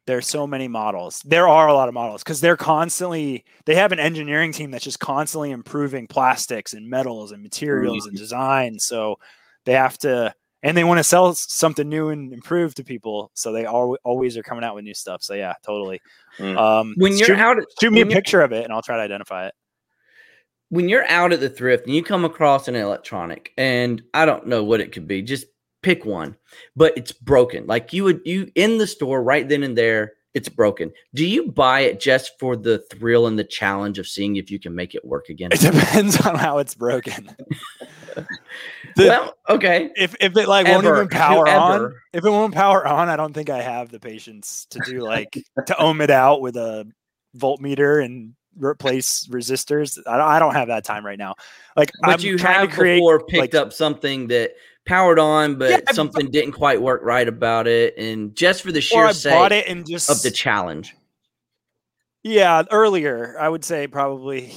There's 0.04 0.26
so 0.26 0.48
many 0.48 0.66
models. 0.66 1.22
There 1.24 1.46
are 1.46 1.68
a 1.68 1.74
lot 1.74 1.88
of 1.88 1.94
models 1.94 2.24
because 2.24 2.40
they're 2.40 2.56
constantly. 2.56 3.44
They 3.66 3.76
have 3.76 3.92
an 3.92 4.00
engineering 4.00 4.52
team 4.52 4.72
that's 4.72 4.84
just 4.84 4.98
constantly 4.98 5.52
improving 5.52 6.08
plastics 6.08 6.74
and 6.74 6.90
metals 6.90 7.30
and 7.30 7.40
materials 7.42 8.02
mm-hmm. 8.02 8.08
and 8.08 8.18
design. 8.18 8.78
So 8.80 9.16
they 9.64 9.74
have 9.74 9.96
to 9.98 10.34
and 10.62 10.76
they 10.76 10.84
want 10.84 10.98
to 10.98 11.04
sell 11.04 11.34
something 11.34 11.88
new 11.88 12.10
and 12.10 12.32
improved 12.32 12.76
to 12.76 12.84
people 12.84 13.30
so 13.34 13.52
they 13.52 13.66
al- 13.66 13.96
always 14.04 14.36
are 14.36 14.42
coming 14.42 14.64
out 14.64 14.74
with 14.74 14.84
new 14.84 14.94
stuff 14.94 15.22
so 15.22 15.34
yeah 15.34 15.54
totally 15.64 16.00
mm. 16.38 16.56
um, 16.56 16.94
when 16.96 17.16
you're 17.16 17.28
shoot, 17.28 17.38
out 17.38 17.56
shoot 17.80 17.92
me 17.92 18.00
a 18.00 18.06
picture 18.06 18.40
of 18.40 18.52
it 18.52 18.64
and 18.64 18.72
i'll 18.72 18.82
try 18.82 18.96
to 18.96 19.02
identify 19.02 19.46
it 19.46 19.54
when 20.68 20.88
you're 20.88 21.08
out 21.08 21.32
at 21.32 21.40
the 21.40 21.50
thrift 21.50 21.86
and 21.86 21.94
you 21.94 22.02
come 22.02 22.24
across 22.24 22.68
an 22.68 22.76
electronic 22.76 23.52
and 23.56 24.02
i 24.14 24.24
don't 24.24 24.46
know 24.46 24.62
what 24.62 24.80
it 24.80 24.92
could 24.92 25.06
be 25.06 25.22
just 25.22 25.46
pick 25.82 26.04
one 26.04 26.36
but 26.76 26.96
it's 26.96 27.12
broken 27.12 27.66
like 27.66 27.92
you 27.92 28.04
would 28.04 28.20
you 28.24 28.50
in 28.54 28.78
the 28.78 28.86
store 28.86 29.22
right 29.22 29.48
then 29.48 29.62
and 29.62 29.76
there 29.76 30.12
it's 30.34 30.48
broken. 30.48 30.92
Do 31.14 31.26
you 31.26 31.48
buy 31.48 31.80
it 31.80 32.00
just 32.00 32.38
for 32.38 32.56
the 32.56 32.78
thrill 32.90 33.26
and 33.26 33.38
the 33.38 33.44
challenge 33.44 33.98
of 33.98 34.06
seeing 34.06 34.36
if 34.36 34.50
you 34.50 34.58
can 34.58 34.74
make 34.74 34.94
it 34.94 35.04
work 35.04 35.28
again? 35.28 35.50
It 35.52 35.60
depends 35.60 36.24
on 36.26 36.36
how 36.36 36.58
it's 36.58 36.74
broken. 36.74 37.28
The, 38.96 39.08
well, 39.08 39.34
okay. 39.48 39.90
If 39.96 40.14
if 40.20 40.36
it 40.36 40.48
like 40.48 40.66
Ever. 40.66 40.82
won't 40.88 40.96
even 40.96 41.08
power 41.08 41.48
on, 41.48 41.94
if 42.12 42.24
it 42.24 42.30
won't 42.30 42.54
power 42.54 42.86
on, 42.86 43.08
I 43.08 43.16
don't 43.16 43.32
think 43.32 43.50
I 43.50 43.60
have 43.62 43.90
the 43.90 44.00
patience 44.00 44.66
to 44.70 44.80
do 44.84 45.00
like 45.00 45.32
to 45.66 45.78
ohm 45.78 46.00
it 46.00 46.10
out 46.10 46.40
with 46.40 46.56
a 46.56 46.86
voltmeter 47.36 48.04
and 48.04 48.34
replace 48.56 49.26
resistors. 49.28 49.98
I 50.06 50.16
don't, 50.16 50.28
I 50.28 50.38
don't 50.38 50.54
have 50.54 50.68
that 50.68 50.84
time 50.84 51.04
right 51.04 51.18
now. 51.18 51.34
Like, 51.76 51.90
but 52.00 52.20
I'm 52.20 52.20
you 52.20 52.36
have 52.38 52.70
create, 52.70 52.98
before 52.98 53.20
picked 53.20 53.54
like, 53.54 53.54
up 53.54 53.72
something 53.72 54.28
that 54.28 54.52
powered 54.84 55.18
on, 55.18 55.56
but 55.56 55.70
yeah, 55.70 55.92
something 55.92 56.26
but, 56.26 56.32
didn't 56.32 56.52
quite 56.52 56.80
work 56.80 57.02
right 57.02 57.28
about 57.28 57.66
it, 57.66 57.96
and 57.96 58.34
just 58.34 58.62
for 58.62 58.72
the 58.72 58.80
sheer 58.80 59.12
sake 59.12 59.52
it 59.52 59.68
and 59.68 59.86
just, 59.86 60.10
of 60.10 60.22
the 60.22 60.30
challenge. 60.30 60.94
Yeah, 62.22 62.62
earlier 62.70 63.36
I 63.38 63.48
would 63.48 63.64
say 63.64 63.86
probably 63.86 64.52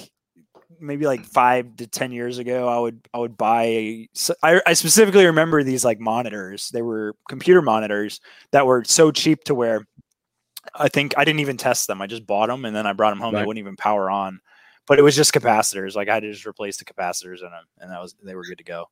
maybe 0.80 1.06
like 1.06 1.26
five 1.26 1.76
to 1.78 1.88
ten 1.88 2.12
years 2.12 2.38
ago, 2.38 2.68
I 2.68 2.80
would 2.80 3.08
I 3.14 3.18
would 3.20 3.38
buy. 3.38 4.08
I, 4.44 4.62
I 4.66 4.74
specifically 4.74 5.26
remember 5.26 5.64
these 5.64 5.86
like 5.86 6.00
monitors. 6.00 6.70
They 6.70 6.82
were 6.82 7.16
computer 7.30 7.62
monitors 7.62 8.20
that 8.52 8.66
were 8.66 8.84
so 8.84 9.12
cheap 9.12 9.44
to 9.46 9.56
where 9.56 9.86
I 10.74 10.90
think 10.90 11.14
I 11.18 11.26
didn't 11.26 11.42
even 11.42 11.58
test 11.58 11.88
them. 11.88 12.02
I 12.02 12.08
just 12.08 12.26
bought 12.26 12.48
them 12.48 12.66
and 12.66 12.76
then 12.76 12.88
I 12.88 12.94
brought 12.94 13.12
them 13.12 13.20
home. 13.20 13.34
Right. 13.34 13.42
They 13.42 13.46
wouldn't 13.46 13.64
even 13.64 13.76
power 13.76 14.10
on, 14.10 14.40
but 14.88 15.00
it 15.00 15.04
was 15.04 15.16
just 15.16 15.34
capacitors. 15.34 15.96
Like 15.96 16.10
I 16.10 16.16
had 16.16 16.24
to 16.24 16.32
just 16.32 16.46
replace 16.46 16.78
the 16.78 16.86
capacitors 16.86 17.44
in 17.44 17.52
them, 17.52 17.66
and 17.80 17.92
that 17.92 18.02
was 18.02 18.16
they 18.24 18.36
were 18.36 18.44
good 18.44 18.58
to 18.58 18.64
go. 18.64 18.86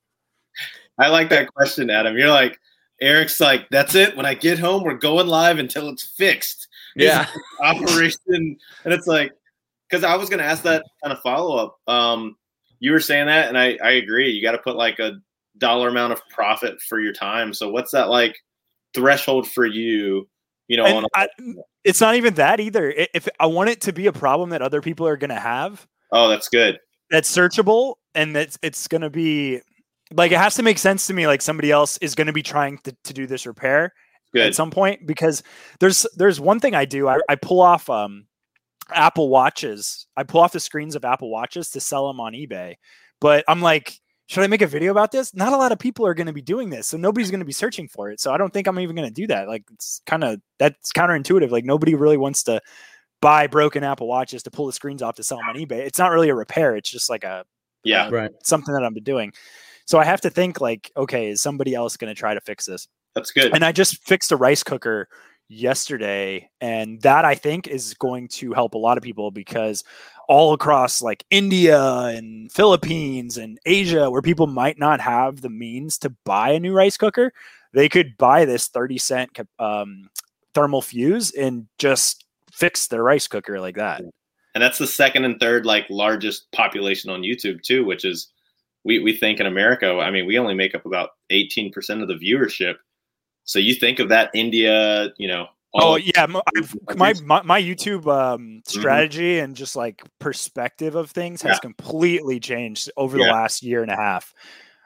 I 0.98 1.08
like 1.08 1.30
that 1.30 1.54
question, 1.54 1.90
Adam. 1.90 2.18
You're 2.18 2.30
like 2.30 2.60
Eric's 3.02 3.40
like, 3.40 3.68
that's 3.70 3.96
it. 3.96 4.16
When 4.16 4.26
I 4.26 4.34
get 4.34 4.60
home, 4.60 4.84
we're 4.84 4.94
going 4.94 5.28
live 5.28 5.60
until 5.60 5.90
it's 5.90 6.04
fixed. 6.04 6.68
Yeah, 6.96 7.28
operation, 7.62 8.58
and 8.86 8.94
it's 8.94 9.08
like 9.08 9.34
because 9.90 10.04
I 10.04 10.16
was 10.16 10.30
going 10.30 10.40
to 10.40 10.46
ask 10.46 10.64
that 10.64 10.84
kind 11.04 11.16
of 11.16 11.22
follow 11.22 11.58
up. 11.58 11.78
Um, 11.88 12.36
you 12.80 12.92
were 12.92 13.00
saying 13.00 13.28
that, 13.28 13.48
and 13.48 13.58
I 13.58 13.78
I 13.84 13.92
agree. 13.92 14.30
You 14.30 14.42
got 14.42 14.54
to 14.54 14.58
put 14.58 14.76
like 14.76 15.00
a 15.00 15.14
dollar 15.58 15.90
amount 15.90 16.14
of 16.14 16.22
profit 16.30 16.82
for 16.82 17.00
your 17.00 17.14
time. 17.14 17.54
So 17.54 17.70
what's 17.70 17.92
that 17.92 18.10
like 18.10 18.36
threshold 18.94 19.50
for 19.50 19.66
you? 19.66 20.28
You 20.68 20.78
know, 20.78 20.86
a- 20.86 21.08
I, 21.14 21.28
it's 21.84 22.02
not 22.02 22.16
even 22.16 22.36
that 22.36 22.60
either. 22.60 22.94
If 23.14 23.28
I 23.40 23.46
want 23.46 23.70
it 23.70 23.82
to 23.82 23.94
be 23.94 24.08
a 24.08 24.14
problem 24.14 24.50
that 24.52 24.62
other 24.62 24.82
people 24.82 25.08
are 25.08 25.18
going 25.18 25.30
to 25.30 25.40
have, 25.40 25.86
oh, 26.12 26.30
that's 26.30 26.50
good. 26.50 26.80
That's 27.10 27.34
searchable, 27.34 27.96
and 28.16 28.36
that's 28.36 28.58
it's 28.62 28.88
going 28.88 29.02
to 29.02 29.10
be 29.10 29.62
like 30.12 30.32
it 30.32 30.38
has 30.38 30.56
to 30.56 30.64
make 30.64 30.78
sense 30.78 31.08
to 31.08 31.14
me. 31.14 31.28
Like 31.28 31.42
somebody 31.42 31.72
else 31.72 31.98
is 31.98 32.16
going 32.16 32.28
to 32.28 32.34
be 32.34 32.44
trying 32.44 32.80
to, 32.80 32.96
to 33.04 33.14
do 33.14 33.28
this 33.28 33.46
repair 33.46 33.94
good. 34.34 34.48
at 34.48 34.56
some 34.56 34.72
point 34.72 35.06
because 35.06 35.44
there's 35.80 36.06
there's 36.16 36.40
one 36.40 36.60
thing 36.60 36.76
I 36.76 36.86
do. 36.86 37.08
I, 37.08 37.20
I 37.30 37.36
pull 37.36 37.62
off 37.62 37.90
um 37.90 38.26
Apple 38.92 39.30
watches. 39.30 40.08
I 40.18 40.24
pull 40.24 40.42
off 40.42 40.52
the 40.52 40.60
screens 40.60 40.96
of 40.96 41.06
Apple 41.06 41.30
watches 41.30 41.70
to 41.72 41.80
sell 41.80 42.08
them 42.08 42.20
on 42.20 42.34
eBay. 42.34 42.76
But 43.20 43.44
I'm 43.48 43.62
like, 43.62 44.00
should 44.28 44.44
I 44.44 44.48
make 44.48 44.62
a 44.62 44.68
video 44.68 44.92
about 44.92 45.12
this? 45.12 45.34
Not 45.34 45.54
a 45.54 45.58
lot 45.58 45.72
of 45.72 45.80
people 45.80 46.06
are 46.06 46.14
going 46.14 46.28
to 46.28 46.34
be 46.34 46.42
doing 46.42 46.70
this, 46.70 46.88
so 46.88 46.98
nobody's 46.98 47.30
going 47.30 47.40
to 47.40 47.46
be 47.46 47.54
searching 47.54 47.88
for 47.88 48.10
it. 48.10 48.20
So 48.20 48.34
I 48.34 48.38
don't 48.38 48.52
think 48.52 48.68
I'm 48.68 48.80
even 48.80 48.96
going 48.96 49.08
to 49.08 49.14
do 49.14 49.28
that. 49.28 49.48
Like 49.48 49.64
it's 49.74 50.02
kind 50.06 50.24
of 50.24 50.40
that's 50.60 50.92
counterintuitive. 50.92 51.52
Like 51.52 51.66
nobody 51.66 51.96
really 51.96 52.18
wants 52.18 52.44
to 52.44 52.62
buy 53.22 53.48
broken 53.48 53.84
Apple 53.84 54.08
watches 54.08 54.44
to 54.44 54.52
pull 54.52 54.66
the 54.66 54.74
screens 54.74 55.02
off 55.02 55.16
to 55.16 55.24
sell 55.24 55.38
them 55.38 55.50
on 55.50 55.56
eBay. 55.56 55.86
It's 55.86 56.00
not 56.00 56.12
really 56.12 56.30
a 56.30 56.36
repair. 56.36 56.76
It's 56.76 56.90
just 56.90 57.10
like 57.10 57.24
a 57.24 57.46
yeah, 57.84 58.10
right. 58.10 58.32
something 58.44 58.74
that 58.74 58.84
I'm 58.84 58.94
doing. 58.96 59.34
So 59.86 60.00
I 60.00 60.06
have 60.06 60.22
to 60.22 60.30
think 60.30 60.62
like, 60.62 60.92
okay, 60.96 61.30
is 61.30 61.42
somebody 61.42 61.76
else 61.76 61.98
going 61.98 62.14
to 62.14 62.20
try 62.20 62.34
to 62.34 62.42
fix 62.42 62.66
this? 62.66 62.88
That's 63.16 63.32
good. 63.32 63.54
And 63.54 63.64
I 63.64 63.72
just 63.72 64.04
fixed 64.04 64.32
a 64.32 64.36
rice 64.36 64.64
cooker 64.64 65.08
yesterday 65.54 66.50
and 66.62 67.02
that 67.02 67.26
i 67.26 67.36
think 67.36 67.68
is 67.68 67.94
going 67.96 68.28
to 68.28 68.54
help 68.54 68.74
a 68.74 68.78
lot 68.78 68.98
of 68.98 69.04
people 69.04 69.32
because 69.32 69.84
all 70.28 70.54
across 70.54 71.02
like 71.02 71.24
india 71.30 71.82
and 71.82 72.52
philippines 72.52 73.38
and 73.38 73.60
asia 73.66 74.10
where 74.10 74.22
people 74.22 74.48
might 74.48 74.80
not 74.80 75.00
have 75.00 75.42
the 75.42 75.50
means 75.50 75.98
to 75.98 76.10
buy 76.26 76.52
a 76.52 76.60
new 76.60 76.74
rice 76.74 76.98
cooker 76.98 77.32
they 77.74 77.90
could 77.90 78.18
buy 78.18 78.46
this 78.46 78.68
30 78.68 78.98
cent 78.98 79.40
um, 79.60 80.10
thermal 80.54 80.82
fuse 80.82 81.32
and 81.32 81.68
just 81.80 82.26
fix 82.52 82.88
their 82.88 83.04
rice 83.04 83.28
cooker 83.28 83.60
like 83.60 83.76
that 83.76 84.02
and 84.56 84.62
that's 84.62 84.78
the 84.78 84.88
second 84.88 85.26
and 85.26 85.40
third 85.40 85.66
like 85.66 85.86
largest 85.90 86.52
population 86.52 87.10
on 87.10 87.22
youtube 87.22 87.62
too 87.62 87.84
which 87.84 88.06
is 88.06 88.34
we 88.84 89.00
we 89.00 89.16
think 89.16 89.40
in 89.40 89.46
America, 89.46 90.00
I 90.00 90.12
mean, 90.12 90.26
we 90.26 90.38
only 90.38 90.54
make 90.54 90.76
up 90.76 90.86
about 90.86 91.12
18% 91.32 92.02
of 92.02 92.08
the 92.08 92.16
viewership. 92.16 92.76
So 93.46 93.60
you 93.60 93.76
think 93.76 94.00
of 94.00 94.10
that 94.10 94.32
India, 94.34 95.10
you 95.18 95.28
know. 95.28 95.48
Oh 95.76 95.96
yeah, 95.96 96.28
my, 96.28 97.14
my, 97.24 97.42
my 97.42 97.62
YouTube 97.62 98.06
um, 98.06 98.42
mm-hmm. 98.42 98.60
strategy 98.66 99.36
mm-hmm. 99.36 99.46
and 99.46 99.56
just 99.56 99.76
like 99.76 100.04
perspective 100.20 100.94
of 100.94 101.10
things 101.10 101.42
has 101.42 101.56
yeah. 101.56 101.60
completely 101.60 102.40
changed 102.40 102.92
over 102.96 103.18
yeah. 103.18 103.26
the 103.26 103.32
last 103.32 103.64
year 103.64 103.82
and 103.82 103.92
a 103.92 103.96
half. 103.96 104.34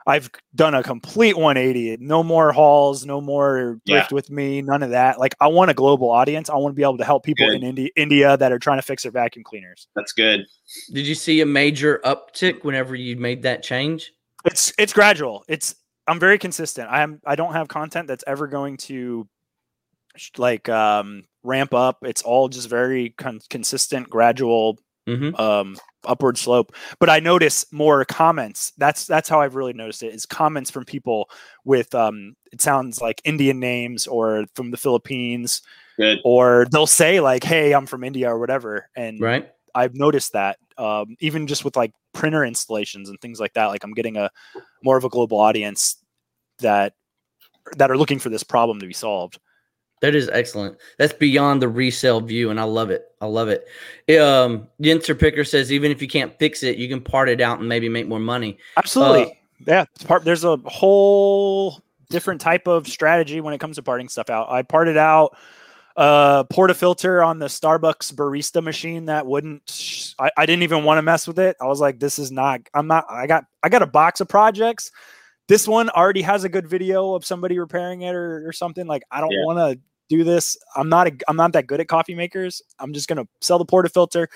I've 0.08 0.32
done 0.56 0.74
a 0.74 0.82
complete 0.82 1.36
180. 1.36 1.98
No 2.00 2.24
more 2.24 2.54
hauls, 2.54 3.06
no 3.06 3.20
more 3.20 3.82
drift 3.86 4.12
yeah. 4.12 4.16
with 4.16 4.32
me, 4.32 4.62
none 4.62 4.82
of 4.82 4.92
that. 4.92 5.20
Like 5.20 5.36
I 5.42 5.48
want 5.48 5.70
a 5.70 5.74
global 5.74 6.10
audience. 6.10 6.50
I 6.50 6.56
want 6.56 6.74
to 6.74 6.76
be 6.76 6.84
able 6.84 6.98
to 7.00 7.04
help 7.04 7.26
people 7.26 7.46
good. 7.46 7.58
in 7.58 7.64
Indi- 7.64 7.92
India 7.98 8.38
that 8.38 8.54
are 8.54 8.58
trying 8.58 8.78
to 8.78 8.84
fix 8.84 9.04
their 9.04 9.12
vacuum 9.12 9.44
cleaners. 9.44 9.88
That's 9.98 10.14
good. 10.14 10.46
Did 10.94 11.06
you 11.06 11.14
see 11.14 11.42
a 11.42 11.46
major 11.46 12.00
uptick 12.06 12.64
whenever 12.64 12.96
you 12.96 13.18
made 13.18 13.44
that 13.44 13.64
change? 13.64 14.14
It's 14.46 14.72
it's 14.80 14.94
gradual. 14.94 15.44
It's 15.50 15.76
I'm 16.08 16.20
very 16.20 16.38
consistent. 16.38 16.90
I 16.90 17.02
am 17.02 17.22
I 17.26 17.36
don't 17.36 17.54
have 17.54 17.68
content 17.68 18.08
that's 18.08 18.24
ever 18.28 18.48
going 18.48 18.78
to 18.78 19.28
like 20.38 20.70
um 20.70 21.26
ramp 21.44 21.74
up. 21.74 22.00
It's 22.04 22.24
all 22.24 22.50
just 22.50 22.70
very 22.70 23.12
con- 23.18 23.42
consistent, 23.50 24.10
gradual 24.10 24.78
mm-hmm. 25.08 25.36
um 25.36 25.78
upward 26.06 26.38
slope. 26.38 26.74
But 27.00 27.10
I 27.10 27.20
notice 27.20 27.66
more 27.72 28.06
comments. 28.06 28.72
That's 28.78 29.06
that's 29.06 29.30
how 29.30 29.42
I've 29.42 29.56
really 29.56 29.74
noticed 29.74 30.04
it 30.04 30.14
is 30.14 30.26
comments 30.26 30.72
from 30.72 30.86
people 30.86 31.30
with 31.66 31.94
um 31.94 32.36
it 32.52 32.62
sounds 32.62 33.02
like 33.02 33.22
Indian 33.26 33.60
names 33.60 34.08
or 34.08 34.46
from 34.56 34.72
the 34.72 34.78
Philippines. 34.78 35.62
Good. 35.98 36.20
Or 36.24 36.68
they'll 36.72 36.86
say 36.86 37.20
like, 37.20 37.44
"Hey, 37.44 37.74
I'm 37.74 37.88
from 37.88 38.04
India" 38.04 38.30
or 38.30 38.38
whatever. 38.38 38.88
And 38.96 39.20
right. 39.20 39.52
I've 39.74 39.96
noticed 39.96 40.34
that 40.34 40.58
um, 40.78 41.16
even 41.20 41.48
just 41.48 41.66
with 41.66 41.76
like 41.76 41.94
printer 42.14 42.44
installations 42.44 43.10
and 43.10 43.20
things 43.22 43.40
like 43.40 43.54
that. 43.54 43.68
Like 43.68 43.84
I'm 43.84 43.94
getting 43.94 44.18
a 44.18 44.30
more 44.84 44.98
of 44.98 45.04
a 45.04 45.10
global 45.10 45.40
audience 45.40 45.98
that 46.60 46.94
that 47.76 47.92
are 47.92 47.98
looking 47.98 48.20
for 48.20 48.30
this 48.30 48.44
problem 48.44 48.80
to 48.80 48.88
be 48.88 48.94
solved. 48.94 49.40
That 50.02 50.14
is 50.14 50.30
excellent. 50.30 50.78
That's 51.00 51.14
beyond 51.14 51.62
the 51.62 51.68
resale 51.68 52.22
view, 52.22 52.52
and 52.52 52.60
I 52.60 52.64
love 52.64 52.92
it. 52.92 53.06
I 53.20 53.26
love 53.26 53.50
it. 53.50 53.68
Um, 54.20 54.68
Yinzer 54.80 55.20
Picker 55.20 55.44
says 55.44 55.72
even 55.72 55.92
if 55.92 56.02
you 56.02 56.08
can't 56.08 56.38
fix 56.38 56.62
it, 56.62 56.78
you 56.78 56.88
can 56.88 57.02
part 57.02 57.30
it 57.30 57.42
out 57.42 57.60
and 57.60 57.68
maybe 57.68 57.90
make 57.90 58.08
more 58.08 58.20
money. 58.20 58.60
Absolutely. 58.78 59.24
Uh, 59.24 59.34
yeah, 59.66 59.86
part. 60.06 60.24
There's 60.24 60.44
a 60.44 60.58
whole 60.66 61.82
different 62.10 62.40
type 62.40 62.68
of 62.68 62.88
strategy 62.88 63.42
when 63.42 63.56
it 63.56 63.60
comes 63.60 63.78
to 63.78 63.84
parting 63.84 64.08
stuff 64.08 64.30
out. 64.30 64.50
I 64.52 64.62
parted 64.62 64.98
out 64.98 65.36
uh 65.98 66.44
portafilter 66.46 67.26
on 67.26 67.40
the 67.40 67.48
starbucks 67.48 68.14
barista 68.14 68.64
machine 68.64 69.06
that 69.06 69.26
wouldn't 69.26 70.14
I, 70.20 70.30
I 70.38 70.46
didn't 70.46 70.62
even 70.62 70.84
want 70.84 71.00
to 71.00 71.02
mess 71.02 71.28
with 71.28 71.40
it 71.40 71.58
i 71.60 71.66
was 71.66 71.82
like 71.82 72.00
this 72.00 72.20
is 72.20 72.32
not 72.32 72.62
i'm 72.76 72.86
not 72.86 73.06
i 73.10 73.26
got 73.26 73.46
i 73.64 73.70
got 73.70 73.82
a 73.82 73.88
box 73.88 74.22
of 74.22 74.28
projects 74.28 74.92
this 75.48 75.68
one 75.68 75.90
already 75.90 76.22
has 76.22 76.44
a 76.44 76.50
good 76.50 76.68
video 76.68 77.16
of 77.16 77.26
somebody 77.26 77.58
repairing 77.58 78.02
it 78.02 78.14
or, 78.14 78.48
or 78.48 78.54
something 78.54 78.86
like 78.86 79.02
i 79.10 79.20
don't 79.20 79.32
yeah. 79.32 79.44
want 79.44 79.58
to 79.58 79.80
do 80.08 80.24
this 80.24 80.56
i'm 80.76 80.88
not 80.88 81.08
a, 81.08 81.18
i'm 81.28 81.36
not 81.36 81.52
that 81.54 81.66
good 81.66 81.82
at 81.82 81.88
coffee 81.88 82.16
makers 82.16 82.62
i'm 82.78 82.94
just 82.94 83.08
gonna 83.08 83.28
sell 83.42 83.58
the 83.58 83.66
portafilter 83.66 84.28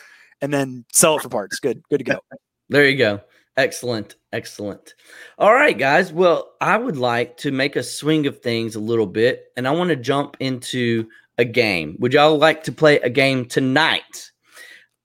and 0.41 0.52
then 0.52 0.84
sell 0.91 1.17
it 1.17 1.21
for 1.21 1.30
parts 1.30 1.60
good 1.60 1.84
good 1.89 2.00
to 2.00 2.04
go 2.04 2.19
there 2.69 2.89
you 2.89 2.97
go 2.97 3.21
Excellent. 3.58 4.15
Excellent. 4.32 4.95
All 5.38 5.54
right, 5.54 5.78
guys. 5.78 6.13
Well, 6.13 6.54
I 6.62 6.78
would 6.78 6.95
like 6.95 7.36
to 7.38 7.52
make 7.52 7.76
a 7.76 7.84
swing 7.84 8.26
of 8.26 8.39
things 8.39 8.76
a 8.76 8.80
little 8.80 9.06
bit, 9.06 9.52
and 9.58 9.67
I 9.67 9.71
want 9.71 9.89
to 9.89 9.97
jump 9.97 10.38
into 10.39 11.10
a 11.41 11.45
game. 11.45 11.97
Would 11.99 12.13
y'all 12.13 12.38
like 12.38 12.63
to 12.63 12.71
play 12.71 12.99
a 12.99 13.10
game 13.10 13.45
tonight? 13.45 14.32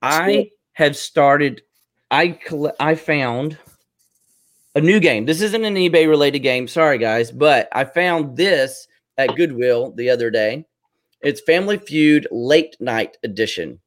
I 0.03 0.51
have 0.75 0.97
started. 0.97 1.63
I 2.11 2.39
I 2.79 2.95
found 2.95 3.59
a 4.75 4.81
new 4.81 5.01
game. 5.01 5.25
This 5.25 5.41
isn't 5.41 5.65
an 5.65 5.75
eBay 5.75 6.09
related 6.09 6.41
game. 6.41 6.69
Sorry, 6.69 6.99
guys, 6.99 7.33
but 7.33 7.69
I 7.73 7.85
found 7.85 8.37
this 8.37 8.87
at 9.17 9.35
Goodwill 9.35 9.93
the 9.93 10.11
other 10.11 10.31
day. 10.31 10.67
It's 11.23 11.41
Family 11.41 11.79
Feud 11.79 12.29
Late 12.31 12.77
Night 12.79 13.17
Edition. 13.25 13.81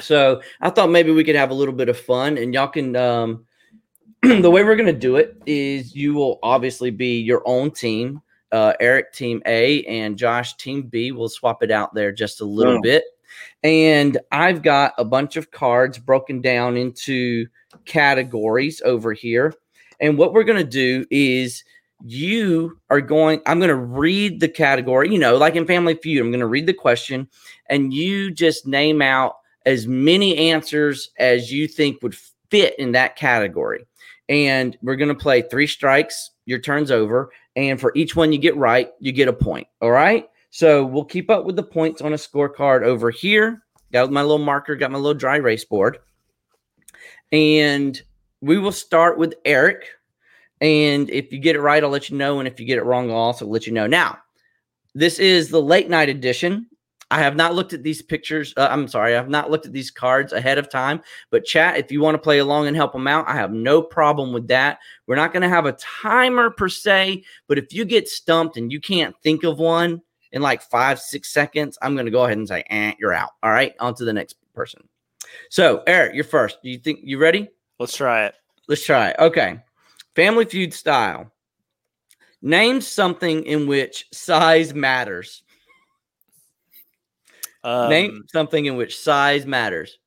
So 0.00 0.42
I 0.60 0.68
thought 0.68 0.90
maybe 0.90 1.10
we 1.10 1.24
could 1.24 1.34
have 1.34 1.50
a 1.50 1.54
little 1.54 1.74
bit 1.74 1.88
of 1.88 1.98
fun, 1.98 2.38
and 2.38 2.54
y'all 2.54 2.68
can. 2.68 2.94
Um, 2.94 3.46
the 4.22 4.50
way 4.50 4.62
we're 4.62 4.76
gonna 4.76 4.92
do 4.92 5.16
it 5.16 5.40
is 5.46 5.94
you 5.94 6.12
will 6.12 6.38
obviously 6.42 6.90
be 6.90 7.20
your 7.20 7.42
own 7.46 7.70
team 7.70 8.20
uh, 8.52 8.74
Eric 8.80 9.12
team 9.12 9.42
A 9.46 9.82
and 9.84 10.16
Josh 10.16 10.56
team 10.56 10.82
B. 10.82 11.12
We'll 11.12 11.28
swap 11.28 11.62
it 11.62 11.70
out 11.70 11.94
there 11.94 12.12
just 12.12 12.40
a 12.40 12.44
little 12.44 12.78
oh. 12.78 12.82
bit. 12.82 13.04
And 13.62 14.18
I've 14.32 14.62
got 14.62 14.94
a 14.98 15.04
bunch 15.04 15.36
of 15.36 15.50
cards 15.50 15.98
broken 15.98 16.40
down 16.40 16.76
into 16.76 17.46
categories 17.84 18.80
over 18.84 19.12
here. 19.12 19.54
And 20.00 20.16
what 20.16 20.32
we're 20.32 20.44
going 20.44 20.58
to 20.58 20.64
do 20.64 21.04
is 21.10 21.64
you 22.04 22.78
are 22.90 23.00
going, 23.00 23.40
I'm 23.46 23.58
going 23.58 23.68
to 23.68 23.74
read 23.74 24.40
the 24.40 24.48
category, 24.48 25.10
you 25.10 25.18
know, 25.18 25.36
like 25.36 25.56
in 25.56 25.66
Family 25.66 25.94
Feud, 25.94 26.20
I'm 26.20 26.30
going 26.30 26.40
to 26.40 26.46
read 26.46 26.66
the 26.66 26.74
question 26.74 27.28
and 27.68 27.92
you 27.92 28.30
just 28.30 28.66
name 28.66 29.02
out 29.02 29.36
as 29.66 29.86
many 29.86 30.36
answers 30.50 31.10
as 31.18 31.52
you 31.52 31.66
think 31.66 32.02
would 32.02 32.16
fit 32.50 32.78
in 32.78 32.92
that 32.92 33.16
category. 33.16 33.84
And 34.28 34.76
we're 34.82 34.96
going 34.96 35.08
to 35.08 35.14
play 35.14 35.42
three 35.42 35.66
strikes, 35.66 36.32
your 36.44 36.58
turn's 36.58 36.90
over. 36.90 37.30
And 37.56 37.80
for 37.80 37.92
each 37.94 38.14
one 38.14 38.32
you 38.32 38.38
get 38.38 38.56
right, 38.56 38.90
you 39.00 39.12
get 39.12 39.28
a 39.28 39.32
point. 39.32 39.66
All 39.80 39.90
right. 39.90 40.28
So 40.50 40.84
we'll 40.84 41.04
keep 41.04 41.30
up 41.30 41.44
with 41.44 41.56
the 41.56 41.62
points 41.62 42.02
on 42.02 42.12
a 42.12 42.16
scorecard 42.16 42.82
over 42.82 43.10
here. 43.10 43.62
Got 43.92 44.12
my 44.12 44.22
little 44.22 44.38
marker, 44.38 44.76
got 44.76 44.90
my 44.90 44.98
little 44.98 45.18
dry 45.18 45.36
erase 45.36 45.64
board. 45.64 45.98
And 47.32 48.00
we 48.40 48.58
will 48.58 48.72
start 48.72 49.18
with 49.18 49.34
Eric. 49.44 49.86
And 50.60 51.08
if 51.10 51.32
you 51.32 51.38
get 51.38 51.56
it 51.56 51.60
right, 51.60 51.82
I'll 51.82 51.90
let 51.90 52.10
you 52.10 52.16
know. 52.16 52.38
And 52.38 52.48
if 52.48 52.58
you 52.60 52.66
get 52.66 52.78
it 52.78 52.84
wrong, 52.84 53.10
I'll 53.10 53.16
also 53.16 53.46
let 53.46 53.66
you 53.66 53.72
know. 53.72 53.86
Now, 53.86 54.18
this 54.94 55.18
is 55.18 55.50
the 55.50 55.62
late 55.62 55.88
night 55.88 56.08
edition. 56.08 56.66
I 57.10 57.20
have 57.20 57.36
not 57.36 57.54
looked 57.54 57.72
at 57.72 57.82
these 57.82 58.02
pictures. 58.02 58.52
Uh, 58.56 58.68
I'm 58.70 58.86
sorry, 58.86 59.14
I 59.14 59.16
have 59.16 59.30
not 59.30 59.50
looked 59.50 59.66
at 59.66 59.72
these 59.72 59.90
cards 59.90 60.32
ahead 60.32 60.58
of 60.58 60.70
time. 60.70 61.00
But 61.30 61.44
chat, 61.44 61.78
if 61.78 61.90
you 61.90 62.00
want 62.00 62.14
to 62.16 62.18
play 62.18 62.38
along 62.38 62.66
and 62.66 62.76
help 62.76 62.92
them 62.92 63.06
out, 63.06 63.26
I 63.28 63.34
have 63.34 63.52
no 63.52 63.80
problem 63.80 64.32
with 64.32 64.48
that. 64.48 64.78
We're 65.06 65.16
not 65.16 65.32
going 65.32 65.42
to 65.42 65.48
have 65.48 65.66
a 65.66 65.72
timer 65.72 66.50
per 66.50 66.68
se, 66.68 67.24
but 67.46 67.58
if 67.58 67.72
you 67.72 67.84
get 67.84 68.08
stumped 68.08 68.56
and 68.56 68.70
you 68.70 68.80
can't 68.80 69.16
think 69.22 69.44
of 69.44 69.58
one 69.58 70.02
in 70.32 70.42
like 70.42 70.60
five, 70.62 71.00
six 71.00 71.32
seconds, 71.32 71.78
I'm 71.80 71.94
going 71.94 72.06
to 72.06 72.12
go 72.12 72.24
ahead 72.24 72.36
and 72.36 72.48
say, 72.48 72.62
eh, 72.68 72.92
you're 72.98 73.14
out. 73.14 73.30
All 73.42 73.50
right, 73.50 73.74
on 73.80 73.94
to 73.94 74.04
the 74.04 74.12
next 74.12 74.36
person. 74.54 74.86
So, 75.50 75.82
Eric, 75.86 76.14
you're 76.14 76.24
first. 76.24 76.62
Do 76.62 76.68
you 76.68 76.78
think 76.78 77.00
you 77.02 77.18
ready? 77.18 77.48
Let's 77.78 77.96
try 77.96 78.26
it. 78.26 78.34
Let's 78.68 78.84
try 78.84 79.10
it. 79.10 79.16
Okay. 79.18 79.60
Family 80.14 80.44
Feud 80.44 80.74
style. 80.74 81.32
Name 82.42 82.80
something 82.80 83.44
in 83.44 83.66
which 83.66 84.06
size 84.12 84.74
matters. 84.74 85.42
Um, 87.68 87.90
Name 87.90 88.24
something 88.32 88.64
in 88.64 88.76
which 88.76 88.98
size 88.98 89.44
matters. 89.44 89.98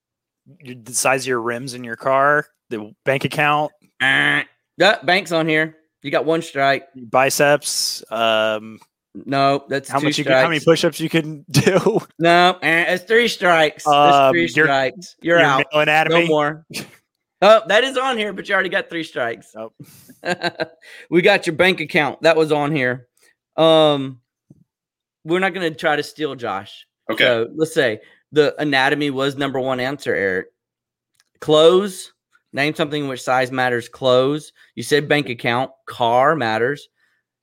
The 0.64 0.94
size 0.94 1.24
of 1.24 1.28
your 1.28 1.42
rims 1.42 1.76
in 1.76 1.84
your 1.84 1.96
car, 1.96 2.48
the 2.70 2.94
bank 3.06 3.26
account. 3.26 3.72
Uh, 4.02 4.44
bank's 4.78 5.32
on 5.32 5.48
here. 5.48 5.78
You 6.02 6.10
got 6.10 6.26
one 6.26 6.42
strike. 6.42 6.88
Biceps. 6.96 8.04
Um, 8.12 8.80
no, 9.14 9.66
that's 9.70 9.90
how 9.90 10.00
much 10.00 10.18
you 10.18 10.24
can, 10.24 10.34
how 10.34 10.48
many 10.48 10.60
push-ups 10.60 11.00
you 11.00 11.10
can 11.10 11.46
do. 11.52 12.00
No, 12.18 12.58
it's 12.64 13.04
three 13.04 13.28
strikes. 13.28 13.86
Um, 13.86 14.34
three 14.34 14.50
your, 14.54 14.66
strikes. 14.66 15.16
You're 15.22 15.38
your 15.38 15.46
out. 15.46 15.66
Anatomy. 15.72 16.22
No 16.22 16.28
more. 16.28 16.66
oh, 17.42 17.62
that 17.68 17.84
is 17.84 17.98
on 17.98 18.18
here, 18.18 18.34
but 18.34 18.50
you 18.50 18.56
already 18.56 18.70
got 18.70 18.90
three 18.90 19.04
strikes. 19.04 19.54
Oh. 19.56 19.74
we 21.12 21.22
got 21.22 21.46
your 21.46 21.56
bank 21.56 21.80
account. 21.80 22.24
That 22.24 22.36
was 22.36 22.52
on 22.52 22.76
here. 22.76 23.08
Um, 23.56 24.22
we're 25.24 25.40
not 25.40 25.54
going 25.54 25.72
to 25.72 25.78
try 25.78 25.96
to 25.96 26.04
steal 26.04 26.34
Josh. 26.34 26.88
Okay. 27.14 27.24
So 27.24 27.50
let's 27.56 27.74
say 27.74 28.02
the 28.32 28.60
anatomy 28.62 29.10
was 29.10 29.36
number 29.36 29.60
one 29.60 29.80
answer, 29.80 30.14
Eric. 30.14 30.48
Clothes, 31.40 32.14
name 32.54 32.76
something 32.76 33.08
which 33.08 33.22
size 33.22 33.52
matters. 33.52 33.90
Clothes. 33.90 34.54
You 34.76 34.84
said 34.84 35.08
bank 35.08 35.30
account. 35.30 35.72
Car 35.88 36.36
matters. 36.36 36.90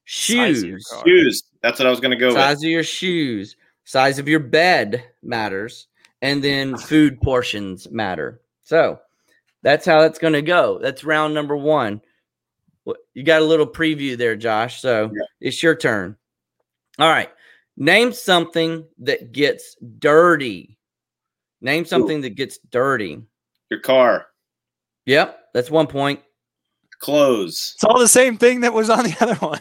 Shoes. 0.04 0.86
Shoes. 1.04 1.42
That's 1.62 1.78
what 1.78 1.86
I 1.86 1.90
was 1.90 2.00
going 2.00 2.12
to 2.12 2.16
go 2.16 2.32
size 2.32 2.58
with. 2.58 2.64
of 2.64 2.70
your 2.70 2.84
shoes. 2.84 3.56
Size 3.84 4.18
of 4.18 4.28
your 4.28 4.40
bed 4.40 5.04
matters. 5.22 5.88
And 6.22 6.42
then 6.42 6.76
food 6.78 7.20
portions 7.20 7.90
matter. 7.90 8.40
So 8.62 9.00
that's 9.62 9.84
how 9.84 10.02
that's 10.02 10.18
going 10.18 10.34
to 10.34 10.42
go. 10.42 10.78
That's 10.78 11.04
round 11.04 11.34
number 11.34 11.56
one. 11.56 12.00
You 13.12 13.22
got 13.22 13.42
a 13.42 13.44
little 13.44 13.66
preview 13.66 14.16
there, 14.16 14.36
Josh. 14.36 14.80
So 14.80 15.10
yeah. 15.12 15.26
it's 15.40 15.62
your 15.62 15.74
turn. 15.74 16.16
All 16.98 17.10
right. 17.10 17.30
Name 17.80 18.12
something 18.12 18.84
that 18.98 19.30
gets 19.30 19.76
dirty. 20.00 20.76
Name 21.60 21.84
something 21.84 22.18
Ooh. 22.18 22.22
that 22.22 22.34
gets 22.34 22.58
dirty. 22.70 23.22
Your 23.70 23.78
car. 23.78 24.26
Yep, 25.06 25.38
that's 25.54 25.70
one 25.70 25.86
point. 25.86 26.20
Clothes. 26.98 27.74
It's 27.76 27.84
all 27.84 28.00
the 28.00 28.08
same 28.08 28.36
thing 28.36 28.62
that 28.62 28.74
was 28.74 28.90
on 28.90 29.04
the 29.04 29.16
other 29.20 29.36
one. 29.36 29.60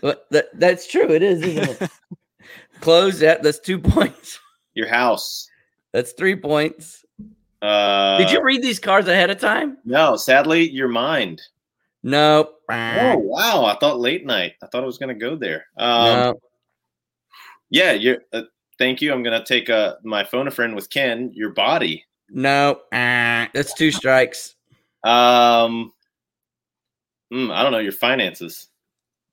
But 0.00 0.26
that, 0.30 0.46
that's 0.58 0.86
true. 0.86 1.10
It 1.10 1.22
is, 1.22 1.42
isn't 1.42 1.82
it? 1.82 1.90
Clothes. 2.80 3.18
That, 3.20 3.42
that's 3.42 3.60
two 3.60 3.78
points. 3.80 4.40
Your 4.72 4.88
house. 4.88 5.46
That's 5.92 6.12
three 6.12 6.36
points. 6.36 7.04
Uh, 7.60 8.16
Did 8.16 8.30
you 8.30 8.42
read 8.42 8.62
these 8.62 8.78
cards 8.78 9.08
ahead 9.08 9.28
of 9.28 9.38
time? 9.38 9.76
No, 9.84 10.16
sadly, 10.16 10.70
your 10.70 10.88
mind. 10.88 11.42
Nope. 12.02 12.54
Oh 12.70 13.16
wow! 13.18 13.64
I 13.64 13.76
thought 13.78 13.98
late 13.98 14.24
night. 14.24 14.52
I 14.62 14.66
thought 14.66 14.82
I 14.82 14.86
was 14.86 14.98
gonna 14.98 15.14
go 15.14 15.36
there. 15.36 15.66
Um, 15.76 16.04
no. 16.04 16.40
Yeah, 17.70 17.92
you're. 17.92 18.18
Uh, 18.32 18.42
thank 18.78 19.00
you. 19.00 19.12
I'm 19.12 19.22
gonna 19.22 19.44
take 19.44 19.70
uh, 19.70 19.96
my 20.04 20.24
phone 20.24 20.48
a 20.48 20.50
friend 20.50 20.74
with 20.74 20.90
Ken. 20.90 21.30
Your 21.34 21.50
body. 21.50 22.04
No. 22.28 22.80
Ah, 22.92 23.48
that's 23.54 23.74
two 23.74 23.90
strikes. 23.90 24.56
Um, 25.04 25.92
mm, 27.32 27.52
I 27.52 27.62
don't 27.62 27.72
know 27.72 27.78
your 27.78 27.92
finances. 27.92 28.68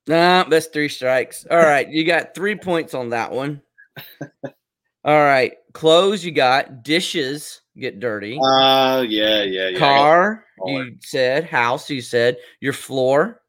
No, 0.08 0.46
that's 0.50 0.68
three 0.68 0.90
strikes. 0.90 1.46
All 1.50 1.58
right, 1.58 1.88
you 1.88 2.06
got 2.06 2.36
three 2.36 2.56
points 2.56 2.94
on 2.94 3.10
that 3.10 3.32
one. 3.32 3.62
All 5.06 5.20
right, 5.20 5.54
clothes 5.74 6.24
you 6.24 6.32
got, 6.32 6.84
dishes 6.84 7.62
get 7.78 8.00
dirty. 8.00 8.38
Uh, 8.38 9.02
yeah, 9.02 9.44
yeah, 9.44 9.70
yeah. 9.70 9.80
Car, 9.80 10.46
you 10.66 10.96
said. 11.02 11.46
House, 11.46 11.90
you 11.90 12.02
said. 12.02 12.38
Your 12.60 12.74
floor, 12.74 13.42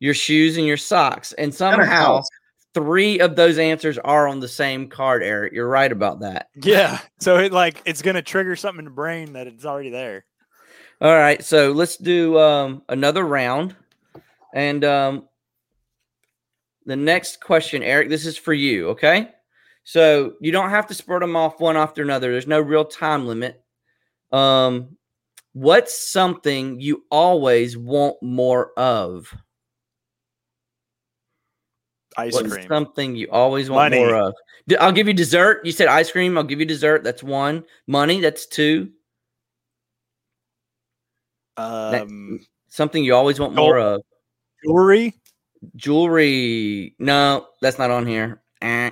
your 0.00 0.14
shoes, 0.14 0.56
and 0.56 0.66
your 0.66 0.76
socks. 0.76 1.32
And 1.34 1.54
somehow 1.54 1.84
house. 2.16 2.28
Three 2.74 3.20
of 3.20 3.36
those 3.36 3.58
answers 3.58 3.98
are 3.98 4.26
on 4.28 4.40
the 4.40 4.48
same 4.48 4.88
card, 4.88 5.22
Eric. 5.22 5.52
You're 5.52 5.68
right 5.68 5.90
about 5.90 6.20
that. 6.20 6.48
Yeah. 6.62 7.00
So 7.20 7.38
it 7.38 7.52
like 7.52 7.82
it's 7.84 8.02
gonna 8.02 8.22
trigger 8.22 8.56
something 8.56 8.80
in 8.80 8.84
the 8.86 8.90
brain 8.90 9.34
that 9.34 9.46
it's 9.46 9.64
already 9.64 9.90
there. 9.90 10.24
All 11.00 11.16
right, 11.16 11.42
so 11.44 11.72
let's 11.72 11.96
do 11.96 12.38
um, 12.38 12.82
another 12.88 13.24
round. 13.24 13.74
And 14.54 14.84
um, 14.84 15.28
the 16.86 16.94
next 16.94 17.40
question, 17.40 17.82
Eric, 17.82 18.08
this 18.08 18.24
is 18.24 18.36
for 18.36 18.52
you, 18.52 18.90
okay? 18.90 19.30
So 19.82 20.34
you 20.40 20.52
don't 20.52 20.70
have 20.70 20.86
to 20.86 20.94
spurt 20.94 21.20
them 21.20 21.34
off 21.34 21.58
one 21.58 21.76
after 21.76 22.02
another. 22.02 22.30
There's 22.30 22.46
no 22.46 22.60
real 22.60 22.84
time 22.84 23.26
limit. 23.26 23.60
Um, 24.30 24.96
what's 25.54 26.10
something 26.10 26.80
you 26.80 27.04
always 27.10 27.76
want 27.76 28.22
more 28.22 28.72
of? 28.78 29.34
Ice 32.16 32.34
What's 32.34 32.52
cream. 32.52 32.68
something 32.68 33.16
you 33.16 33.28
always 33.30 33.70
want 33.70 33.92
Money. 33.92 34.04
more 34.04 34.14
of? 34.16 34.34
I'll 34.78 34.92
give 34.92 35.08
you 35.08 35.14
dessert. 35.14 35.64
You 35.64 35.72
said 35.72 35.88
ice 35.88 36.10
cream. 36.12 36.36
I'll 36.38 36.44
give 36.44 36.60
you 36.60 36.66
dessert. 36.66 37.02
That's 37.04 37.22
one. 37.22 37.64
Money. 37.86 38.20
That's 38.20 38.46
two. 38.46 38.90
Um, 41.56 42.40
Something 42.68 43.04
you 43.04 43.14
always 43.14 43.38
want 43.38 43.54
more 43.54 43.78
of. 43.78 44.02
jewelry. 44.64 45.14
Jewelry. 45.76 46.94
No, 46.98 47.46
that's 47.60 47.78
not 47.78 47.90
on 47.90 48.06
here. 48.06 48.40
Eh. 48.62 48.90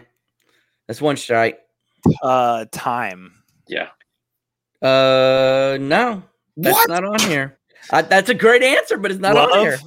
That's 0.87 1.01
one 1.01 1.17
strike. 1.17 1.59
Uh, 2.23 2.67
time. 2.73 3.33
Yeah. 3.69 3.89
Uh, 4.83 5.79
no, 5.81 6.23
that's 6.57 6.75
What? 6.75 6.89
not 6.89 7.05
on 7.05 7.21
here. 7.21 7.59
I, 7.91 8.03
that's 8.03 8.29
a 8.31 8.35
great 8.35 8.63
answer, 8.63 8.97
but 8.99 9.11
it's 9.11 9.21
not 9.21 9.37
on 9.37 9.61
here. 9.61 9.79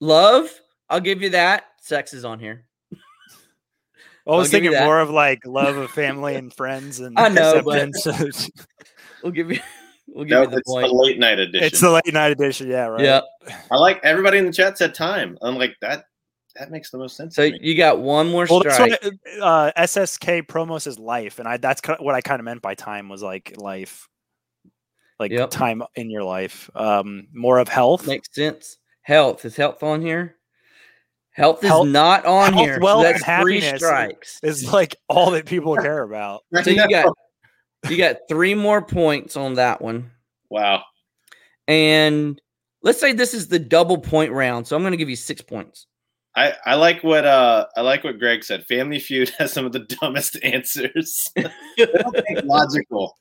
Love? 0.00 0.44
Love. 0.44 0.50
I'll 0.90 1.00
give 1.00 1.22
you 1.22 1.30
that. 1.30 1.64
Sex 1.84 2.14
is 2.14 2.24
on 2.24 2.38
here. 2.38 2.64
I 2.92 2.96
was 4.30 4.46
I'll 4.48 4.52
give 4.52 4.64
you 4.64 4.70
thinking 4.70 4.86
more 4.86 5.00
of 5.00 5.10
like 5.10 5.44
love 5.44 5.76
of 5.76 5.90
family 5.90 6.34
and 6.34 6.52
friends 6.52 6.98
and 7.00 7.18
I 7.18 7.28
know, 7.28 7.60
but- 7.62 7.90
We'll 9.22 9.32
give 9.32 9.50
you. 9.50 9.60
We'll 10.08 10.24
give 10.24 10.30
No, 10.30 10.42
you 10.42 10.48
the 10.48 10.56
it's 10.58 10.70
point. 10.70 10.86
the 10.88 10.94
late 10.94 11.18
night 11.18 11.38
edition. 11.38 11.66
it's 11.66 11.80
the 11.80 11.90
late 11.90 12.12
night 12.12 12.30
edition. 12.30 12.68
Yeah. 12.68 12.86
Right. 12.86 13.02
Yeah. 13.04 13.20
I 13.70 13.76
like 13.76 14.00
everybody 14.04 14.36
in 14.38 14.46
the 14.46 14.52
chat 14.52 14.76
said 14.78 14.94
time. 14.94 15.38
I'm 15.42 15.56
like 15.56 15.74
that. 15.80 16.04
That 16.56 16.70
makes 16.70 16.90
the 16.90 16.98
most 16.98 17.16
sense. 17.16 17.34
So 17.34 17.46
to 17.46 17.52
me. 17.52 17.58
you 17.62 17.76
got 17.76 17.98
one 18.00 18.30
more 18.30 18.46
Well, 18.48 18.60
that's 18.60 18.74
strike. 18.76 19.02
what 19.02 19.14
uh, 19.42 19.72
SSK 19.76 20.46
promo 20.46 20.80
says 20.80 20.98
life, 20.98 21.38
and 21.38 21.48
I 21.48 21.56
that's 21.56 21.80
what 22.00 22.14
I 22.14 22.20
kind 22.20 22.38
of 22.38 22.44
meant 22.44 22.62
by 22.62 22.74
time 22.74 23.08
was 23.08 23.22
like 23.22 23.54
life, 23.56 24.06
like 25.18 25.32
Yep. 25.32 25.50
time 25.50 25.82
in 25.96 26.10
your 26.10 26.22
life. 26.22 26.70
Um, 26.74 27.26
more 27.32 27.58
of 27.58 27.68
health. 27.68 28.06
Makes 28.06 28.28
sense. 28.32 28.76
Health 29.02 29.44
is 29.44 29.56
health 29.56 29.82
on 29.82 30.00
here. 30.02 30.36
Health 31.34 31.62
is 31.64 31.68
Health- 31.68 31.88
not 31.88 32.24
on 32.26 32.52
health, 32.52 32.64
here. 32.64 32.78
So 32.80 33.02
that's 33.02 33.24
three 33.42 33.60
strikes. 33.60 34.38
is 34.42 34.72
like 34.72 34.96
all 35.08 35.32
that 35.32 35.46
people 35.46 35.76
care 35.82 36.02
about. 36.02 36.42
So 36.62 36.70
you 36.70 36.88
got 36.88 37.12
you 37.90 37.96
got 37.98 38.16
three 38.28 38.54
more 38.54 38.80
points 38.80 39.36
on 39.36 39.54
that 39.54 39.82
one. 39.82 40.10
wow. 40.48 40.82
And 41.66 42.40
let's 42.82 43.00
say 43.00 43.12
this 43.12 43.34
is 43.34 43.48
the 43.48 43.58
double 43.58 43.98
point 43.98 44.30
round. 44.32 44.66
So 44.66 44.76
I'm 44.76 44.82
going 44.82 44.92
to 44.92 44.96
give 44.98 45.08
you 45.10 45.16
six 45.16 45.40
points. 45.42 45.86
I, 46.36 46.52
I 46.66 46.74
like 46.74 47.02
what 47.02 47.24
uh 47.24 47.66
I 47.76 47.80
like 47.80 48.04
what 48.04 48.18
Greg 48.18 48.44
said. 48.44 48.64
Family 48.66 48.98
Feud 48.98 49.30
has 49.38 49.52
some 49.52 49.64
of 49.66 49.72
the 49.72 49.80
dumbest 50.00 50.36
answers. 50.42 51.30
They 51.34 51.46
don't 51.78 52.14
think 52.26 52.44
logical. 52.44 53.16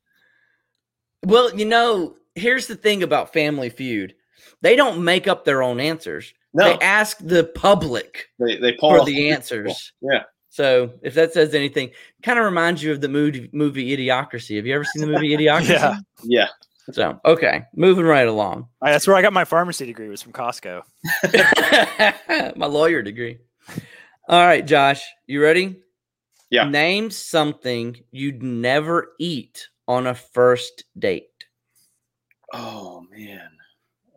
Well, 1.26 1.56
you 1.56 1.66
know, 1.66 2.16
here's 2.36 2.68
the 2.68 2.76
thing 2.76 3.02
about 3.04 3.34
Family 3.34 3.70
Feud 3.70 4.14
they 4.62 4.76
don't 4.76 5.04
make 5.04 5.28
up 5.28 5.46
their 5.46 5.64
own 5.64 5.80
answers, 5.80 6.34
No, 6.54 6.66
they 6.66 6.80
ask 6.86 7.18
the 7.20 7.46
public 7.46 8.28
they 8.40 8.58
they 8.58 8.74
pull 8.74 8.98
for 8.98 9.06
the 9.06 9.30
answers. 9.32 9.92
Yeah. 10.02 10.24
So 10.50 10.94
if 11.02 11.16
that 11.16 11.34
says 11.34 11.56
anything, 11.56 11.92
kind 12.22 12.38
of 12.38 12.46
reminds 12.46 12.84
you 12.84 12.92
of 12.92 13.02
the 13.02 13.10
movie, 13.10 13.50
movie 13.54 13.96
Idiocracy. 13.98 14.56
Have 14.58 14.68
you 14.68 14.76
ever 14.76 14.84
seen 14.84 15.02
the 15.02 15.08
movie 15.12 15.30
Idiocracy? 15.38 15.70
Yeah. 15.70 15.98
Yeah. 16.24 16.48
So, 16.92 17.20
okay, 17.26 17.64
moving 17.76 18.06
right 18.06 18.28
along. 18.28 18.68
I- 18.82 18.92
that's 18.92 19.08
where 19.08 19.16
I 19.16 19.22
got 19.22 19.34
my 19.34 19.46
pharmacy 19.46 19.86
degree 19.86 20.10
was 20.10 20.22
from 20.22 20.34
Costco. 20.34 20.84
My 22.58 22.66
lawyer 22.66 23.02
degree. 23.02 23.38
All 24.28 24.46
right, 24.46 24.66
Josh, 24.66 25.02
you 25.26 25.42
ready? 25.42 25.80
Yeah. 26.50 26.70
Name 26.70 27.10
something 27.10 27.98
you'd 28.12 28.44
never 28.44 29.14
eat 29.18 29.70
on 29.88 30.08
a 30.08 30.14
first 30.14 30.84
date. 31.00 31.30
Oh 32.52 33.02
man. 33.10 33.50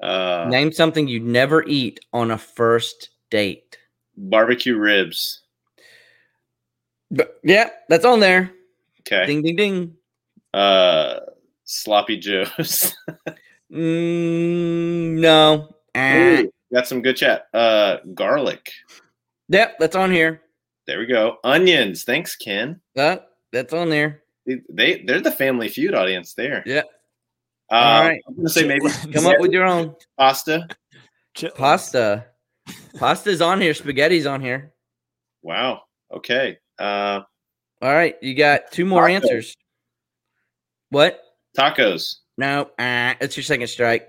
Uh 0.02 0.46
Name 0.48 0.72
something 0.72 1.08
you'd 1.08 1.22
never 1.24 1.64
eat 1.66 2.00
on 2.12 2.30
a 2.30 2.38
first 2.38 3.10
date. 3.30 3.78
barbecue 4.16 4.76
ribs. 4.76 5.42
But, 7.10 7.38
yeah, 7.44 7.70
that's 7.88 8.04
on 8.04 8.20
there. 8.20 8.50
Okay. 9.00 9.26
Ding, 9.26 9.42
ding, 9.42 9.56
ding. 9.56 9.94
Uh 10.54 11.20
sloppy 11.64 12.16
joes. 12.18 12.94
Mm, 13.72 15.18
no. 15.18 15.74
Eh. 15.96 16.42
Ooh, 16.42 16.52
got 16.72 16.86
some 16.86 17.02
good 17.02 17.16
chat. 17.16 17.48
Uh 17.52 17.96
garlic. 18.14 18.70
Yep, 19.48 19.78
that's 19.80 19.96
on 19.96 20.12
here. 20.12 20.40
There 20.86 21.00
we 21.00 21.06
go. 21.06 21.38
Onions. 21.42 22.04
Thanks, 22.04 22.36
Ken. 22.36 22.80
Uh, 22.96 23.16
that's 23.52 23.72
on 23.72 23.88
there. 23.90 24.22
They, 24.46 24.60
they 24.68 25.02
they're 25.04 25.20
the 25.20 25.32
family 25.32 25.68
feud 25.68 25.94
audience 25.96 26.34
there. 26.34 26.62
Yeah. 26.64 26.82
Uh, 27.70 27.74
All 27.74 28.02
right. 28.02 28.20
I'm 28.28 28.36
gonna 28.36 28.48
say 28.48 28.66
maybe 28.66 28.86
Come 29.12 29.26
up 29.26 29.40
with 29.40 29.52
your 29.52 29.64
own 29.64 29.94
pasta. 30.18 30.68
Chitlins. 31.36 31.54
pasta. 31.56 32.26
Pasta's 32.98 33.40
on 33.42 33.60
here. 33.60 33.72
Spaghetti's 33.74 34.26
on 34.26 34.40
here. 34.40 34.72
Wow. 35.42 35.82
Okay. 36.12 36.58
Uh 36.78 37.20
All 37.82 37.92
right, 37.92 38.16
you 38.22 38.34
got 38.34 38.70
two 38.72 38.84
more 38.84 39.04
Tacos. 39.06 39.10
answers. 39.14 39.56
What? 40.90 41.20
tacos. 41.58 42.16
No, 42.38 42.62
uh, 42.78 43.14
that's 43.18 43.36
your 43.36 43.44
second 43.44 43.66
strike. 43.68 44.08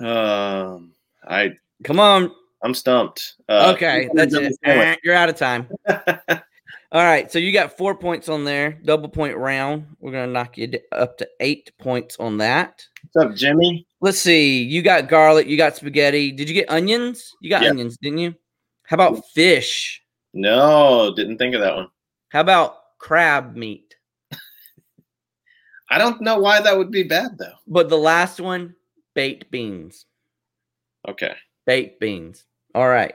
Um 0.00 0.92
I 1.26 1.52
Come 1.84 2.00
on. 2.00 2.30
I'm 2.62 2.74
stumped. 2.74 3.36
Uh, 3.48 3.72
Okay, 3.74 4.08
that's 4.14 4.34
it. 4.34 4.52
Uh, 4.66 4.94
you're 5.02 5.14
out 5.14 5.28
of 5.30 5.36
time. 5.36 5.66
All 6.92 7.04
right, 7.04 7.30
so 7.30 7.38
you 7.38 7.52
got 7.52 7.76
four 7.76 7.94
points 7.94 8.28
on 8.28 8.44
there, 8.44 8.72
double 8.84 9.08
point 9.08 9.36
round. 9.36 9.86
We're 10.00 10.10
gonna 10.10 10.32
knock 10.32 10.58
you 10.58 10.72
up 10.90 11.18
to 11.18 11.28
eight 11.38 11.70
points 11.78 12.16
on 12.18 12.38
that. 12.38 12.84
What's 13.12 13.30
up, 13.30 13.36
Jimmy? 13.36 13.86
Let's 14.00 14.18
see. 14.18 14.62
You 14.64 14.82
got 14.82 15.08
garlic. 15.08 15.46
You 15.46 15.56
got 15.56 15.76
spaghetti. 15.76 16.32
Did 16.32 16.48
you 16.48 16.54
get 16.54 16.68
onions? 16.68 17.32
You 17.40 17.48
got 17.48 17.62
Yeah. 17.62 17.70
onions, 17.70 17.96
didn't 17.98 18.18
you? 18.18 18.34
How 18.82 18.94
about 18.94 19.24
fish? 19.34 20.02
No, 20.34 21.14
didn't 21.14 21.38
think 21.38 21.54
of 21.54 21.60
that 21.60 21.76
one. 21.76 21.88
How 22.30 22.40
about 22.40 22.98
crab 22.98 23.54
meat? 23.54 23.94
I 25.90 25.98
don't 25.98 26.20
know 26.20 26.38
why 26.38 26.60
that 26.60 26.76
would 26.76 26.90
be 26.90 27.02
bad 27.04 27.38
though. 27.38 27.54
But 27.68 27.88
the 27.88 27.98
last 27.98 28.40
one, 28.40 28.74
baked 29.14 29.50
beans. 29.50 30.06
Okay. 31.08 31.34
baked 31.66 32.00
beans. 32.00 32.44
All 32.74 32.88
right. 32.88 33.14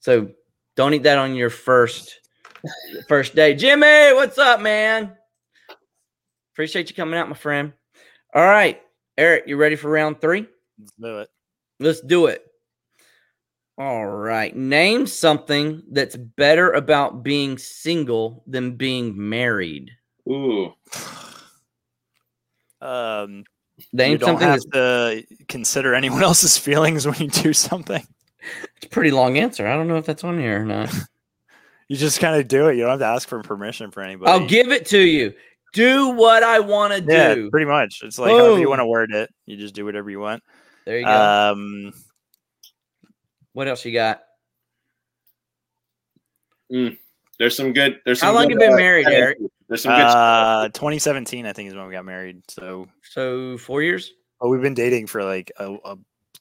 So 0.00 0.30
don't 0.76 0.92
eat 0.92 1.04
that 1.04 1.18
on 1.18 1.34
your 1.34 1.48
first 1.50 2.20
first 3.08 3.34
day. 3.34 3.54
Jimmy, 3.54 4.14
what's 4.14 4.38
up, 4.38 4.60
man? 4.60 5.16
Appreciate 6.54 6.88
you 6.88 6.96
coming 6.96 7.18
out, 7.18 7.28
my 7.28 7.34
friend. 7.34 7.72
All 8.34 8.44
right. 8.44 8.80
Eric, 9.18 9.44
you 9.46 9.56
ready 9.56 9.76
for 9.76 9.90
round 9.90 10.20
three? 10.20 10.46
Let's 10.78 10.92
do 11.00 11.18
it. 11.18 11.28
Let's 11.80 12.00
do 12.00 12.26
it. 12.26 12.44
All 13.78 14.06
right. 14.06 14.56
Name 14.56 15.06
something 15.06 15.82
that's 15.90 16.16
better 16.16 16.72
about 16.72 17.22
being 17.22 17.58
single 17.58 18.42
than 18.46 18.76
being 18.76 19.14
married. 19.16 19.90
Ooh. 20.28 20.72
Um, 22.80 23.44
Name 23.92 24.12
you 24.12 24.18
don't 24.18 24.28
something 24.28 24.48
have 24.48 24.60
that's 24.60 24.64
to 24.72 25.24
consider 25.48 25.94
anyone 25.94 26.22
else's 26.22 26.56
feelings 26.58 27.06
when 27.06 27.18
you 27.18 27.28
do 27.28 27.52
something. 27.52 28.06
it's 28.76 28.86
a 28.86 28.88
pretty 28.88 29.10
long 29.10 29.36
answer. 29.38 29.66
I 29.66 29.76
don't 29.76 29.88
know 29.88 29.96
if 29.96 30.06
that's 30.06 30.24
on 30.24 30.38
here 30.38 30.62
or 30.62 30.64
not. 30.64 30.94
You 31.88 31.96
just 31.96 32.20
kind 32.20 32.40
of 32.40 32.48
do 32.48 32.68
it. 32.68 32.76
You 32.76 32.82
don't 32.82 32.90
have 32.90 32.98
to 33.00 33.06
ask 33.06 33.28
for 33.28 33.42
permission 33.42 33.90
for 33.90 34.02
anybody. 34.02 34.30
I'll 34.30 34.46
give 34.46 34.72
it 34.72 34.86
to 34.86 34.98
you. 34.98 35.32
Do 35.72 36.08
what 36.08 36.42
I 36.42 36.58
want 36.60 36.92
to 36.94 37.12
yeah, 37.12 37.34
do. 37.34 37.50
pretty 37.50 37.66
much. 37.66 38.00
It's 38.02 38.18
like 38.18 38.30
however 38.30 38.58
you 38.58 38.68
want 38.68 38.80
to 38.80 38.86
word 38.86 39.12
it. 39.12 39.30
You 39.44 39.56
just 39.56 39.74
do 39.74 39.84
whatever 39.84 40.10
you 40.10 40.18
want. 40.18 40.42
There 40.84 40.98
you 40.98 41.04
go. 41.04 41.52
Um, 41.52 41.92
what 43.52 43.68
else 43.68 43.84
you 43.84 43.92
got? 43.92 44.22
There's 46.70 47.56
some 47.56 47.72
good. 47.72 48.00
There's 48.04 48.20
some 48.20 48.28
How 48.28 48.34
long 48.34 48.44
good, 48.48 48.54
you 48.54 48.58
been 48.58 48.72
uh, 48.72 48.76
married, 48.76 49.06
Eric? 49.08 49.38
There's 49.68 49.82
some 49.82 49.94
good. 49.94 50.02
uh, 50.02 50.68
2017, 50.72 51.46
I 51.46 51.52
think, 51.52 51.68
is 51.68 51.74
when 51.74 51.86
we 51.86 51.92
got 51.92 52.04
married. 52.04 52.42
So, 52.48 52.88
So 53.02 53.58
four 53.58 53.82
years. 53.82 54.12
Oh, 54.40 54.48
we've 54.48 54.62
been 54.62 54.74
dating 54.74 55.06
for 55.06 55.24
like 55.24 55.52
a, 55.58 55.74
a 55.84 55.96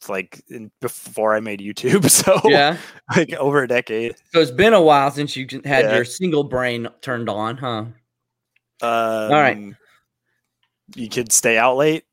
like 0.09 0.41
in, 0.49 0.71
before 0.81 1.35
I 1.35 1.39
made 1.39 1.59
YouTube. 1.59 2.09
So, 2.09 2.39
Yeah. 2.49 2.77
like 3.15 3.33
over 3.33 3.63
a 3.63 3.67
decade. 3.67 4.15
So 4.33 4.39
it's 4.41 4.51
been 4.51 4.73
a 4.73 4.81
while 4.81 5.11
since 5.11 5.35
you 5.35 5.47
had 5.65 5.85
Yeah. 5.85 5.95
your 5.95 6.05
single 6.05 6.43
brain 6.43 6.87
turned 7.01 7.29
on, 7.29 7.57
huh? 7.57 7.85
Um, 8.81 9.31
right. 9.31 9.73
You 10.95 11.09
could 11.09 11.31
stay 11.31 11.57
out 11.57 11.77
late. 11.77 12.03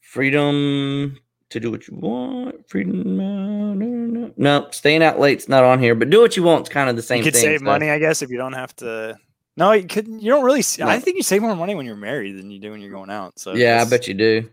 Freedom 0.00 1.16
to 1.50 1.60
do 1.60 1.70
what 1.70 1.86
you 1.88 1.96
want. 1.96 2.68
Freedom. 2.68 3.16
No, 3.16 3.74
no, 3.74 3.86
no. 3.86 4.32
no 4.36 4.68
staying 4.70 5.02
out 5.02 5.18
late's 5.18 5.48
not 5.48 5.64
on 5.64 5.78
here, 5.80 5.94
but 5.94 6.10
do 6.10 6.20
what 6.20 6.36
you 6.36 6.42
want's 6.42 6.68
kind 6.68 6.90
of 6.90 6.96
the 6.96 7.02
same 7.02 7.18
thing. 7.18 7.26
you 7.26 7.30
could 7.32 7.34
thing. 7.34 7.42
save 7.50 7.58
so- 7.60 7.64
money, 7.64 7.90
I 7.90 7.98
guess, 7.98 8.22
if 8.22 8.30
you 8.30 8.36
don't 8.38 8.52
have 8.54 8.74
to. 8.76 9.16
No, 9.56 9.72
you 9.72 9.86
could. 9.86 10.06
You 10.08 10.30
don't 10.30 10.44
really. 10.44 10.60
s- 10.60 10.80
I 10.80 10.98
think 10.98 11.18
you 11.18 11.22
save 11.22 11.42
more 11.42 11.54
money 11.54 11.74
when 11.74 11.84
you're 11.84 11.94
married 11.94 12.38
than 12.38 12.50
you 12.50 12.58
do 12.58 12.70
when 12.70 12.80
you're 12.80 12.90
going 12.90 13.10
out. 13.10 13.38
So 13.38 13.52
Yeah, 13.54 13.82
I 13.86 13.88
bet 13.88 14.08
you 14.08 14.14
do. 14.14 14.48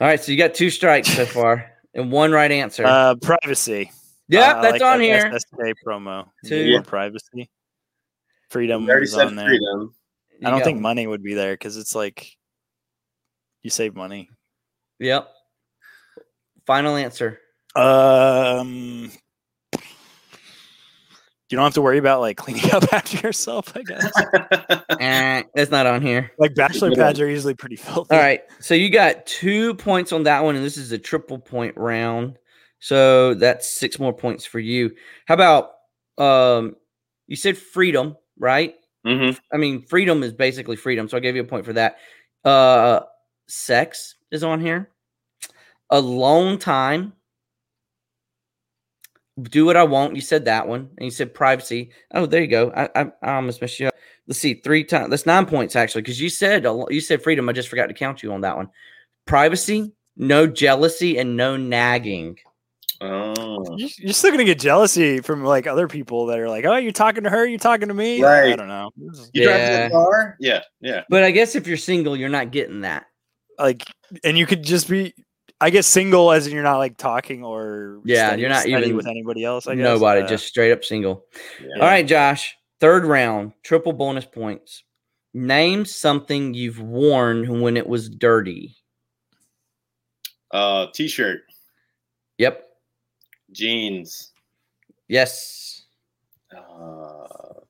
All 0.00 0.06
right, 0.06 0.22
so 0.22 0.32
you 0.32 0.38
got 0.38 0.54
two 0.54 0.70
strikes 0.70 1.08
so 1.14 1.26
far 1.26 1.70
and 1.94 2.10
one 2.10 2.32
right 2.32 2.50
answer. 2.50 2.84
Uh, 2.86 3.14
privacy. 3.16 3.90
yeah, 4.28 4.52
Uh, 4.54 4.62
that's 4.62 4.72
like 4.80 4.82
on 4.82 4.98
that 4.98 5.04
here. 5.04 5.30
SSK 5.30 5.74
promo. 5.86 6.26
Two. 6.46 6.56
Yeah. 6.56 6.80
privacy. 6.82 7.50
Freedom 8.48 8.84
We 8.84 8.90
already 8.90 9.04
is 9.04 9.12
said 9.12 9.26
on 9.28 9.36
there. 9.36 9.46
freedom. 9.48 9.94
I 10.44 10.50
don't 10.50 10.64
think 10.64 10.76
one. 10.76 10.82
money 10.82 11.06
would 11.06 11.22
be 11.22 11.34
there 11.34 11.52
because 11.52 11.76
it's 11.76 11.94
like 11.94 12.34
you 13.62 13.68
save 13.70 13.94
money. 13.94 14.30
Yep. 14.98 15.28
Final 16.66 16.96
answer. 16.96 17.38
Um, 17.76 19.12
you 21.50 21.56
don't 21.56 21.64
have 21.64 21.74
to 21.74 21.82
worry 21.82 21.98
about 21.98 22.20
like 22.20 22.36
cleaning 22.36 22.70
up 22.72 22.84
after 22.92 23.18
yourself. 23.26 23.76
I 23.76 23.82
guess 23.82 24.12
Eh, 25.00 25.42
that's 25.54 25.70
not 25.70 25.86
on 25.86 26.02
here. 26.02 26.30
like 26.38 26.54
bachelor 26.54 26.94
pads 26.94 27.20
are 27.20 27.28
usually 27.28 27.54
pretty 27.54 27.76
filthy. 27.76 28.14
All 28.14 28.20
right. 28.20 28.42
So 28.60 28.74
you 28.74 28.90
got 28.90 29.24
two 29.26 29.74
points 29.74 30.12
on 30.12 30.22
that 30.24 30.44
one, 30.44 30.56
and 30.56 30.64
this 30.64 30.76
is 30.76 30.92
a 30.92 30.98
triple 30.98 31.38
point 31.38 31.76
round. 31.76 32.38
So 32.78 33.34
that's 33.34 33.68
six 33.68 33.98
more 33.98 34.12
points 34.12 34.44
for 34.46 34.58
you. 34.58 34.94
How 35.26 35.34
about 35.34 35.72
um 36.18 36.76
you 37.26 37.36
said 37.36 37.56
freedom, 37.58 38.16
right? 38.38 38.74
hmm 39.04 39.30
I 39.52 39.56
mean, 39.56 39.82
freedom 39.82 40.22
is 40.22 40.32
basically 40.32 40.76
freedom. 40.76 41.08
So 41.08 41.16
I 41.16 41.20
gave 41.20 41.34
you 41.34 41.42
a 41.42 41.46
point 41.46 41.64
for 41.66 41.72
that. 41.74 41.96
Uh 42.44 43.00
sex 43.48 44.14
is 44.30 44.44
on 44.44 44.60
here. 44.60 44.90
Alone 45.90 46.58
time. 46.58 47.14
Do 49.42 49.64
what 49.64 49.76
I 49.76 49.84
want. 49.84 50.14
You 50.16 50.20
said 50.22 50.44
that 50.46 50.66
one. 50.68 50.88
And 50.98 51.04
you 51.04 51.10
said 51.10 51.34
privacy. 51.34 51.90
Oh, 52.12 52.26
there 52.26 52.40
you 52.40 52.48
go. 52.48 52.72
I 52.74 52.88
I, 52.94 53.12
I 53.22 53.34
almost 53.36 53.60
messed 53.60 53.78
you 53.80 53.88
up. 53.88 53.94
Let's 54.26 54.38
see, 54.40 54.54
three 54.54 54.84
times. 54.84 55.10
That's 55.10 55.26
nine 55.26 55.46
points 55.46 55.74
actually, 55.76 56.02
because 56.02 56.20
you 56.20 56.28
said 56.28 56.64
you 56.90 57.00
said 57.00 57.22
freedom. 57.22 57.48
I 57.48 57.52
just 57.52 57.68
forgot 57.68 57.86
to 57.86 57.94
count 57.94 58.22
you 58.22 58.32
on 58.32 58.42
that 58.42 58.56
one. 58.56 58.68
Privacy, 59.26 59.92
no 60.16 60.46
jealousy, 60.46 61.18
and 61.18 61.36
no 61.36 61.56
nagging. 61.56 62.38
Oh. 63.00 63.76
You- 63.78 63.88
You're 63.98 64.12
still 64.12 64.30
gonna 64.30 64.44
get 64.44 64.58
jealousy 64.60 65.20
from 65.20 65.42
like 65.44 65.66
other 65.66 65.88
people 65.88 66.26
that 66.26 66.38
are 66.38 66.48
like, 66.48 66.64
"Oh, 66.66 66.76
you're 66.76 66.92
talking 66.92 67.24
to 67.24 67.30
her, 67.30 67.46
you're 67.46 67.58
talking 67.58 67.88
to 67.88 67.94
me." 67.94 68.22
Right? 68.22 68.52
I 68.52 68.56
don't 68.56 68.68
know. 68.68 68.90
You 69.32 69.44
drive 69.44 69.58
Yeah. 69.58 69.84
the 69.88 69.90
car? 69.92 70.36
Yeah, 70.38 70.62
yeah. 70.80 71.02
But 71.08 71.22
I 71.24 71.30
guess 71.30 71.54
if 71.54 71.66
you're 71.66 71.76
single, 71.78 72.16
you're 72.16 72.28
not 72.28 72.50
getting 72.50 72.82
that. 72.82 73.06
Like, 73.58 73.84
and 74.22 74.36
you 74.38 74.46
could 74.46 74.62
just 74.62 74.88
be, 74.88 75.14
I 75.60 75.68
guess, 75.70 75.86
single 75.86 76.32
as 76.32 76.46
in 76.46 76.54
you're 76.54 76.62
not 76.62 76.78
like 76.78 76.96
talking 76.96 77.44
or 77.44 78.00
Yeah, 78.04 78.34
you're 78.34 78.48
not 78.48 78.62
steady 78.62 78.84
even- 78.86 78.96
with 78.96 79.06
anybody 79.06 79.44
else. 79.44 79.66
I 79.66 79.74
guess 79.74 79.84
Nobody, 79.84 80.22
Uh, 80.22 80.26
just 80.26 80.46
straight 80.46 80.72
up 80.72 80.82
single. 80.84 81.26
yeah. 81.60 81.66
All 81.82 81.88
right, 81.88 82.06
Josh. 82.06 82.56
Third 82.80 83.04
round, 83.04 83.52
triple 83.62 83.92
bonus 83.92 84.24
points. 84.24 84.84
Name 85.34 85.84
something 85.84 86.54
you've 86.54 86.80
worn 86.80 87.60
when 87.60 87.76
it 87.76 87.86
was 87.86 88.08
dirty. 88.08 88.76
Uh, 90.50 90.86
t-shirt, 90.94 91.42
Yep. 92.38 92.66
jeans, 93.52 94.32
Yes. 95.08 95.84
uh, 96.56 97.60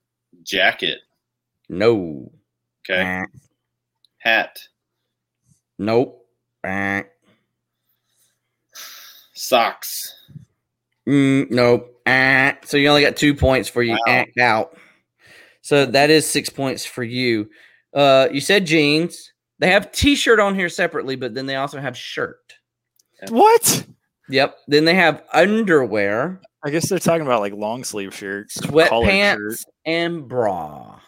jacket. 0.43 1.01
No. 1.69 2.33
Okay, 2.89 3.23
hat, 4.19 4.59
Nope. 5.79 6.27
Socks. 9.51 10.15
Mm, 11.09 11.51
nope. 11.51 12.01
Eh. 12.07 12.53
So 12.65 12.77
you 12.77 12.89
only 12.89 13.03
got 13.03 13.17
two 13.17 13.35
points 13.35 13.69
for 13.69 13.83
you. 13.83 13.99
Wow. 14.07 14.25
Eh, 14.37 14.41
out. 14.41 14.79
So 15.61 15.87
that 15.87 16.09
is 16.09 16.25
six 16.25 16.49
points 16.49 16.85
for 16.87 17.03
you. 17.03 17.51
Uh, 17.93 18.29
you 18.31 18.41
said 18.41 18.65
jeans. 18.65 19.33
They 19.59 19.69
have 19.73 19.91
t-shirt 19.91 20.39
on 20.39 20.55
here 20.55 20.69
separately, 20.69 21.17
but 21.17 21.35
then 21.35 21.47
they 21.47 21.57
also 21.57 21.81
have 21.81 21.97
shirt. 21.99 22.55
What? 23.29 23.85
Yep. 24.29 24.57
Then 24.69 24.85
they 24.85 24.95
have 24.95 25.25
underwear, 25.33 26.41
I 26.63 26.71
guess 26.71 26.89
they're 26.89 27.01
talking 27.01 27.27
about 27.27 27.41
like 27.41 27.53
long 27.53 27.83
sleeve 27.83 28.15
shirts, 28.15 28.61
collared 28.61 28.87
shirt. 28.87 28.93
sweatpants, 28.93 29.65
and 29.85 30.29
bra. 30.29 31.01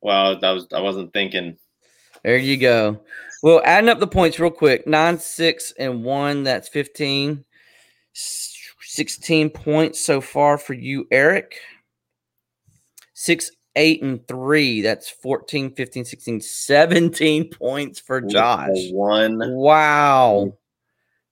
Well, 0.00 0.40
that 0.40 0.50
was 0.50 0.66
I 0.74 0.80
wasn't 0.80 1.12
thinking. 1.12 1.56
There 2.24 2.36
you 2.36 2.56
go. 2.56 3.00
Well, 3.42 3.60
adding 3.64 3.90
up 3.90 3.98
the 3.98 4.06
points 4.06 4.38
real 4.38 4.50
quick 4.50 4.86
nine, 4.86 5.18
six, 5.18 5.72
and 5.78 6.04
one, 6.04 6.44
that's 6.44 6.68
15. 6.68 7.44
S- 8.14 8.56
16 8.80 9.50
points 9.50 10.04
so 10.04 10.20
far 10.20 10.58
for 10.58 10.74
you, 10.74 11.06
Eric. 11.10 11.56
Six, 13.14 13.50
eight, 13.76 14.02
and 14.02 14.26
three, 14.26 14.82
that's 14.82 15.08
14, 15.08 15.74
15, 15.74 16.04
16, 16.04 16.40
17 16.40 17.50
points 17.58 18.00
for 18.00 18.20
Josh. 18.20 18.90
One. 18.90 19.38
Wow. 19.54 20.52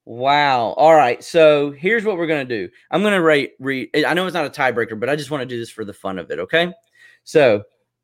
Wow. 0.05 0.74
All 0.76 0.95
right. 0.95 1.22
So 1.22 1.70
here's 1.70 2.05
what 2.05 2.16
we're 2.16 2.26
going 2.26 2.47
to 2.47 2.66
do. 2.66 2.72
I'm 2.91 3.03
going 3.03 3.12
to 3.12 3.22
rate, 3.22 3.53
read. 3.59 3.91
I 4.07 4.14
know 4.14 4.26
it's 4.26 4.35
not 4.35 4.47
a 4.47 4.51
tiebreaker, 4.51 4.99
but 4.99 5.09
I 5.09 5.16
just 5.16 5.31
want 5.31 5.43
to 5.43 5.47
do 5.47 5.59
this 5.59 5.70
for 5.70 5.85
the 5.85 5.93
fun 5.93 6.18
of 6.18 6.31
it. 6.31 6.39
Okay. 6.39 6.72
So 7.24 7.62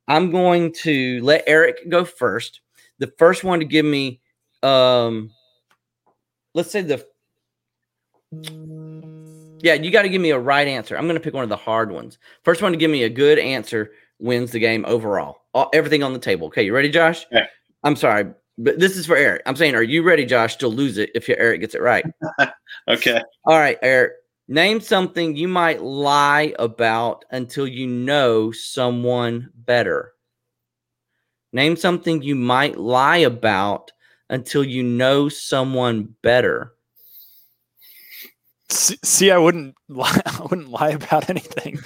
I'm 0.09 0.31
going 0.31 0.73
to 0.83 1.21
let 1.23 1.45
Eric 1.47 1.89
go 1.89 2.05
first. 2.05 2.61
The 2.99 3.13
first 3.19 3.45
one 3.45 3.59
to 3.59 3.65
give 3.65 3.85
me, 3.85 4.21
um, 4.63 5.31
let's 6.55 6.71
say 6.71 6.83
the, 6.83 7.05
yeah, 9.63 9.75
you 9.75 9.91
got 9.91 10.03
to 10.03 10.09
give 10.09 10.21
me 10.21 10.31
a 10.31 10.39
right 10.39 10.69
answer. 10.69 10.97
I'm 10.97 11.05
going 11.05 11.17
to 11.17 11.21
pick 11.21 11.35
one 11.35 11.43
of 11.43 11.49
the 11.49 11.57
hard 11.57 11.91
ones. 11.91 12.19
First 12.45 12.63
one 12.63 12.73
to 12.73 12.79
give 12.79 12.91
me 12.91 13.03
a 13.03 13.09
good 13.09 13.39
answer 13.39 13.91
wins 14.19 14.53
the 14.53 14.59
game 14.59 14.85
overall. 14.87 15.39
All, 15.55 15.71
everything 15.73 16.03
on 16.03 16.13
the 16.13 16.19
table. 16.19 16.47
Okay. 16.49 16.63
You 16.63 16.75
ready, 16.75 16.91
Josh? 16.91 17.27
Yeah. 17.33 17.47
I'm 17.83 17.97
sorry, 17.97 18.33
but 18.59 18.79
this 18.79 18.97
is 18.97 19.07
for 19.07 19.17
Eric. 19.17 19.43
I'm 19.47 19.57
saying, 19.57 19.75
are 19.75 19.83
you 19.83 20.03
ready, 20.03 20.25
Josh, 20.25 20.57
to 20.57 20.69
lose 20.69 20.99
it 20.99 21.11
if 21.15 21.29
Eric 21.29 21.61
gets 21.61 21.75
it 21.75 21.83
right? 21.83 22.05
Okay. 22.89 23.21
All 23.45 23.59
right, 23.59 23.79
Eric. 23.83 24.13
Name 24.47 24.81
something 24.81 25.35
you 25.35 25.49
might 25.49 25.83
lie 25.83 26.55
about 26.59 27.25
until 27.33 27.67
you 27.67 27.89
know 27.89 28.53
someone 28.53 29.51
better. 29.55 30.13
Name 31.53 31.75
something 31.75 32.23
you 32.23 32.37
might 32.37 32.79
lie 32.79 33.19
about 33.19 33.91
until 34.31 34.63
you 34.63 34.85
know 34.85 35.29
someone 35.29 36.15
better. 36.23 36.76
See, 38.69 39.31
I 39.31 39.39
wouldn't 39.39 39.75
lie. 39.89 40.21
I 40.27 40.41
wouldn't 40.49 40.69
lie 40.71 40.91
about 40.91 41.31
anything. 41.31 41.79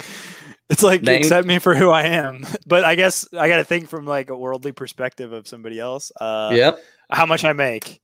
It's 0.69 0.83
like 0.83 1.05
accept 1.05 1.45
me 1.45 1.59
for 1.59 1.75
who 1.75 1.89
I 1.89 2.03
am. 2.03 2.45
But 2.65 2.85
I 2.85 2.95
guess 2.95 3.27
I 3.33 3.49
got 3.49 3.57
to 3.57 3.63
think 3.65 3.89
from 3.89 4.05
like 4.05 4.29
a 4.29 4.37
worldly 4.37 4.71
perspective 4.71 5.33
of 5.33 5.47
somebody 5.47 5.79
else. 5.79 6.11
Uh, 6.19 6.51
yep. 6.55 6.79
How 7.09 7.25
much 7.25 7.43
I 7.43 7.51
make. 7.53 7.99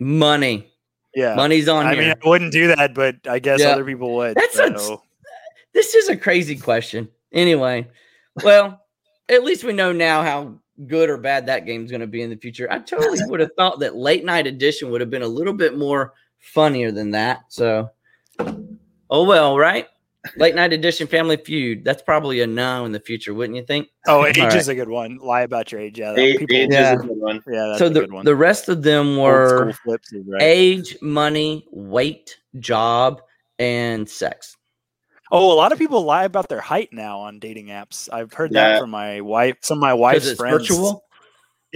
Money. 0.00 0.72
Yeah. 1.14 1.34
Money's 1.36 1.68
on 1.68 1.86
I 1.86 1.94
here. 1.94 2.02
mean, 2.02 2.14
I 2.22 2.28
wouldn't 2.28 2.52
do 2.52 2.66
that, 2.74 2.92
but 2.94 3.16
I 3.28 3.38
guess 3.38 3.60
Yeah. 3.60 3.68
other 3.70 3.84
people 3.84 4.14
would. 4.16 4.36
That's 4.36 4.58
a- 4.58 4.98
this 5.72 5.94
is 5.94 6.08
a 6.08 6.16
crazy 6.16 6.56
question. 6.56 7.08
Anyway, 7.32 7.86
well, 8.42 8.80
at 9.28 9.44
least 9.44 9.62
we 9.64 9.72
know 9.72 9.92
now 9.92 10.22
how 10.22 10.58
good 10.86 11.08
or 11.08 11.18
bad 11.18 11.46
that 11.46 11.66
game's 11.66 11.90
going 11.90 12.00
to 12.00 12.06
be 12.06 12.22
in 12.22 12.30
the 12.30 12.36
future. 12.36 12.66
I 12.70 12.80
totally 12.80 13.18
would 13.26 13.40
have 13.40 13.50
thought 13.56 13.78
that 13.80 13.94
late 13.96 14.24
night 14.24 14.46
edition 14.46 14.90
would 14.90 15.00
have 15.00 15.10
been 15.10 15.22
a 15.22 15.28
little 15.28 15.52
bit 15.54 15.76
more 15.78 16.14
funnier 16.40 16.90
than 16.92 17.10
that. 17.12 17.44
So, 17.48 17.90
oh 19.10 19.24
well, 19.24 19.58
right? 19.58 19.86
Late 20.36 20.56
night 20.56 20.72
edition 20.72 21.06
Family 21.06 21.36
Feud. 21.36 21.84
That's 21.84 22.02
probably 22.02 22.40
a 22.40 22.46
no 22.48 22.84
in 22.84 22.90
the 22.90 22.98
future, 22.98 23.32
wouldn't 23.32 23.56
you 23.56 23.62
think? 23.64 23.88
Oh, 24.08 24.26
age 24.26 24.38
All 24.40 24.48
is 24.52 24.66
a 24.66 24.74
good 24.74 24.88
one. 24.88 25.18
Lie 25.18 25.42
about 25.42 25.70
your 25.70 25.80
age. 25.80 25.98
Yeah. 26.00 26.10
that- 26.12 26.18
Age, 26.18 26.38
people, 26.38 26.56
age 26.56 26.68
Yeah. 26.72 26.94
is 26.94 27.00
a 27.02 27.06
good 27.06 27.16
one. 27.16 27.42
yeah. 27.46 27.66
That's 27.68 27.78
so 27.78 27.86
a 27.86 27.90
the 27.90 28.00
good 28.00 28.12
one. 28.12 28.24
the 28.24 28.34
rest 28.34 28.68
of 28.68 28.82
them 28.82 29.16
were 29.18 29.72
flips 29.84 30.12
right. 30.26 30.42
age, 30.42 30.96
money, 31.00 31.64
weight, 31.70 32.36
job, 32.58 33.22
and 33.60 34.08
sex. 34.10 34.56
Oh, 35.30 35.52
a 35.52 35.54
lot 35.54 35.70
of 35.72 35.78
people 35.78 36.02
lie 36.02 36.24
about 36.24 36.48
their 36.48 36.60
height 36.60 36.88
now 36.92 37.18
on 37.20 37.38
dating 37.38 37.66
apps. 37.66 38.08
I've 38.12 38.32
heard 38.32 38.52
Yeah. 38.52 38.70
that 38.72 38.80
from 38.80 38.90
my 38.90 39.20
wife, 39.20 39.56
some 39.60 39.78
of 39.78 39.82
my 39.82 39.94
wife's 39.94 40.26
it's 40.26 40.38
friends. 40.38 40.58
virtual. 40.68 41.04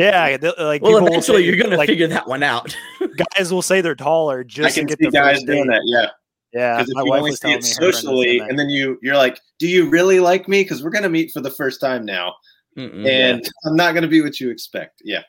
Yeah, 0.01 0.39
like 0.59 0.81
well, 0.81 1.07
eventually 1.07 1.43
say, 1.43 1.47
you're 1.47 1.57
gonna 1.57 1.77
like, 1.77 1.87
figure 1.87 2.07
that 2.09 2.27
one 2.27 2.43
out. 2.43 2.75
guys 3.37 3.53
will 3.53 3.61
say 3.61 3.83
they're 3.83 3.95
taller 3.95 4.43
just 4.43 4.79
I 4.79 4.81
can 4.81 4.89
to 4.89 4.97
see 4.99 5.11
guys 5.11 5.43
doing 5.43 5.67
that. 5.67 5.83
Yeah, 5.85 6.07
yeah. 6.55 6.77
Because 6.79 6.91
if 6.91 7.05
you 7.05 7.15
only 7.15 7.33
see 7.33 7.53
it 7.53 7.63
socially, 7.63 8.39
and 8.39 8.59
then 8.59 8.71
you 8.71 8.99
you're 9.03 9.17
like, 9.17 9.39
do 9.59 9.69
you 9.69 9.91
really 9.91 10.19
like 10.19 10.49
me? 10.49 10.63
Because 10.63 10.83
we're 10.83 10.91
gonna 10.91 11.11
meet 11.11 11.33
for 11.33 11.43
the 11.43 11.51
first 11.51 11.83
time 11.83 12.07
now, 12.07 12.35
Mm-mm, 12.79 13.07
and 13.07 13.43
yeah. 13.45 13.51
I'm 13.67 13.77
not 13.77 13.93
gonna 13.93 14.09
be 14.09 14.23
what 14.23 14.41
you 14.41 14.49
expect. 14.49 15.03
Yeah. 15.05 15.21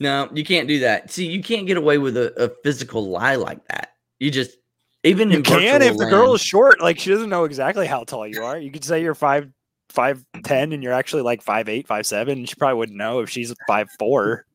No, 0.00 0.30
you 0.32 0.44
can't 0.44 0.66
do 0.66 0.80
that. 0.80 1.10
See, 1.10 1.26
you 1.26 1.42
can't 1.42 1.66
get 1.66 1.76
away 1.76 1.98
with 1.98 2.16
a, 2.16 2.32
a 2.42 2.50
physical 2.64 3.10
lie 3.10 3.36
like 3.36 3.68
that. 3.68 3.90
You 4.18 4.30
just 4.30 4.56
even 5.04 5.30
you 5.30 5.42
can 5.42 5.82
if 5.82 5.98
the 5.98 6.06
girl 6.06 6.32
is 6.32 6.40
short, 6.40 6.80
like 6.80 6.98
she 6.98 7.10
doesn't 7.10 7.28
know 7.28 7.44
exactly 7.44 7.86
how 7.86 8.04
tall 8.04 8.26
you 8.26 8.42
are. 8.42 8.56
You 8.56 8.70
could 8.70 8.82
say 8.82 9.02
you're 9.02 9.14
five 9.14 9.50
five 9.92 10.24
ten 10.44 10.72
and 10.72 10.82
you're 10.82 10.92
actually 10.92 11.22
like 11.22 11.42
five 11.42 11.68
eight, 11.68 11.86
five 11.86 12.06
seven. 12.06 12.44
She 12.44 12.54
probably 12.54 12.78
wouldn't 12.78 12.98
know 12.98 13.20
if 13.20 13.30
she's 13.30 13.54
five 13.66 13.88
four. 13.98 14.46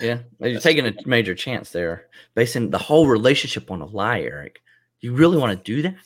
Yeah, 0.00 0.18
you're 0.40 0.60
taking 0.60 0.86
a 0.86 0.92
major 1.06 1.34
chance 1.34 1.70
there, 1.70 2.08
basing 2.34 2.70
the 2.70 2.78
whole 2.78 3.06
relationship 3.06 3.70
on 3.70 3.80
a 3.80 3.86
lie, 3.86 4.20
Eric. 4.20 4.60
You 5.00 5.14
really 5.14 5.38
want 5.38 5.56
to 5.56 5.64
do 5.64 5.82
that? 5.82 5.96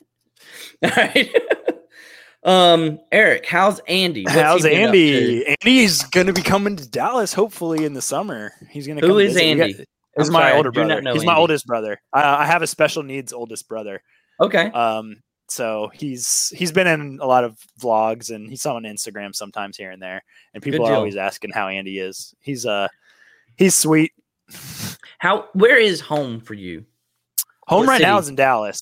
All 0.83 1.03
right. 1.03 1.35
um, 2.43 2.99
Eric, 3.11 3.45
how's 3.45 3.79
Andy? 3.87 4.23
What's 4.23 4.35
how's 4.35 4.65
Andy? 4.65 5.45
Andy's 5.45 6.03
going 6.05 6.27
to 6.27 6.33
be 6.33 6.41
coming 6.41 6.75
to 6.77 6.87
Dallas 6.87 7.33
hopefully 7.33 7.85
in 7.85 7.93
the 7.93 8.01
summer. 8.01 8.53
He's 8.69 8.87
going 8.87 8.99
to. 8.99 9.07
Who 9.07 9.19
is 9.19 9.35
Andy? 9.35 9.73
Got, 9.73 9.85
He's 10.17 10.29
my 10.29 10.41
sorry, 10.41 10.57
older 10.57 10.71
brother. 10.71 11.01
He's 11.01 11.07
Andy. 11.07 11.25
my 11.25 11.35
oldest 11.35 11.65
brother. 11.65 11.99
I, 12.13 12.43
I, 12.43 12.45
have 12.45 12.61
a 12.61 12.67
special 12.67 13.01
needs 13.01 13.33
oldest 13.33 13.67
brother. 13.67 14.01
Okay. 14.39 14.65
Um. 14.67 15.17
So 15.53 15.91
he's 15.93 16.51
he's 16.55 16.71
been 16.71 16.87
in 16.87 17.19
a 17.21 17.27
lot 17.27 17.43
of 17.43 17.59
vlogs 17.79 18.31
and 18.31 18.49
he's 18.49 18.65
on 18.65 18.83
Instagram 18.83 19.35
sometimes 19.35 19.77
here 19.77 19.91
and 19.91 20.01
there. 20.01 20.23
And 20.53 20.63
people 20.63 20.83
are 20.85 20.95
always 20.95 21.15
asking 21.15 21.51
how 21.51 21.67
Andy 21.67 21.99
is. 21.99 22.33
He's 22.39 22.65
uh 22.65 22.87
he's 23.55 23.75
sweet. 23.75 24.13
How 25.19 25.49
where 25.53 25.77
is 25.77 26.01
home 26.01 26.39
for 26.39 26.55
you? 26.55 26.85
Home 27.67 27.81
what 27.81 27.89
right 27.89 27.97
city? 27.97 28.09
now 28.09 28.17
is 28.17 28.29
in 28.29 28.35
Dallas. 28.35 28.81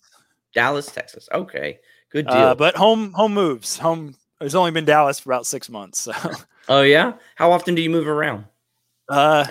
Dallas, 0.53 0.89
Texas. 0.89 1.27
Okay, 1.33 1.79
good 2.09 2.27
uh, 2.27 2.31
deal. 2.31 2.41
Uh, 2.41 2.55
but 2.55 2.77
home 2.77 3.11
home 3.11 3.33
moves. 3.33 3.77
Home. 3.77 4.15
It's 4.39 4.55
only 4.55 4.71
been 4.71 4.85
Dallas 4.85 5.19
for 5.19 5.31
about 5.31 5.45
six 5.45 5.69
months. 5.69 5.99
So. 5.99 6.13
Oh 6.69 6.83
yeah. 6.83 7.13
How 7.35 7.51
often 7.51 7.73
do 7.73 7.81
you 7.81 7.89
move 7.89 8.07
around? 8.07 8.45
Uh, 9.09 9.45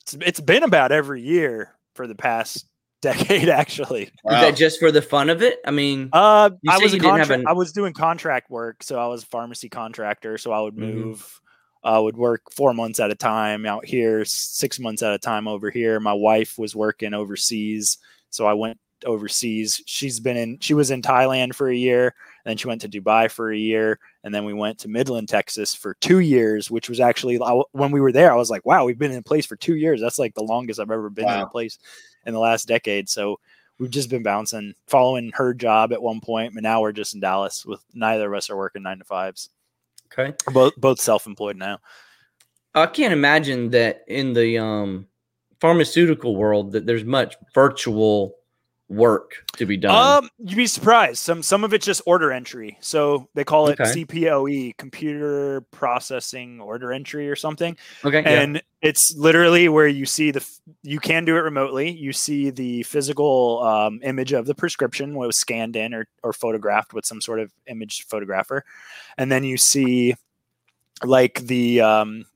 it's 0.00 0.14
it's 0.14 0.40
been 0.40 0.62
about 0.62 0.92
every 0.92 1.20
year 1.20 1.74
for 1.94 2.06
the 2.06 2.14
past 2.14 2.66
decade. 3.04 3.48
Actually, 3.48 4.10
wow. 4.24 4.34
is 4.34 4.40
that 4.40 4.56
just 4.56 4.80
for 4.80 4.90
the 4.90 5.02
fun 5.02 5.30
of 5.30 5.42
it? 5.42 5.60
I 5.64 5.70
mean, 5.70 6.08
uh, 6.12 6.50
I 6.68 6.78
was 6.78 6.94
a 6.94 6.98
contra- 6.98 7.36
an- 7.36 7.46
I 7.46 7.52
was 7.52 7.72
doing 7.72 7.92
contract 7.92 8.50
work, 8.50 8.82
so 8.82 8.98
I 8.98 9.06
was 9.06 9.22
a 9.22 9.26
pharmacy 9.26 9.68
contractor. 9.68 10.38
So 10.38 10.50
I 10.50 10.60
would 10.60 10.74
mm-hmm. 10.74 10.98
move. 10.98 11.18
Mm-hmm. 11.18 11.40
I 11.86 11.98
would 11.98 12.16
work 12.16 12.50
four 12.50 12.72
months 12.72 12.98
at 12.98 13.10
a 13.10 13.14
time 13.14 13.66
out 13.66 13.84
here, 13.84 14.24
six 14.24 14.80
months 14.80 15.02
at 15.02 15.12
a 15.12 15.18
time 15.18 15.46
over 15.46 15.70
here. 15.70 16.00
My 16.00 16.14
wife 16.14 16.58
was 16.58 16.74
working 16.74 17.12
overseas, 17.12 17.98
so 18.30 18.46
I 18.46 18.54
went 18.54 18.78
overseas. 19.04 19.82
She's 19.84 20.18
been 20.18 20.38
in, 20.38 20.58
she 20.60 20.72
was 20.72 20.90
in 20.90 21.02
Thailand 21.02 21.54
for 21.54 21.68
a 21.68 21.76
year, 21.76 22.14
then 22.46 22.56
she 22.56 22.68
went 22.68 22.80
to 22.80 22.88
Dubai 22.88 23.30
for 23.30 23.52
a 23.52 23.58
year, 23.58 23.98
and 24.22 24.34
then 24.34 24.46
we 24.46 24.54
went 24.54 24.78
to 24.78 24.88
Midland, 24.88 25.28
Texas 25.28 25.74
for 25.74 25.92
two 26.00 26.20
years, 26.20 26.70
which 26.70 26.88
was 26.88 27.00
actually 27.00 27.36
when 27.72 27.90
we 27.90 28.00
were 28.00 28.12
there. 28.12 28.32
I 28.32 28.36
was 28.36 28.48
like, 28.48 28.64
wow, 28.64 28.86
we've 28.86 28.98
been 28.98 29.12
in 29.12 29.18
a 29.18 29.22
place 29.22 29.44
for 29.44 29.56
two 29.56 29.76
years. 29.76 30.00
That's 30.00 30.18
like 30.18 30.32
the 30.32 30.42
longest 30.42 30.80
I've 30.80 30.90
ever 30.90 31.10
been 31.10 31.26
wow. 31.26 31.34
in 31.34 31.42
a 31.42 31.48
place 31.48 31.78
in 32.26 32.34
the 32.34 32.40
last 32.40 32.68
decade. 32.68 33.08
So 33.08 33.38
we've 33.78 33.90
just 33.90 34.10
been 34.10 34.22
bouncing, 34.22 34.74
following 34.86 35.32
her 35.34 35.54
job 35.54 35.92
at 35.92 36.02
one 36.02 36.20
point, 36.20 36.54
but 36.54 36.62
now 36.62 36.80
we're 36.80 36.92
just 36.92 37.14
in 37.14 37.20
Dallas 37.20 37.64
with 37.64 37.84
neither 37.92 38.32
of 38.32 38.36
us 38.36 38.50
are 38.50 38.56
working 38.56 38.82
nine 38.82 38.98
to 38.98 39.04
fives. 39.04 39.50
Okay, 40.12 40.34
both 40.52 40.74
both 40.76 41.00
self 41.00 41.26
employed 41.26 41.56
now. 41.56 41.78
I 42.74 42.86
can't 42.86 43.12
imagine 43.12 43.70
that 43.70 44.04
in 44.08 44.32
the 44.32 44.58
um, 44.58 45.06
pharmaceutical 45.60 46.36
world 46.36 46.72
that 46.72 46.86
there's 46.86 47.04
much 47.04 47.36
virtual 47.54 48.36
work 48.88 49.44
to 49.56 49.66
be 49.66 49.76
done? 49.76 50.24
Um, 50.24 50.30
you'd 50.38 50.56
be 50.56 50.66
surprised. 50.66 51.18
Some 51.18 51.42
some 51.42 51.64
of 51.64 51.72
it's 51.72 51.86
just 51.86 52.02
order 52.06 52.32
entry. 52.32 52.76
So 52.80 53.28
they 53.34 53.44
call 53.44 53.68
it 53.68 53.80
okay. 53.80 54.04
CPOE, 54.04 54.76
computer 54.76 55.62
processing 55.70 56.60
order 56.60 56.92
entry 56.92 57.28
or 57.28 57.36
something. 57.36 57.76
Okay. 58.04 58.22
And 58.24 58.56
yeah. 58.56 58.60
It's 58.84 59.14
literally 59.16 59.66
where 59.70 59.88
you 59.88 60.04
see 60.04 60.30
the 60.30 60.46
you 60.82 61.00
can 61.00 61.24
do 61.24 61.36
it 61.36 61.40
remotely. 61.40 61.90
You 61.90 62.12
see 62.12 62.50
the 62.50 62.82
physical 62.82 63.62
um, 63.62 63.98
image 64.02 64.32
of 64.32 64.44
the 64.44 64.54
prescription 64.54 65.14
what 65.14 65.26
was 65.26 65.38
scanned 65.38 65.74
in 65.74 65.94
or 65.94 66.06
or 66.22 66.34
photographed 66.34 66.92
with 66.92 67.06
some 67.06 67.22
sort 67.22 67.40
of 67.40 67.50
image 67.66 68.06
photographer, 68.06 68.62
and 69.16 69.32
then 69.32 69.42
you 69.42 69.56
see 69.56 70.14
like 71.02 71.40
the 71.40 71.80
um, 71.80 72.26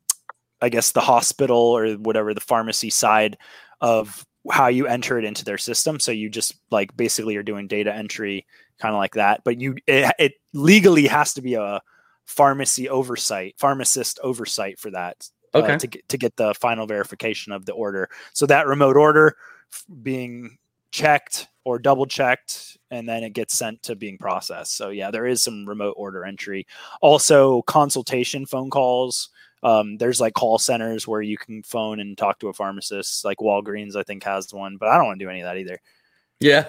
I 0.62 0.70
guess 0.70 0.92
the 0.92 1.02
hospital 1.02 1.58
or 1.58 1.92
whatever 1.96 2.32
the 2.32 2.40
pharmacy 2.40 2.88
side 2.88 3.36
of 3.82 4.24
how 4.50 4.68
you 4.68 4.86
enter 4.86 5.18
it 5.18 5.26
into 5.26 5.44
their 5.44 5.58
system. 5.58 6.00
So 6.00 6.12
you 6.12 6.30
just 6.30 6.54
like 6.70 6.96
basically 6.96 7.36
are 7.36 7.42
doing 7.42 7.68
data 7.68 7.94
entry 7.94 8.46
kind 8.78 8.94
of 8.94 8.98
like 8.98 9.14
that. 9.14 9.42
But 9.44 9.60
you 9.60 9.76
it, 9.86 10.14
it 10.18 10.32
legally 10.54 11.08
has 11.08 11.34
to 11.34 11.42
be 11.42 11.54
a 11.54 11.82
pharmacy 12.24 12.88
oversight, 12.88 13.56
pharmacist 13.58 14.18
oversight 14.22 14.78
for 14.78 14.90
that. 14.92 15.28
Uh, 15.54 15.58
okay. 15.58 15.74
Uh, 15.74 15.78
to 15.78 15.86
get 15.86 16.08
to 16.08 16.18
get 16.18 16.36
the 16.36 16.54
final 16.54 16.86
verification 16.86 17.52
of 17.52 17.66
the 17.66 17.72
order. 17.72 18.08
So 18.32 18.46
that 18.46 18.66
remote 18.66 18.96
order 18.96 19.36
being 20.02 20.58
checked 20.90 21.48
or 21.64 21.78
double 21.78 22.06
checked 22.06 22.78
and 22.90 23.06
then 23.06 23.22
it 23.22 23.34
gets 23.34 23.54
sent 23.54 23.82
to 23.82 23.94
being 23.94 24.16
processed. 24.16 24.76
So 24.76 24.88
yeah, 24.88 25.10
there 25.10 25.26
is 25.26 25.42
some 25.42 25.68
remote 25.68 25.94
order 25.98 26.24
entry. 26.24 26.66
Also 27.00 27.62
consultation 27.62 28.46
phone 28.46 28.70
calls 28.70 29.30
um, 29.62 29.96
there's 29.96 30.20
like 30.20 30.34
call 30.34 30.58
centers 30.58 31.06
where 31.06 31.22
you 31.22 31.36
can 31.36 31.62
phone 31.62 32.00
and 32.00 32.16
talk 32.16 32.38
to 32.40 32.48
a 32.48 32.52
pharmacist 32.52 33.24
like 33.24 33.38
walgreens 33.38 33.96
i 33.96 34.02
think 34.02 34.22
has 34.22 34.52
one 34.52 34.76
but 34.76 34.88
i 34.88 34.96
don't 34.96 35.06
want 35.06 35.18
to 35.18 35.24
do 35.24 35.30
any 35.30 35.40
of 35.40 35.46
that 35.46 35.56
either 35.56 35.80
yeah 36.40 36.66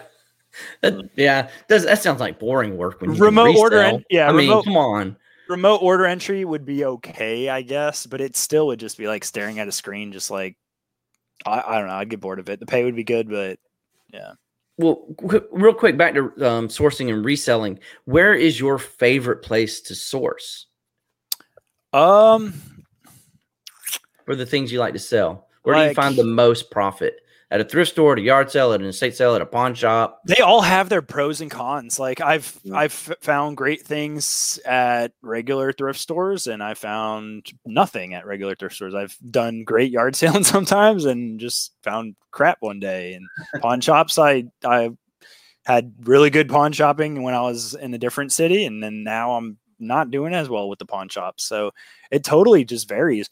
that, 0.81 1.09
yeah 1.15 1.49
Does, 1.67 1.85
that 1.85 2.01
sounds 2.01 2.19
like 2.19 2.39
boring 2.39 2.77
work 2.77 3.01
when 3.01 3.13
remote 3.13 3.55
order 3.55 3.79
en- 3.81 4.05
yeah 4.09 4.25
i 4.25 4.31
remote, 4.31 4.37
mean 4.41 4.63
come 4.63 4.77
on 4.77 5.15
remote 5.49 5.81
order 5.81 6.05
entry 6.05 6.45
would 6.45 6.63
be 6.63 6.85
okay 6.85 7.49
i 7.49 7.61
guess 7.61 8.05
but 8.05 8.21
it 8.21 8.35
still 8.37 8.67
would 8.67 8.79
just 8.79 8.97
be 8.97 9.07
like 9.07 9.25
staring 9.25 9.59
at 9.59 9.67
a 9.67 9.71
screen 9.71 10.11
just 10.11 10.29
like 10.29 10.55
i, 11.45 11.63
I 11.65 11.79
don't 11.79 11.87
know 11.87 11.95
i'd 11.95 12.09
get 12.09 12.21
bored 12.21 12.39
of 12.39 12.49
it. 12.49 12.59
The 12.59 12.65
pay 12.67 12.83
would 12.83 12.95
be 12.95 13.03
good 13.03 13.29
but 13.29 13.59
yeah. 14.13 14.33
Well 14.77 15.05
qu- 15.17 15.47
real 15.51 15.73
quick 15.73 15.97
back 15.97 16.13
to 16.13 16.25
um, 16.45 16.67
sourcing 16.69 17.13
and 17.13 17.23
reselling. 17.23 17.79
Where 18.05 18.33
is 18.33 18.59
your 18.59 18.77
favorite 18.77 19.41
place 19.41 19.81
to 19.81 19.95
source? 19.95 20.67
Um. 21.91 22.53
For 24.25 24.35
the 24.35 24.45
things 24.45 24.71
you 24.71 24.79
like 24.79 24.93
to 24.93 24.99
sell? 24.99 25.47
Where 25.63 25.75
like, 25.75 25.85
do 25.85 25.89
you 25.89 25.95
find 25.95 26.15
the 26.15 26.23
most 26.23 26.71
profit? 26.71 27.19
At 27.51 27.61
a 27.61 27.63
thrift 27.63 27.91
store, 27.91 28.13
at 28.13 28.19
a 28.19 28.21
yard 28.21 28.51
sale, 28.51 28.73
at 28.73 28.79
an 28.79 28.85
estate 28.85 29.15
sale, 29.15 29.33
at 29.33 29.41
a 29.41 29.45
pawn 29.45 29.73
shop. 29.73 30.21
They 30.27 30.37
all 30.37 30.61
have 30.61 30.87
their 30.87 31.01
pros 31.01 31.41
and 31.41 31.49
cons. 31.49 31.99
Like 31.99 32.21
I've 32.21 32.59
I've 32.71 32.93
found 32.93 33.57
great 33.57 33.81
things 33.81 34.59
at 34.65 35.13
regular 35.23 35.73
thrift 35.73 35.99
stores, 35.99 36.45
and 36.45 36.61
I 36.61 36.75
found 36.75 37.51
nothing 37.65 38.13
at 38.13 38.27
regular 38.27 38.53
thrift 38.53 38.75
stores. 38.75 38.93
I've 38.93 39.17
done 39.31 39.63
great 39.63 39.91
yard 39.91 40.15
sales 40.15 40.47
sometimes, 40.47 41.05
and 41.05 41.39
just 41.39 41.73
found 41.83 42.15
crap 42.29 42.57
one 42.59 42.79
day. 42.79 43.13
And 43.13 43.25
pawn 43.61 43.81
shops, 43.81 44.19
I 44.19 44.43
I 44.63 44.91
had 45.65 45.93
really 46.03 46.29
good 46.29 46.49
pawn 46.49 46.71
shopping 46.71 47.23
when 47.23 47.33
I 47.33 47.41
was 47.41 47.73
in 47.73 47.93
a 47.95 47.99
different 47.99 48.31
city, 48.31 48.65
and 48.65 48.83
then 48.83 49.03
now 49.03 49.31
I'm 49.31 49.57
not 49.79 50.11
doing 50.11 50.33
as 50.33 50.49
well 50.49 50.69
with 50.69 50.79
the 50.79 50.85
pawn 50.85 51.09
shops. 51.09 51.45
So 51.45 51.71
it 52.11 52.23
totally 52.23 52.65
just 52.65 52.87
varies. 52.87 53.29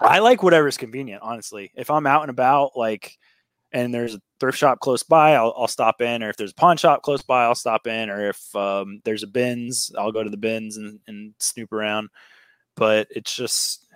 I 0.00 0.20
like 0.20 0.42
whatever's 0.42 0.76
convenient, 0.76 1.22
honestly. 1.22 1.72
If 1.74 1.90
I'm 1.90 2.06
out 2.06 2.22
and 2.22 2.30
about, 2.30 2.76
like, 2.76 3.16
and 3.72 3.92
there's 3.92 4.14
a 4.14 4.20
thrift 4.40 4.58
shop 4.58 4.80
close 4.80 5.02
by, 5.02 5.34
I'll, 5.34 5.54
I'll 5.56 5.68
stop 5.68 6.00
in. 6.00 6.22
Or 6.22 6.30
if 6.30 6.36
there's 6.36 6.52
a 6.52 6.54
pawn 6.54 6.76
shop 6.76 7.02
close 7.02 7.22
by, 7.22 7.44
I'll 7.44 7.54
stop 7.54 7.86
in. 7.86 8.08
Or 8.08 8.30
if 8.30 8.56
um, 8.56 9.00
there's 9.04 9.22
a 9.22 9.26
bins, 9.26 9.90
I'll 9.98 10.12
go 10.12 10.22
to 10.22 10.30
the 10.30 10.36
bins 10.36 10.76
and, 10.76 11.00
and 11.06 11.34
snoop 11.38 11.72
around. 11.72 12.08
But 12.76 13.08
it's 13.10 13.34
just 13.34 13.86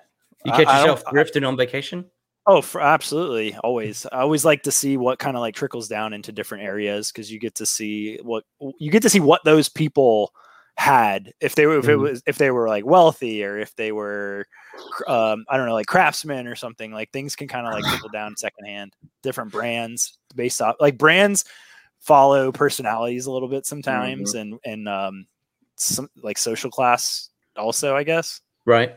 you 0.44 0.52
catch 0.52 0.66
I, 0.66 0.80
yourself 0.80 1.04
I 1.06 1.12
thrifting 1.12 1.46
on 1.46 1.56
vacation. 1.56 2.06
Oh, 2.44 2.60
for, 2.60 2.80
absolutely, 2.80 3.54
always. 3.58 4.04
I 4.10 4.20
always 4.20 4.44
like 4.44 4.64
to 4.64 4.72
see 4.72 4.96
what 4.96 5.20
kind 5.20 5.36
of 5.36 5.40
like 5.40 5.54
trickles 5.54 5.86
down 5.86 6.12
into 6.12 6.32
different 6.32 6.64
areas 6.64 7.12
because 7.12 7.30
you 7.30 7.38
get 7.38 7.54
to 7.56 7.66
see 7.66 8.18
what 8.22 8.42
you 8.78 8.90
get 8.90 9.02
to 9.02 9.10
see 9.10 9.20
what 9.20 9.44
those 9.44 9.68
people 9.68 10.32
had 10.76 11.32
if 11.40 11.54
they 11.54 11.66
were 11.66 11.78
if 11.78 11.84
it 11.84 11.92
mm-hmm. 11.92 12.02
was 12.02 12.22
if 12.26 12.38
they 12.38 12.50
were 12.50 12.66
like 12.66 12.84
wealthy 12.84 13.44
or 13.44 13.58
if 13.58 13.76
they 13.76 13.92
were 13.92 14.46
um 15.06 15.44
i 15.48 15.56
don't 15.56 15.66
know 15.66 15.74
like 15.74 15.86
craftsmen 15.86 16.46
or 16.46 16.54
something 16.54 16.92
like 16.92 17.10
things 17.12 17.36
can 17.36 17.48
kind 17.48 17.66
of 17.66 17.74
like 17.74 17.84
trickle 17.84 18.08
down 18.08 18.36
secondhand 18.36 18.94
different 19.22 19.52
brands 19.52 20.18
based 20.34 20.62
off 20.62 20.76
like 20.80 20.96
brands 20.96 21.44
follow 22.00 22.50
personalities 22.50 23.26
a 23.26 23.30
little 23.30 23.48
bit 23.48 23.66
sometimes 23.66 24.34
mm-hmm. 24.34 24.54
and 24.54 24.60
and 24.64 24.88
um 24.88 25.26
some 25.76 26.08
like 26.22 26.38
social 26.38 26.70
class 26.70 27.30
also 27.56 27.96
i 27.96 28.02
guess. 28.02 28.40
Right. 28.64 28.96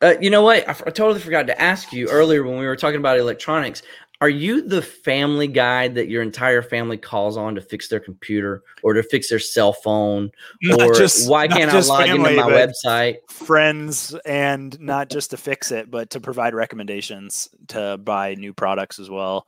Uh, 0.00 0.14
you 0.20 0.30
know 0.30 0.42
what? 0.42 0.66
I, 0.66 0.70
f- 0.70 0.82
I 0.86 0.90
totally 0.90 1.20
forgot 1.20 1.46
to 1.46 1.60
ask 1.60 1.92
you 1.92 2.08
earlier 2.08 2.42
when 2.42 2.58
we 2.58 2.66
were 2.66 2.76
talking 2.76 2.98
about 2.98 3.18
electronics 3.18 3.82
are 4.20 4.28
you 4.28 4.62
the 4.62 4.82
family 4.82 5.46
guy 5.46 5.86
that 5.88 6.08
your 6.08 6.22
entire 6.22 6.60
family 6.62 6.96
calls 6.96 7.36
on 7.36 7.54
to 7.54 7.60
fix 7.60 7.88
their 7.88 8.00
computer 8.00 8.62
or 8.82 8.92
to 8.94 9.02
fix 9.02 9.28
their 9.30 9.38
cell 9.38 9.72
phone 9.72 10.30
Not 10.62 10.80
or 10.82 10.94
just- 10.94 11.28
why 11.30 11.46
can't 11.48 11.72
I 11.72 11.80
log 11.80 12.06
family, 12.06 12.36
into 12.36 12.44
my 12.44 12.50
website? 12.50 13.16
friends 13.30 14.14
and 14.24 14.78
not 14.80 15.08
just 15.10 15.30
to 15.30 15.36
fix 15.36 15.70
it 15.70 15.90
but 15.90 16.10
to 16.10 16.20
provide 16.20 16.54
recommendations 16.54 17.48
to 17.68 17.96
buy 17.98 18.34
new 18.34 18.52
products 18.52 18.98
as 18.98 19.08
well 19.08 19.46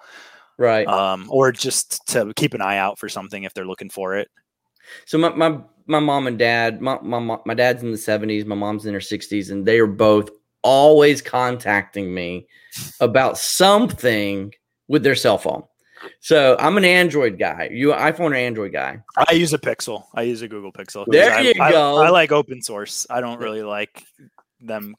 Right. 0.57 0.87
um, 0.87 1.27
or 1.31 1.53
just 1.53 2.07
to 2.09 2.33
keep 2.37 2.55
an 2.55 2.61
eye 2.61 2.77
out 2.79 2.99
for 2.99 3.09
something 3.09 3.45
if 3.45 3.55
they're 3.55 3.67
looking 3.67 3.91
for 3.91 4.17
it 4.17 4.29
So 5.07 5.19
my 5.19 5.31
my, 5.31 5.59
my 5.87 5.99
mom 6.01 6.27
and 6.29 6.39
dad, 6.39 6.81
my, 6.81 6.99
my 7.01 7.39
my 7.45 7.55
dad's 7.55 7.83
in 7.83 7.91
the 7.91 7.99
seventies, 7.99 8.45
my 8.45 8.55
mom's 8.55 8.87
in 8.87 8.95
her 8.95 9.01
sixties, 9.01 9.51
and 9.51 9.67
they 9.67 9.79
are 9.81 9.87
both 9.87 10.31
always 10.63 11.23
contacting 11.23 12.13
me 12.15 12.47
about 13.01 13.39
something 13.39 14.53
with 14.91 15.05
their 15.05 15.15
cell 15.15 15.39
phone. 15.39 15.63
So 16.19 16.57
I'm 16.59 16.77
an 16.77 16.85
Android 16.85 17.39
guy. 17.39 17.69
You 17.71 17.93
an 17.93 18.13
iPhone 18.13 18.33
or 18.33 18.35
Android 18.35 18.73
guy? 18.73 18.99
i 19.29 19.33
use 19.33 19.53
a 19.53 19.59
pixel 19.59 20.05
i 20.15 20.23
use 20.23 20.43
a 20.43 20.49
google 20.49 20.73
Pixel. 20.73 21.05
There 21.07 21.33
I, 21.33 21.41
you 21.43 21.53
I- 21.61 21.71
go. 21.71 21.99
I 21.99 22.11
like 22.11 22.33
open 22.33 22.61
source 22.61 23.07
i 23.09 23.21
don't 23.21 23.39
really 23.39 23.63
like 23.63 24.05
them 24.61 24.97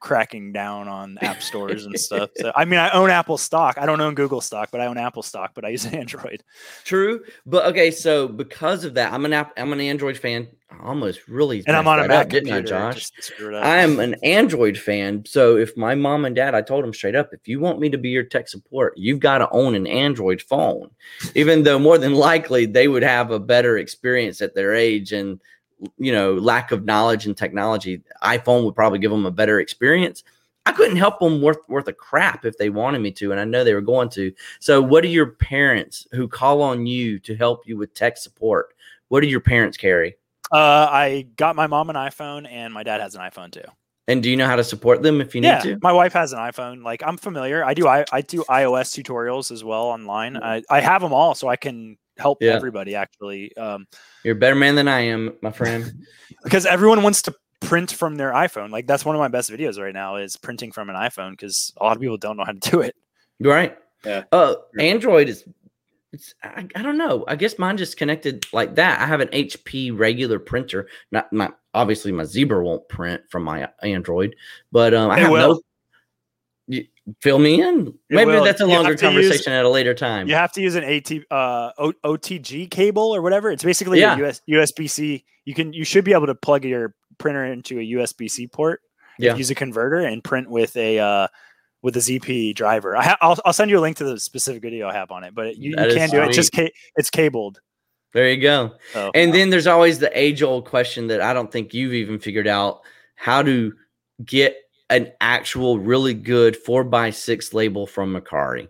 cracking 0.00 0.52
down 0.52 0.88
on 0.88 1.18
app 1.20 1.42
stores 1.42 1.86
and 1.86 1.98
stuff 1.98 2.30
so 2.36 2.50
i 2.56 2.64
mean 2.64 2.78
i 2.78 2.90
own 2.90 3.10
apple 3.10 3.38
stock 3.38 3.76
i 3.78 3.86
don't 3.86 4.00
own 4.00 4.14
google 4.14 4.40
stock 4.40 4.70
but 4.72 4.80
i 4.80 4.86
own 4.86 4.98
apple 4.98 5.22
stock 5.22 5.52
but 5.54 5.64
i 5.64 5.68
use 5.68 5.86
android 5.92 6.42
True, 6.84 7.22
but 7.46 7.66
okay. 7.66 7.90
So 7.90 8.28
because 8.28 8.84
of 8.84 8.94
that, 8.94 9.12
I'm 9.12 9.24
an 9.24 9.32
app. 9.32 9.52
I'm 9.56 9.72
an 9.72 9.80
Android 9.80 10.18
fan. 10.18 10.48
I 10.70 10.86
almost 10.86 11.26
really 11.26 11.64
and 11.66 11.76
i'm 11.76 11.88
on 11.88 11.98
a 11.98 12.06
mac 12.06 12.26
up, 12.26 12.28
didn't 12.30 12.52
I, 12.52 12.60
Josh? 12.60 12.94
just 12.94 13.14
to 13.16 13.22
screw 13.22 13.48
it 13.48 13.54
up. 13.54 13.64
I 13.64 13.78
am 13.78 13.98
an 13.98 14.14
Android 14.22 14.78
fan. 14.78 15.24
So 15.26 15.56
if 15.56 15.76
my 15.76 15.94
mom 15.94 16.24
and 16.24 16.34
dad, 16.34 16.54
I 16.54 16.62
told 16.62 16.84
them 16.84 16.94
straight 16.94 17.16
up, 17.16 17.30
if 17.32 17.48
you 17.48 17.60
want 17.60 17.80
me 17.80 17.90
to 17.90 17.98
be 17.98 18.10
your 18.10 18.22
tech 18.22 18.48
support, 18.48 18.94
you've 18.96 19.20
got 19.20 19.38
to 19.38 19.50
own 19.50 19.74
an 19.74 19.86
Android 19.86 20.42
phone. 20.42 20.90
Even 21.34 21.64
though 21.64 21.78
more 21.78 21.98
than 21.98 22.14
likely 22.14 22.66
they 22.66 22.88
would 22.88 23.02
have 23.02 23.30
a 23.30 23.40
better 23.40 23.78
experience 23.78 24.40
at 24.40 24.54
their 24.54 24.74
age 24.74 25.12
and 25.12 25.40
you 25.98 26.12
know 26.12 26.34
lack 26.34 26.72
of 26.72 26.84
knowledge 26.84 27.26
and 27.26 27.36
technology, 27.36 28.02
iPhone 28.22 28.64
would 28.64 28.74
probably 28.74 28.98
give 28.98 29.10
them 29.10 29.26
a 29.26 29.30
better 29.30 29.60
experience. 29.60 30.22
I 30.66 30.72
couldn't 30.72 30.96
help 30.96 31.18
them 31.20 31.40
worth 31.40 31.66
worth 31.68 31.88
a 31.88 31.92
crap 31.92 32.44
if 32.44 32.58
they 32.58 32.70
wanted 32.70 33.00
me 33.00 33.10
to, 33.12 33.32
and 33.32 33.40
I 33.40 33.44
know 33.44 33.64
they 33.64 33.74
were 33.74 33.80
going 33.80 34.10
to. 34.10 34.32
So, 34.60 34.80
what 34.82 35.02
do 35.02 35.08
your 35.08 35.26
parents 35.26 36.06
who 36.12 36.28
call 36.28 36.62
on 36.62 36.86
you 36.86 37.18
to 37.20 37.34
help 37.36 37.66
you 37.66 37.76
with 37.76 37.94
tech 37.94 38.16
support? 38.18 38.74
What 39.08 39.20
do 39.22 39.26
your 39.28 39.40
parents 39.40 39.76
carry? 39.76 40.16
uh, 40.52 40.88
i 40.90 41.26
got 41.36 41.54
my 41.54 41.68
mom 41.68 41.90
an 41.90 41.96
iphone 41.96 42.44
and 42.50 42.74
my 42.74 42.82
dad 42.82 43.00
has 43.00 43.14
an 43.14 43.20
iphone 43.22 43.52
too 43.52 43.62
And 44.08 44.20
do 44.20 44.28
you 44.28 44.36
know 44.36 44.46
how 44.48 44.56
to 44.56 44.64
support 44.64 45.00
them 45.00 45.20
if 45.20 45.34
you 45.34 45.40
need 45.40 45.60
to? 45.60 45.78
my 45.80 45.92
wife 45.92 46.12
has 46.14 46.32
an 46.32 46.40
iPhone. 46.40 46.82
Like 46.82 47.02
I'm 47.06 47.16
familiar. 47.16 47.64
I 47.64 47.74
do. 47.74 47.86
I, 47.86 48.04
I 48.12 48.22
do 48.22 48.42
iOS 48.48 48.90
tutorials 49.00 49.52
as 49.52 49.62
well 49.62 49.84
online. 49.84 50.36
I, 50.36 50.62
I 50.68 50.80
have 50.80 51.02
them 51.02 51.12
all, 51.12 51.36
so 51.36 51.46
I 51.46 51.54
can 51.54 51.96
help 52.20 52.38
Yeah. 52.42 52.52
everybody 52.54 52.94
actually. 52.94 53.56
Um, 53.56 53.86
You're 54.24 54.36
a 54.36 54.38
better 54.38 54.54
man 54.54 54.74
than 54.76 54.88
I 54.88 55.00
am, 55.00 55.32
my 55.42 55.50
friend. 55.50 56.06
because 56.44 56.66
everyone 56.66 57.02
wants 57.02 57.22
to 57.22 57.34
print 57.60 57.90
from 57.92 58.16
their 58.16 58.32
iPhone. 58.32 58.70
Like 58.70 58.86
that's 58.86 59.04
one 59.04 59.14
of 59.14 59.20
my 59.20 59.28
best 59.28 59.50
videos 59.50 59.78
right 59.82 59.92
now 59.94 60.16
is 60.16 60.36
printing 60.36 60.72
from 60.72 60.88
an 60.90 60.96
iPhone 60.96 61.32
because 61.32 61.72
a 61.80 61.84
lot 61.84 61.96
of 61.96 62.00
people 62.00 62.16
don't 62.16 62.36
know 62.36 62.44
how 62.44 62.52
to 62.52 62.70
do 62.70 62.80
it. 62.80 62.94
right? 63.40 63.76
Yeah. 64.04 64.24
Uh, 64.32 64.54
Android 64.78 65.28
is. 65.28 65.44
It's, 66.12 66.34
I, 66.42 66.66
I 66.74 66.82
don't 66.82 66.98
know. 66.98 67.24
I 67.28 67.36
guess 67.36 67.56
mine 67.56 67.76
just 67.76 67.96
connected 67.96 68.44
like 68.52 68.74
that. 68.74 69.00
I 69.00 69.06
have 69.06 69.20
an 69.20 69.28
HP 69.28 69.96
regular 69.96 70.40
printer. 70.40 70.88
Not 71.12 71.32
my 71.32 71.50
obviously 71.72 72.10
my 72.10 72.24
Zebra 72.24 72.64
won't 72.64 72.88
print 72.88 73.22
from 73.30 73.44
my 73.44 73.68
Android, 73.82 74.34
but 74.72 74.92
um, 74.92 75.10
I 75.12 75.18
It 75.18 75.22
have 75.22 75.30
will. 75.30 75.48
no. 75.54 75.60
Fill 77.22 77.38
me 77.38 77.62
in. 77.62 77.94
Maybe 78.08 78.30
will. 78.30 78.44
that's 78.44 78.60
a 78.60 78.64
You 78.64 78.70
longer 78.70 78.88
to 78.88 78.92
use- 78.92 79.00
conversation 79.00 79.52
at 79.52 79.64
a 79.64 79.68
later 79.68 79.94
time. 79.94 80.28
You 80.28 80.34
have 80.34 80.52
to 80.52 80.60
use 80.60 80.74
an 80.74 80.84
AT 80.84 81.10
uh, 81.30 81.72
o, 81.78 81.92
OTG 82.04 82.70
cable 82.70 83.14
or 83.14 83.22
whatever. 83.22 83.50
It's 83.50 83.64
basically 83.64 84.00
Yeah. 84.00 84.16
a 84.16 84.24
US, 84.26 84.40
USB 84.48 84.88
C. 84.88 85.24
You 85.44 85.54
can 85.54 85.72
you 85.72 85.84
should 85.84 86.04
be 86.04 86.12
able 86.12 86.26
to 86.26 86.34
plug 86.34 86.64
your 86.64 86.94
printer 87.18 87.44
into 87.44 87.78
a 87.78 87.82
USB 87.82 88.30
C 88.30 88.46
port. 88.46 88.80
Yeah. 89.18 89.34
Use 89.34 89.50
a 89.50 89.54
converter 89.54 89.98
and 90.00 90.22
print 90.24 90.50
with 90.50 90.76
a 90.76 90.98
uh, 90.98 91.28
with 91.82 91.96
a 91.96 92.00
ZP 92.00 92.54
driver. 92.54 92.96
I 92.96 93.02
ha- 93.04 93.18
I'll 93.20 93.38
I'll 93.44 93.52
send 93.52 93.70
you 93.70 93.78
a 93.78 93.80
link 93.80 93.96
to 93.98 94.04
the 94.04 94.18
specific 94.20 94.62
video 94.62 94.88
I 94.88 94.94
have 94.94 95.10
on 95.10 95.24
it, 95.24 95.34
but 95.34 95.56
you, 95.56 95.70
you 95.70 95.76
can 95.94 96.10
do 96.10 96.20
it. 96.22 96.28
It's 96.28 96.36
just 96.36 96.52
ca- 96.54 96.72
it's 96.96 97.10
cabled. 97.10 97.60
There 98.12 98.28
you 98.28 98.40
go. 98.40 98.74
So, 98.92 99.12
And 99.14 99.32
then 99.32 99.50
there's 99.50 99.68
always 99.68 100.00
the 100.00 100.10
age 100.18 100.42
old 100.42 100.66
question 100.66 101.06
that 101.08 101.20
I 101.20 101.32
don't 101.32 101.50
think 101.52 101.72
you've 101.74 101.94
even 101.94 102.18
figured 102.18 102.48
out 102.48 102.80
how 103.14 103.42
to 103.42 103.72
get 104.24 104.56
an 104.90 105.12
actual 105.20 105.78
really 105.78 106.14
good 106.14 106.56
four 106.56 106.84
by 106.84 107.10
six 107.10 107.54
label 107.54 107.86
from 107.86 108.12
Mercari. 108.12 108.68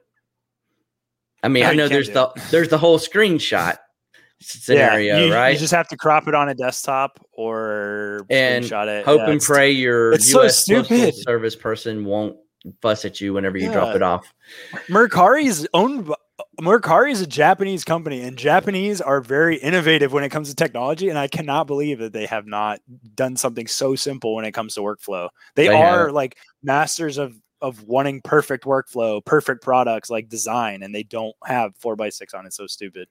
I 1.43 1.49
mean, 1.49 1.65
No, 1.65 1.71
I 1.71 1.75
know 1.75 1.89
there's 1.89 2.09
do 2.09 2.15
the 2.15 2.33
there's 2.51 2.69
the 2.69 2.79
whole 2.79 2.99
screenshot 2.99 3.79
scenario, 4.41 5.27
you, 5.27 5.33
right? 5.33 5.53
You 5.53 5.59
just 5.59 5.73
have 5.73 5.89
to 5.89 5.97
crop 5.97 6.29
it 6.29 6.35
on 6.35 6.49
a 6.49 6.55
desktop 6.55 7.25
or 7.33 8.27
And 8.29 8.65
screenshot 8.65 8.89
it. 8.89 9.05
Hope 9.05 9.21
Yeah, 9.21 9.31
and 9.31 9.41
pray 9.41 9.71
your 9.71 10.13
it's 10.15 10.31
so 10.31 10.43
U.S. 10.43 10.69
Postal 10.69 10.85
stupid. 10.85 11.15
Service 11.15 11.57
person 11.57 12.05
won't 12.05 12.37
fuss 12.83 13.05
at 13.05 13.21
you 13.21 13.33
whenever 13.33 13.57
you 13.57 13.73
drop 13.73 13.97
it 13.97 14.03
off. 14.03 14.33
Mercari 14.89 15.47
is 15.47 15.67
owned. 15.73 16.13
Mercari 16.61 17.11
is 17.11 17.21
a 17.21 17.27
Japanese 17.27 17.85
company, 17.85 18.21
and 18.23 18.37
Japanese 18.37 19.01
are 19.01 19.21
very 19.21 19.57
innovative 19.57 20.13
when 20.13 20.25
it 20.25 20.29
comes 20.29 20.49
to 20.49 20.55
technology. 20.55 21.09
And 21.09 21.19
I 21.19 21.29
cannot 21.29 21.67
believe 21.67 21.99
that 21.99 22.13
they 22.13 22.27
have 22.27 22.47
not 22.47 22.81
done 23.15 23.37
something 23.37 23.67
so 23.67 23.95
simple 23.95 24.35
when 24.35 24.45
it 24.45 24.53
comes 24.53 24.75
to 24.75 24.81
workflow. 24.81 25.29
They, 25.55 25.69
They 25.69 25.75
are 25.75 25.99
haven't. 25.99 26.15
like 26.15 26.37
masters 26.63 27.19
of 27.19 27.35
of 27.63 27.83
wanting 27.85 28.23
perfect 28.23 28.65
workflow, 28.65 29.25
perfect 29.25 29.63
products 29.63 30.09
like 30.09 30.29
design, 30.29 30.83
and 30.83 30.95
they 30.95 31.03
don't 31.03 31.37
have 31.45 31.77
four 31.77 31.97
by 31.97 32.09
six 32.09 32.33
on 32.33 32.47
it. 32.47 32.53
So 32.53 32.67
stupid. 32.67 33.09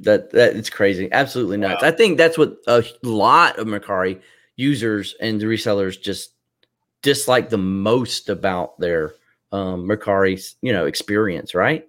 That 0.00 0.30
that 0.32 0.56
it's 0.56 0.70
crazy, 0.70 1.10
absolutely 1.12 1.56
nuts. 1.56 1.82
Wow. 1.82 1.88
I 1.88 1.92
think 1.92 2.18
that's 2.18 2.36
what 2.36 2.56
a 2.66 2.84
lot 3.02 3.58
of 3.58 3.66
Mercari 3.66 4.20
users 4.56 5.14
and 5.20 5.40
resellers 5.40 6.00
just 6.00 6.32
dislike 7.02 7.48
the 7.48 7.58
most 7.58 8.28
about 8.28 8.78
their 8.78 9.14
um, 9.52 9.86
Mercari, 9.86 10.54
you 10.60 10.72
know, 10.72 10.86
experience. 10.86 11.54
Right? 11.54 11.86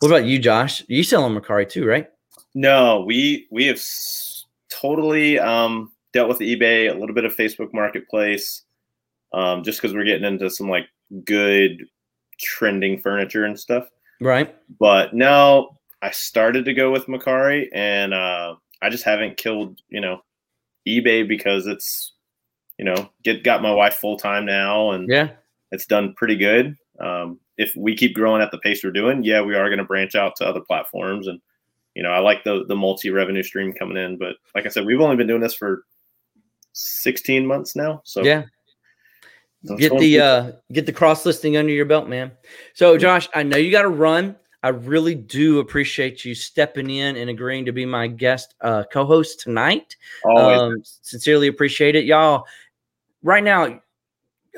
What 0.00 0.08
about 0.08 0.24
you, 0.24 0.38
Josh? 0.38 0.84
You 0.88 1.02
sell 1.02 1.24
on 1.24 1.34
Mercari 1.34 1.68
too, 1.68 1.86
right? 1.86 2.08
No, 2.54 3.00
we 3.06 3.46
we 3.50 3.66
have 3.66 3.76
s- 3.76 4.44
totally 4.70 5.38
um, 5.38 5.92
dealt 6.12 6.28
with 6.28 6.38
eBay, 6.38 6.90
a 6.90 6.98
little 6.98 7.14
bit 7.14 7.24
of 7.24 7.34
Facebook 7.36 7.72
Marketplace, 7.72 8.62
um, 9.32 9.62
just 9.62 9.80
because 9.80 9.94
we're 9.94 10.04
getting 10.04 10.24
into 10.26 10.48
some 10.50 10.68
like 10.68 10.86
good 11.24 11.84
trending 12.40 13.00
furniture 13.00 13.44
and 13.44 13.58
stuff. 13.58 13.88
Right. 14.20 14.54
But 14.78 15.14
no, 15.14 15.76
I 16.02 16.10
started 16.10 16.64
to 16.66 16.74
go 16.74 16.90
with 16.92 17.06
Mercari, 17.06 17.68
and 17.72 18.14
uh, 18.14 18.54
I 18.82 18.90
just 18.90 19.04
haven't 19.04 19.36
killed 19.36 19.80
you 19.88 20.00
know 20.00 20.22
eBay 20.86 21.26
because 21.26 21.66
it's 21.66 22.12
you 22.78 22.84
know 22.84 23.10
get 23.24 23.42
got 23.42 23.62
my 23.62 23.72
wife 23.72 23.94
full 23.94 24.16
time 24.16 24.46
now, 24.46 24.92
and 24.92 25.08
Yeah. 25.08 25.30
it's 25.72 25.86
done 25.86 26.14
pretty 26.14 26.36
good. 26.36 26.76
Um, 27.00 27.40
if 27.58 27.74
we 27.76 27.96
keep 27.96 28.14
growing 28.14 28.40
at 28.40 28.50
the 28.50 28.58
pace 28.58 28.82
we're 28.82 28.92
doing, 28.92 29.22
yeah, 29.24 29.42
we 29.42 29.54
are 29.54 29.68
going 29.68 29.78
to 29.78 29.84
branch 29.84 30.14
out 30.14 30.36
to 30.36 30.46
other 30.46 30.60
platforms, 30.60 31.26
and 31.26 31.40
you 31.94 32.02
know, 32.02 32.10
I 32.10 32.20
like 32.20 32.44
the 32.44 32.64
the 32.68 32.76
multi 32.76 33.10
revenue 33.10 33.42
stream 33.42 33.72
coming 33.72 33.96
in. 33.96 34.16
But 34.16 34.36
like 34.54 34.64
I 34.64 34.68
said, 34.68 34.86
we've 34.86 35.00
only 35.00 35.16
been 35.16 35.26
doing 35.26 35.40
this 35.40 35.54
for 35.54 35.84
sixteen 36.72 37.44
months 37.44 37.76
now, 37.76 38.00
so 38.04 38.22
Yeah. 38.22 38.44
Get 39.76 39.98
the 39.98 40.20
uh 40.20 40.52
get 40.72 40.86
the 40.86 40.92
cross 40.92 41.26
listing 41.26 41.56
under 41.56 41.72
your 41.72 41.84
belt, 41.84 42.08
man. 42.08 42.30
So 42.74 42.96
Josh, 42.96 43.28
I 43.34 43.42
know 43.42 43.56
you 43.56 43.72
got 43.72 43.82
to 43.82 43.88
run. 43.88 44.36
I 44.62 44.68
really 44.68 45.16
do 45.16 45.58
appreciate 45.58 46.24
you 46.24 46.34
stepping 46.34 46.90
in 46.90 47.16
and 47.16 47.28
agreeing 47.28 47.64
to 47.64 47.72
be 47.72 47.84
my 47.84 48.06
guest 48.06 48.54
uh 48.60 48.84
co-host 48.92 49.40
tonight. 49.40 49.96
always 50.24 50.60
Um, 50.60 50.82
sincerely 50.84 51.48
appreciate 51.48 51.96
it, 51.96 52.04
y'all. 52.04 52.46
Right 53.24 53.42
now, 53.42 53.80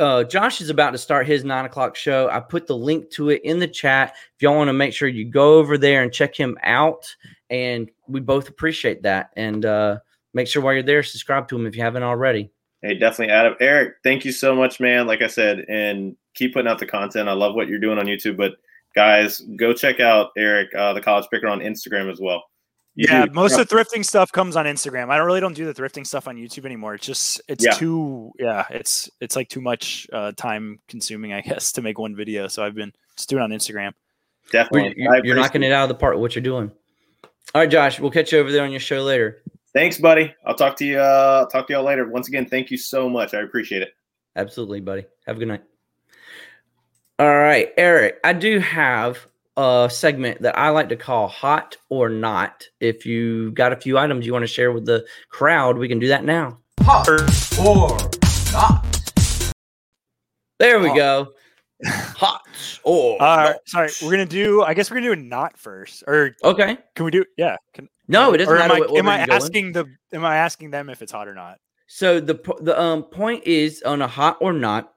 uh, 0.01 0.25
Josh 0.25 0.61
is 0.61 0.71
about 0.71 0.93
to 0.93 0.99
start 0.99 1.27
his 1.27 1.45
nine 1.45 1.67
o'clock 1.67 1.95
show. 1.95 2.29
I 2.31 2.41
put 2.41 2.67
the 2.67 2.77
link 2.77 3.11
to 3.11 3.29
it 3.31 3.43
in 3.45 3.59
the 3.59 3.69
chat. 3.69 4.15
If 4.35 4.43
y'all 4.43 4.57
want 4.57 4.69
to 4.69 4.73
make 4.73 4.95
sure 4.95 5.09
you 5.09 5.27
go 5.27 5.59
over 5.59 5.77
there 5.77 6.03
and 6.03 6.13
check 6.13 6.35
him 6.35 6.59
out, 6.63 7.15
and 7.51 7.91
we 8.09 8.21
both 8.21 8.49
appreciate 8.49 9.03
that. 9.03 9.31
And 9.37 9.65
uh, 9.65 9.99
make 10.33 10.49
sure 10.49 10.63
while 10.63 10.75
you're 10.75 10.83
there, 10.83 11.03
subscribe 11.03 11.49
to 11.49 11.57
him 11.57 11.67
if 11.67 11.77
you 11.77 11.83
haven't 11.83 12.03
already. 12.03 12.51
Hey, 12.83 12.95
definitely, 12.95 13.35
Adam. 13.35 13.55
Eric, 13.61 13.97
thank 14.03 14.25
you 14.25 14.33
so 14.33 14.55
much, 14.55 14.81
man. 14.81 15.07
Like 15.07 15.21
I 15.21 15.27
said, 15.27 15.67
and 15.69 16.17
keep 16.35 16.55
putting 16.55 16.71
out 16.71 16.79
the 16.79 16.87
content. 16.87 17.29
I 17.29 17.33
love 17.33 17.55
what 17.55 17.69
you're 17.69 17.79
doing 17.79 17.99
on 17.99 18.07
YouTube, 18.07 18.39
but 18.39 18.55
guys, 18.95 19.41
go 19.57 19.75
check 19.75 20.01
out 20.01 20.31
Eric, 20.39 20.75
uh, 20.75 20.95
the 20.95 21.03
College 21.03 21.27
Picker, 21.31 21.47
on 21.47 21.61
Instagram 21.61 22.11
as 22.11 22.21
well. 22.21 22.45
You 22.97 23.07
yeah, 23.09 23.27
do- 23.27 23.33
most 23.33 23.57
of 23.59 23.67
the 23.69 23.75
thrifting 23.75 24.05
stuff 24.05 24.33
comes 24.33 24.57
on 24.57 24.67
Instagram. 24.67 25.11
I 25.11 25.17
don't 25.17 25.27
really 25.27 25.41
don't 25.41 25.55
do 25.55 25.65
the 25.71 25.75
thrifting 25.75 26.07
stuff 26.07 26.27
on 26.29 26.37
YouTube 26.37 26.65
anymore. 26.67 26.95
It's 26.95 27.07
just 27.07 27.41
it's 27.49 27.65
Yeah. 27.65 27.73
too 27.73 28.33
yeah, 28.39 28.65
it's 28.71 29.09
it's 29.21 29.37
like 29.37 29.49
too 29.49 29.61
much 29.61 30.07
uh, 30.13 30.33
time 30.37 30.81
consuming, 30.89 31.33
I 31.33 31.41
guess, 31.43 31.73
to 31.73 31.83
make 31.83 31.99
one 31.99 32.17
video. 32.17 32.49
So 32.49 32.65
I've 32.65 32.75
been 32.75 32.93
just 33.17 33.29
doing 33.29 33.41
it 33.43 33.45
on 33.45 33.51
Instagram. 33.51 33.93
definitely. 34.51 34.95
You're, 34.97 35.25
you're 35.25 35.37
knocking 35.37 35.63
it 35.63 35.73
out 35.73 35.85
of 35.85 35.89
the 35.89 35.95
park. 35.95 36.17
What 36.19 36.35
you're 36.35 36.43
doing. 36.43 36.71
All 37.55 37.61
right, 37.63 37.71
Josh. 37.71 37.99
We'll 38.01 38.11
catch 38.11 38.33
you 38.33 38.39
over 38.39 38.51
there 38.53 38.65
on 38.65 38.71
your 38.71 38.81
show 38.81 39.03
later. 39.03 39.43
Thanks, 39.73 39.99
buddy. 39.99 40.35
I'll 40.45 40.55
talk 40.57 40.77
to 40.77 40.85
you. 40.85 40.99
Uh, 40.99 41.47
talk 41.47 41.69
to 41.69 41.73
y'all 41.73 41.85
later. 41.85 42.09
Once 42.09 42.27
again, 42.29 42.47
thank 42.47 42.71
you 42.73 42.77
so 42.77 43.09
much. 43.09 43.35
I 43.35 43.41
appreciate 43.43 43.83
it. 43.83 43.93
Absolutely, 44.37 44.81
buddy. 44.81 45.05
Have 45.27 45.37
a 45.37 45.39
good 45.39 45.49
night. 45.49 45.63
All 47.19 47.29
right, 47.39 47.71
Eric. 47.77 48.19
I 48.25 48.33
do 48.33 48.59
have 48.61 49.27
uh, 49.61 49.89
segment 49.91 50.41
that 50.41 50.59
I 50.59 50.71
like 50.71 50.89
to 50.89 50.97
call 50.97 51.29
Hot 51.29 51.77
or 51.91 52.09
Not. 52.09 52.67
If 52.81 53.05
you 53.05 53.53
got 53.53 53.75
a 53.75 53.77
few 53.77 53.99
items 53.99 54.25
you 54.25 54.33
want 54.33 54.43
to 54.43 54.47
share 54.47 54.73
with 54.73 54.87
the 54.87 55.05
crowd, 55.29 55.77
we 55.77 55.87
can 55.87 55.99
do 55.99 56.09
that 56.09 56.25
now. 56.25 56.59
Hot 56.81 57.07
or 57.07 57.19
not. 58.53 59.53
There 60.59 60.81
we 60.81 60.89
Hot. 60.89 60.97
go. 60.97 61.29
Hot 61.87 62.41
or 62.85 63.23
uh, 63.23 63.55
sorry, 63.67 63.91
we're 64.03 64.11
gonna 64.11 64.25
do. 64.25 64.63
I 64.63 64.73
guess 64.73 64.91
we're 64.91 64.97
gonna 64.97 65.09
do 65.09 65.13
a 65.13 65.17
not 65.17 65.59
first, 65.59 66.05
or 66.07 66.35
okay? 66.43 66.79
Can 66.95 67.05
we 67.05 67.11
do? 67.11 67.25
Yeah. 67.37 67.57
Can, 67.75 67.89
no, 68.09 68.33
it 68.33 68.39
doesn't 68.39 68.55
or 68.55 68.59
matter. 68.59 68.75
Am 68.75 69.09
I, 69.09 69.19
am 69.19 69.31
I 69.31 69.35
asking 69.35 69.73
the? 69.73 69.87
Am 70.13 70.25
I 70.25 70.37
asking 70.37 70.71
them 70.71 70.89
if 70.89 71.03
it's 71.03 71.13
hot 71.13 71.29
or 71.29 71.35
not? 71.35 71.59
So 71.87 72.19
the 72.19 72.35
the 72.61 72.81
um 72.81 73.05
point 73.05 73.45
is 73.45 73.83
on 73.83 74.01
a 74.01 74.09
hot 74.09 74.39
or 74.41 74.55
not 74.55 74.93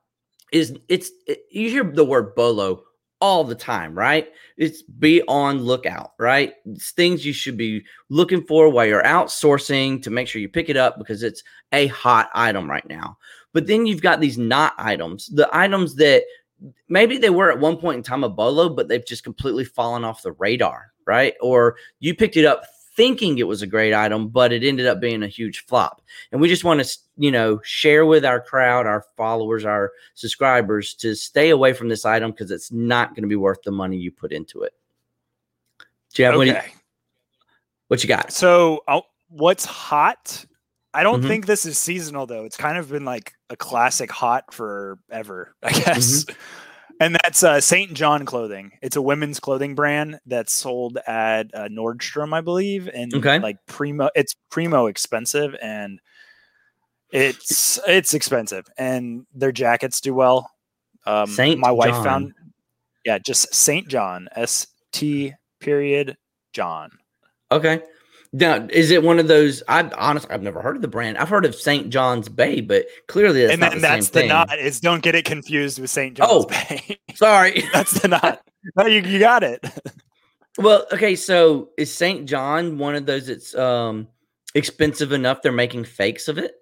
is 0.53 0.78
it's 0.88 1.11
it, 1.28 1.43
you 1.51 1.70
hear 1.70 1.84
the 1.84 2.05
word 2.05 2.36
bolo 2.36 2.84
all 3.24 3.45
the 3.45 3.55
time, 3.55 3.97
right? 3.97 4.28
It's 4.57 4.82
be 4.82 5.21
on 5.30 5.59
lookout, 5.59 6.11
right? 6.19 6.55
It's 6.65 6.91
things 6.91 7.26
you 7.26 7.32
should 7.32 7.55
be 7.55 7.86
looking 8.09 8.45
for 8.45 8.67
while 8.67 8.86
you're 8.86 9.01
outsourcing 9.01 10.03
to 10.03 10.09
make 10.09 10.28
sure 10.28 10.41
you 10.41 10.49
pick 10.49 10.67
it 10.67 10.76
up 10.76 10.97
because 10.97 11.24
it's 11.24 11.41
a 11.71 11.88
hot 11.88 12.30
item 12.34 12.69
right 12.69 12.86
now. 12.89 13.17
But 13.53 13.65
then 13.65 13.86
you've 13.86 14.01
got 14.01 14.19
these 14.19 14.38
not 14.38 14.74
items, 14.78 15.28
the 15.28 15.47
items 15.53 15.95
that 15.95 16.24
maybe 16.89 17.17
they 17.17 17.30
were 17.30 17.49
at 17.49 17.61
one 17.61 17.78
point 17.78 17.95
in 17.95 18.03
time 18.03 18.26
a 18.26 18.30
bolo, 18.30 18.67
but 18.67 18.89
they've 18.89 19.05
just 19.05 19.24
completely 19.24 19.63
fallen 19.63 20.03
off 20.03 20.21
the 20.21 20.34
radar, 20.34 20.91
right? 21.07 21.34
Or 21.39 21.78
you 22.01 22.13
picked 22.15 22.36
it 22.36 22.43
up 22.43 22.65
thinking 22.95 23.37
it 23.37 23.47
was 23.47 23.61
a 23.61 23.67
great 23.67 23.93
item, 23.93 24.27
but 24.27 24.51
it 24.51 24.63
ended 24.63 24.85
up 24.85 24.99
being 24.99 25.23
a 25.23 25.27
huge 25.27 25.65
flop. 25.65 26.01
And 26.31 26.39
we 26.39 26.47
just 26.47 26.63
want 26.63 26.83
to, 26.83 26.97
you 27.17 27.31
know, 27.31 27.59
share 27.63 28.05
with 28.05 28.23
our 28.23 28.39
crowd, 28.39 28.85
our 28.85 29.05
followers, 29.17 29.65
our 29.65 29.91
subscribers 30.13 30.93
to 30.95 31.15
stay 31.15 31.49
away 31.49 31.73
from 31.73 31.89
this 31.89 32.05
item 32.05 32.31
because 32.31 32.51
it's 32.51 32.71
not 32.71 33.09
going 33.09 33.23
to 33.23 33.29
be 33.29 33.35
worth 33.35 33.63
the 33.63 33.71
money 33.71 33.97
you 33.97 34.11
put 34.11 34.31
into 34.31 34.61
it. 34.61 34.73
Jeff, 36.13 36.35
okay. 36.35 36.37
what, 36.37 36.47
you, 36.47 36.71
what 37.87 38.03
you 38.03 38.07
got? 38.07 38.31
So, 38.31 38.83
I'll, 38.87 39.07
what's 39.29 39.65
hot? 39.65 40.45
I 40.93 41.01
don't 41.01 41.19
mm-hmm. 41.19 41.27
think 41.27 41.45
this 41.47 41.65
is 41.65 41.79
seasonal 41.79 42.27
though. 42.27 42.45
It's 42.45 42.57
kind 42.57 42.77
of 42.77 42.91
been 42.91 43.05
like 43.05 43.33
a 43.49 43.55
classic 43.55 44.11
hot 44.11 44.53
forever, 44.53 45.55
I 45.63 45.71
guess. 45.71 46.25
Mm-hmm 46.25 46.33
and 46.99 47.15
that's 47.15 47.43
uh, 47.43 47.59
St. 47.59 47.93
John 47.93 48.25
Clothing. 48.25 48.71
It's 48.81 48.95
a 48.95 49.01
women's 49.01 49.39
clothing 49.39 49.75
brand 49.75 50.19
that's 50.25 50.53
sold 50.53 50.97
at 51.07 51.53
uh, 51.53 51.67
Nordstrom, 51.67 52.33
I 52.33 52.41
believe, 52.41 52.87
and 52.87 53.13
okay. 53.13 53.39
like 53.39 53.57
primo. 53.67 54.09
It's 54.15 54.35
primo 54.49 54.87
expensive, 54.87 55.55
and 55.61 55.99
it's 57.11 57.79
it's 57.87 58.13
expensive, 58.13 58.65
and 58.77 59.25
their 59.33 59.51
jackets 59.51 60.01
do 60.01 60.13
well. 60.13 60.49
Um, 61.05 61.27
Saint 61.27 61.59
my 61.59 61.71
wife 61.71 61.91
John. 61.91 62.03
found, 62.03 62.33
yeah, 63.05 63.17
just 63.19 63.53
St. 63.53 63.87
John, 63.87 64.29
S 64.35 64.67
T 64.91 65.33
period 65.59 66.17
John. 66.53 66.91
Okay, 67.51 67.81
now, 68.36 68.67
is 68.71 68.89
it 68.89 69.03
one 69.03 69.19
of 69.19 69.27
those? 69.27 69.61
I 69.67 69.84
honestly, 69.95 70.31
I've 70.31 70.41
never 70.41 70.59
heard 70.59 70.75
of 70.75 70.81
the 70.81 70.88
brand. 70.88 71.19
I've 71.19 71.29
heard 71.29 71.45
of 71.45 71.53
St. 71.53 71.91
John's 71.91 72.27
Bay, 72.27 72.61
but 72.61 72.88
clearly 73.07 73.41
that's 73.41 73.53
and 73.53 73.61
then 73.61 73.75
the 73.75 73.79
that's 73.79 74.09
the 74.09 74.25
not. 74.25 74.57
Is 74.57 74.79
don't 74.79 75.03
get 75.03 75.13
it 75.13 75.23
confused 75.23 75.77
with 75.77 75.91
St. 75.91 76.17
John's 76.17 76.31
oh, 76.31 76.45
Bay. 76.45 76.97
sorry, 77.15 77.63
that's 77.71 78.01
the 78.01 78.07
not. 78.07 78.41
No, 78.77 78.86
you 78.86 79.01
you 79.01 79.19
got 79.19 79.43
it. 79.43 79.59
well, 80.57 80.86
okay. 80.93 81.17
So 81.17 81.71
is 81.77 81.93
St. 81.93 82.25
John 82.25 82.77
one 82.77 82.95
of 82.95 83.05
those 83.05 83.27
that's 83.27 83.53
um 83.55 84.07
expensive 84.55 85.11
enough? 85.11 85.41
They're 85.41 85.51
making 85.51 85.84
fakes 85.84 86.29
of 86.29 86.38
it. 86.38 86.55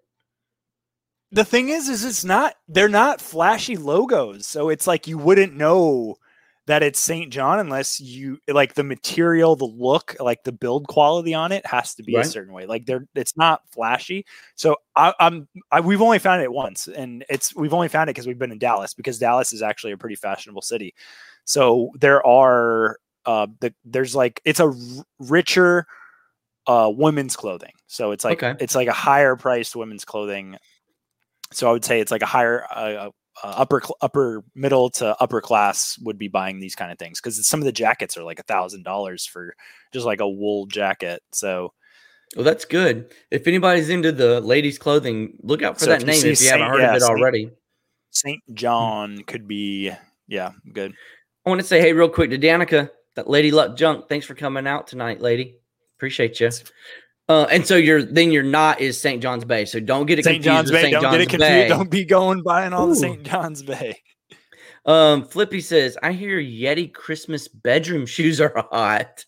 The 1.32 1.45
thing 1.45 1.69
is, 1.69 1.88
is 1.89 2.03
it's 2.03 2.26
not. 2.26 2.55
They're 2.67 2.89
not 2.89 3.22
flashy 3.22 3.78
logos, 3.78 4.47
so 4.47 4.69
it's 4.69 4.88
like 4.88 5.07
you 5.07 5.19
wouldn't 5.19 5.55
know 5.55 6.17
that 6.68 6.84
it's 6.84 6.99
St. 6.99 7.32
John 7.32 7.59
unless 7.59 7.99
you 7.99 8.39
like 8.47 8.76
the 8.76 8.84
material, 8.84 9.55
the 9.55 9.66
look, 9.66 10.16
like 10.20 10.43
the 10.43 10.51
build 10.51 10.88
quality 10.88 11.34
on 11.34 11.51
it 11.51 11.66
has 11.66 11.95
to 11.95 12.03
be 12.03 12.16
right. 12.16 12.26
a 12.26 12.30
certain 12.30 12.53
way. 12.53 12.66
Like 12.66 12.86
they're 12.86 13.07
it's 13.16 13.36
not 13.36 13.62
flashy. 13.72 14.26
So 14.55 14.78
I, 14.95 15.14
I'm 15.20 15.47
I, 15.72 15.82
we've 15.82 16.01
only 16.01 16.20
found 16.20 16.43
it 16.43 16.51
once, 16.51 16.88
and 16.88 17.26
it's 17.30 17.55
we've 17.55 17.74
only 17.74 17.88
found 17.88 18.09
it 18.09 18.14
because 18.14 18.28
we've 18.28 18.38
been 18.38 18.51
in 18.51 18.59
Dallas 18.59 18.93
because 18.93 19.18
Dallas 19.18 19.53
is 19.53 19.62
actually 19.62 19.93
a 19.93 19.97
pretty 19.97 20.16
fashionable 20.16 20.62
city. 20.62 20.93
So 21.45 21.89
there 21.99 22.26
are 22.26 22.97
uh 23.26 23.47
the 23.59 23.74
there's 23.84 24.16
like 24.16 24.41
it's 24.45 24.59
a 24.59 24.68
r- 24.68 24.74
richer 25.20 25.88
uh 26.68 26.91
women's 26.93 27.36
clothing. 27.36 27.74
So 27.88 28.12
it's 28.12 28.24
like 28.24 28.43
okay. 28.43 28.64
it's 28.64 28.76
like 28.76 28.88
a 28.88 28.93
higher 28.93 29.36
priced 29.36 29.76
women's 29.76 30.05
clothing. 30.05 30.57
So 31.53 31.68
I 31.68 31.72
would 31.72 31.84
say 31.84 31.99
it's 31.99 32.12
like 32.12 32.22
a 32.22 32.28
higher 32.28 32.66
uh, 32.72 33.09
uh, 33.43 33.53
upper 33.57 33.82
upper 34.01 34.43
middle 34.55 34.89
to 34.89 35.15
upper 35.21 35.41
class 35.41 35.97
would 36.03 36.17
be 36.17 36.27
buying 36.27 36.59
these 36.59 36.75
kind 36.75 36.91
of 36.91 36.99
things 36.99 37.19
because 37.19 37.47
some 37.47 37.59
of 37.59 37.65
the 37.65 37.71
jackets 37.71 38.17
are 38.17 38.23
like 38.23 38.39
a 38.39 38.43
thousand 38.43 38.84
dollars 38.84 39.25
for 39.25 39.55
just 39.93 40.05
like 40.05 40.19
a 40.19 40.29
wool 40.29 40.65
jacket. 40.65 41.21
So, 41.32 41.73
well, 42.36 42.45
that's 42.45 42.65
good. 42.65 43.13
If 43.32 43.47
anybody's 43.47 43.89
into 43.89 44.11
the 44.11 44.41
ladies' 44.41 44.77
clothing, 44.77 45.38
look 45.41 45.61
out 45.63 45.75
for 45.79 45.86
so 45.86 45.91
that 45.91 46.05
name 46.05 46.17
if 46.17 46.25
you 46.25 46.36
Saint, 46.36 46.61
haven't 46.61 46.69
heard 46.69 46.82
yeah, 46.82 46.89
of 46.91 46.95
it 46.97 47.01
Saint, 47.01 47.11
already. 47.11 47.51
Saint 48.11 48.41
John 48.53 49.23
could 49.23 49.47
be, 49.47 49.91
yeah, 50.27 50.51
good. 50.73 50.93
I 51.45 51.49
want 51.49 51.61
to 51.61 51.67
say, 51.67 51.79
hey, 51.79 51.93
real 51.93 52.09
quick 52.09 52.29
to 52.29 52.38
Danica, 52.38 52.89
that 53.15 53.29
Lady 53.29 53.51
Luck 53.51 53.75
Junk. 53.77 54.07
Thanks 54.07 54.25
for 54.25 54.36
coming 54.36 54.67
out 54.67 54.88
tonight, 54.88 55.21
lady. 55.21 55.57
Appreciate 55.97 56.39
you. 56.39 56.49
Uh, 57.32 57.45
and 57.45 57.65
so 57.65 57.77
you're 57.77 58.03
then 58.03 58.29
you're 58.29 58.43
not 58.43 58.82
is 58.82 58.99
St. 58.99 59.21
John's 59.21 59.45
Bay. 59.45 59.63
So 59.63 59.79
don't 59.79 60.05
get 60.05 60.19
it 60.19 60.25
St. 60.25 60.43
John's 60.43 60.69
Bay. 60.69 60.82
St. 60.82 60.93
Don't 60.93 61.03
John's 61.03 61.13
get 61.13 61.21
it 61.21 61.29
confused. 61.29 61.49
Bay. 61.49 61.67
Don't 61.69 61.89
be 61.89 62.03
going 62.03 62.43
buying 62.43 62.73
all 62.73 62.88
Ooh. 62.88 62.89
the 62.89 62.95
St. 62.97 63.23
John's 63.23 63.63
Bay. 63.63 64.01
Um, 64.86 65.23
Flippy 65.25 65.61
says, 65.61 65.97
I 66.03 66.11
hear 66.11 66.41
Yeti 66.41 66.91
Christmas 66.93 67.47
bedroom 67.47 68.05
shoes 68.05 68.41
are 68.41 68.53
hot. 68.71 69.25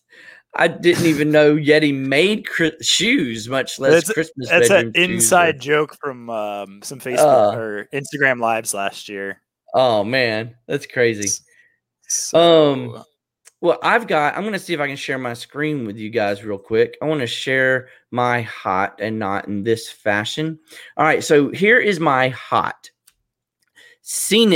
I 0.54 0.68
didn't 0.68 1.06
even 1.06 1.30
know 1.30 1.56
Yeti 1.56 1.94
made 1.94 2.46
cri- 2.46 2.76
shoes, 2.82 3.48
much 3.48 3.78
less 3.78 3.92
that's, 3.92 4.12
Christmas. 4.12 4.50
That's 4.50 4.70
an 4.70 4.92
inside 4.94 5.58
joke 5.60 5.96
from 5.98 6.28
um, 6.28 6.80
some 6.82 7.00
Facebook 7.00 7.54
uh, 7.54 7.56
or 7.56 7.88
Instagram 7.92 8.38
lives 8.38 8.74
last 8.74 9.08
year. 9.08 9.40
Oh 9.72 10.04
man, 10.04 10.56
that's 10.66 10.86
crazy. 10.86 11.28
So, 12.06 12.72
um, 12.72 13.04
well, 13.64 13.78
I've 13.82 14.06
got, 14.06 14.36
I'm 14.36 14.42
going 14.42 14.52
to 14.52 14.58
see 14.58 14.74
if 14.74 14.80
I 14.80 14.86
can 14.86 14.94
share 14.94 15.16
my 15.16 15.32
screen 15.32 15.86
with 15.86 15.96
you 15.96 16.10
guys 16.10 16.44
real 16.44 16.58
quick. 16.58 16.98
I 17.00 17.06
want 17.06 17.22
to 17.22 17.26
share 17.26 17.88
my 18.10 18.42
hot 18.42 19.00
and 19.00 19.18
not 19.18 19.48
in 19.48 19.62
this 19.62 19.88
fashion. 19.88 20.58
All 20.98 21.06
right. 21.06 21.24
So 21.24 21.48
here 21.48 21.78
is 21.78 21.98
my 21.98 22.28
hot. 22.28 22.90
Scene 24.02 24.52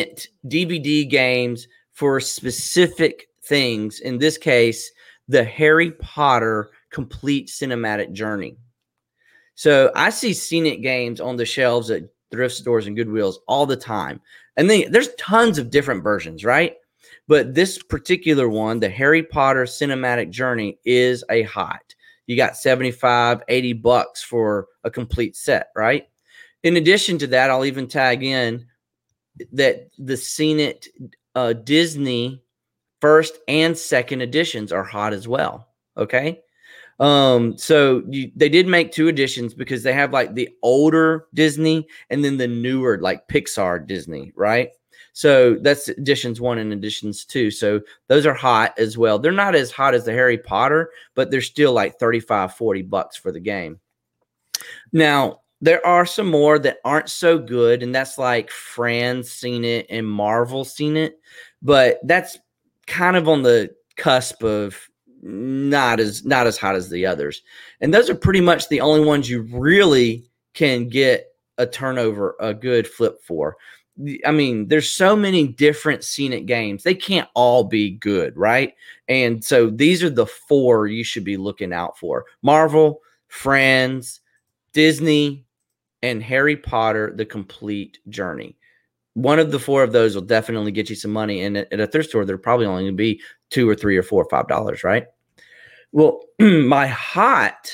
DVD 0.47 1.09
games 1.09 1.69
for 1.93 2.21
specific 2.21 3.31
things. 3.45 4.01
In 4.01 4.19
this 4.19 4.37
case, 4.37 4.93
the 5.27 5.43
Harry 5.43 5.93
Potter 5.93 6.69
complete 6.91 7.49
cinematic 7.49 8.13
journey. 8.13 8.59
So 9.55 9.91
I 9.97 10.11
see 10.11 10.35
Scene 10.35 10.67
It 10.67 10.83
games 10.83 11.19
on 11.19 11.37
the 11.37 11.47
shelves 11.47 11.91
at 11.91 12.03
thrift 12.31 12.57
stores 12.57 12.87
and 12.87 12.95
Goodwills 12.95 13.37
all 13.49 13.65
the 13.65 13.75
time. 13.75 14.21
And 14.59 14.69
there's 14.69 15.15
tons 15.15 15.57
of 15.57 15.71
different 15.71 16.03
versions, 16.05 16.45
right? 16.45 16.77
But 17.29 17.55
this 17.55 17.81
particular 17.81 18.49
one, 18.49 18.81
the 18.81 18.89
Harry 18.89 19.23
Potter 19.23 19.65
cinematic 19.65 20.31
journey, 20.31 20.79
is 20.85 21.23
a 21.31 21.43
hot. 21.43 21.95
You 22.27 22.37
got 22.37 22.57
75, 22.57 23.43
80 23.47 23.73
bucks 23.75 24.23
for 24.23 24.67
a 24.83 24.91
complete 24.91 25.37
set, 25.37 25.69
right? 25.77 26.09
In 26.63 26.77
addition 26.77 27.19
to 27.19 27.27
that, 27.29 27.51
I'll 27.51 27.65
even 27.65 27.87
tag 27.87 28.25
in 28.25 28.67
that 29.53 29.89
the 29.99 30.17
Scene 30.17 30.75
uh, 31.35 31.53
Disney 31.53 32.43
first 33.01 33.39
and 33.47 33.77
second 33.77 34.23
editions 34.23 34.73
are 34.73 34.83
hot 34.83 35.13
as 35.13 35.29
well. 35.29 35.69
Okay. 35.97 36.41
Um, 37.01 37.57
so 37.57 38.03
you, 38.09 38.33
they 38.35 38.49
did 38.49 38.67
make 38.67 38.91
two 38.91 39.09
editions 39.09 39.55
because 39.55 39.83
they 39.83 39.93
have 39.93 40.13
like 40.13 40.35
the 40.35 40.49
older 40.63 41.27
Disney 41.33 41.87
and 42.11 42.25
then 42.25 42.39
the 42.39 42.49
newer 42.49 42.99
like 43.01 43.29
Pixar 43.29 43.87
Disney, 43.87 44.33
right? 44.35 44.71
So 45.19 45.57
that's 45.57 45.89
editions 45.89 46.41
one 46.41 46.59
and 46.59 46.73
editions 46.73 47.25
two. 47.25 47.51
So 47.51 47.81
those 48.07 48.25
are 48.25 48.33
hot 48.33 48.73
as 48.79 48.97
well. 48.97 49.19
They're 49.19 49.33
not 49.33 49.57
as 49.57 49.73
hot 49.73 49.93
as 49.93 50.05
the 50.05 50.13
Harry 50.13 50.39
Potter, 50.39 50.93
but 51.17 51.29
they're 51.29 51.41
still 51.41 51.73
like 51.73 51.99
35, 51.99 52.55
40 52.55 52.83
bucks 52.83 53.17
for 53.17 53.33
the 53.33 53.41
game. 53.41 53.81
Now, 54.93 55.41
there 55.61 55.85
are 55.85 56.07
some 56.07 56.31
more 56.31 56.61
that 56.61 56.79
aren't 56.85 57.09
so 57.09 57.37
good, 57.37 57.83
and 57.83 57.93
that's 57.93 58.17
like 58.17 58.49
Friends 58.49 59.29
Scene 59.29 59.65
It 59.65 59.87
and 59.91 60.07
Marvel 60.07 60.65
Scene 60.65 60.97
It, 60.97 61.19
but 61.63 61.99
that's 62.05 62.39
kind 62.87 63.17
of 63.17 63.29
on 63.29 63.43
the 63.43 63.75
cusp 63.97 64.45
of 64.45 64.79
not 65.21 65.99
as 65.99 66.25
not 66.25 66.47
as 66.47 66.59
hot 66.59 66.77
as 66.77 66.91
the 66.91 67.07
others. 67.07 67.43
And 67.81 67.93
those 67.93 68.09
are 68.09 68.15
pretty 68.15 68.41
much 68.41 68.69
the 68.69 68.83
only 68.83 69.05
ones 69.05 69.29
you 69.29 69.43
really 69.51 70.31
can 70.55 70.87
get 70.87 71.27
a 71.59 71.67
turnover, 71.67 72.37
a 72.39 72.55
good 72.55 72.87
flip 72.87 73.21
for. 73.21 73.57
I 74.25 74.31
mean, 74.31 74.69
there's 74.69 74.89
so 74.89 75.17
many 75.17 75.49
different 75.49 76.05
Scene 76.05 76.33
It 76.33 76.47
games. 76.47 76.85
They 76.85 76.95
can't 76.95 77.29
all 77.35 77.65
be 77.65 77.91
good, 77.91 78.37
right? 78.37 78.75
And 79.09 79.43
so 79.45 79.71
these 79.71 80.03
are 80.05 80.11
the 80.11 80.27
four 80.27 80.87
you 80.87 81.03
should 81.03 81.25
be 81.25 81.37
looking 81.37 81.73
out 81.73 81.99
for 81.99 82.27
Marvel, 82.43 83.01
Friends, 83.27 84.21
Disney, 84.73 85.45
and 86.03 86.23
Harry 86.23 86.57
Potter 86.57 87.13
The 87.17 87.25
Complete 87.27 87.99
Journey. 88.09 88.57
one 89.15 89.41
of 89.41 89.51
the 89.51 89.59
four 89.59 89.83
of 89.83 89.91
those 89.93 90.15
will 90.15 90.23
definitely 90.23 90.71
get 90.71 90.89
you 90.89 90.95
some 90.95 91.11
money. 91.13 91.43
And 91.43 91.57
at, 91.57 91.81
a 91.81 91.87
thrift 91.89 92.11
store, 92.11 92.25
they're 92.25 92.39
probably 92.39 92.67
only 92.67 92.85
going 92.85 92.93
to 92.93 92.97
be 92.97 93.21
two 93.51 93.69
or 93.69 93.75
three 93.75 93.97
or 93.97 94.03
four 94.05 94.23
or 94.23 94.29
five 94.31 94.47
dollars, 94.47 94.85
right? 94.85 95.07
Well, 95.91 96.21
my 96.39 96.87
hot, 96.87 97.73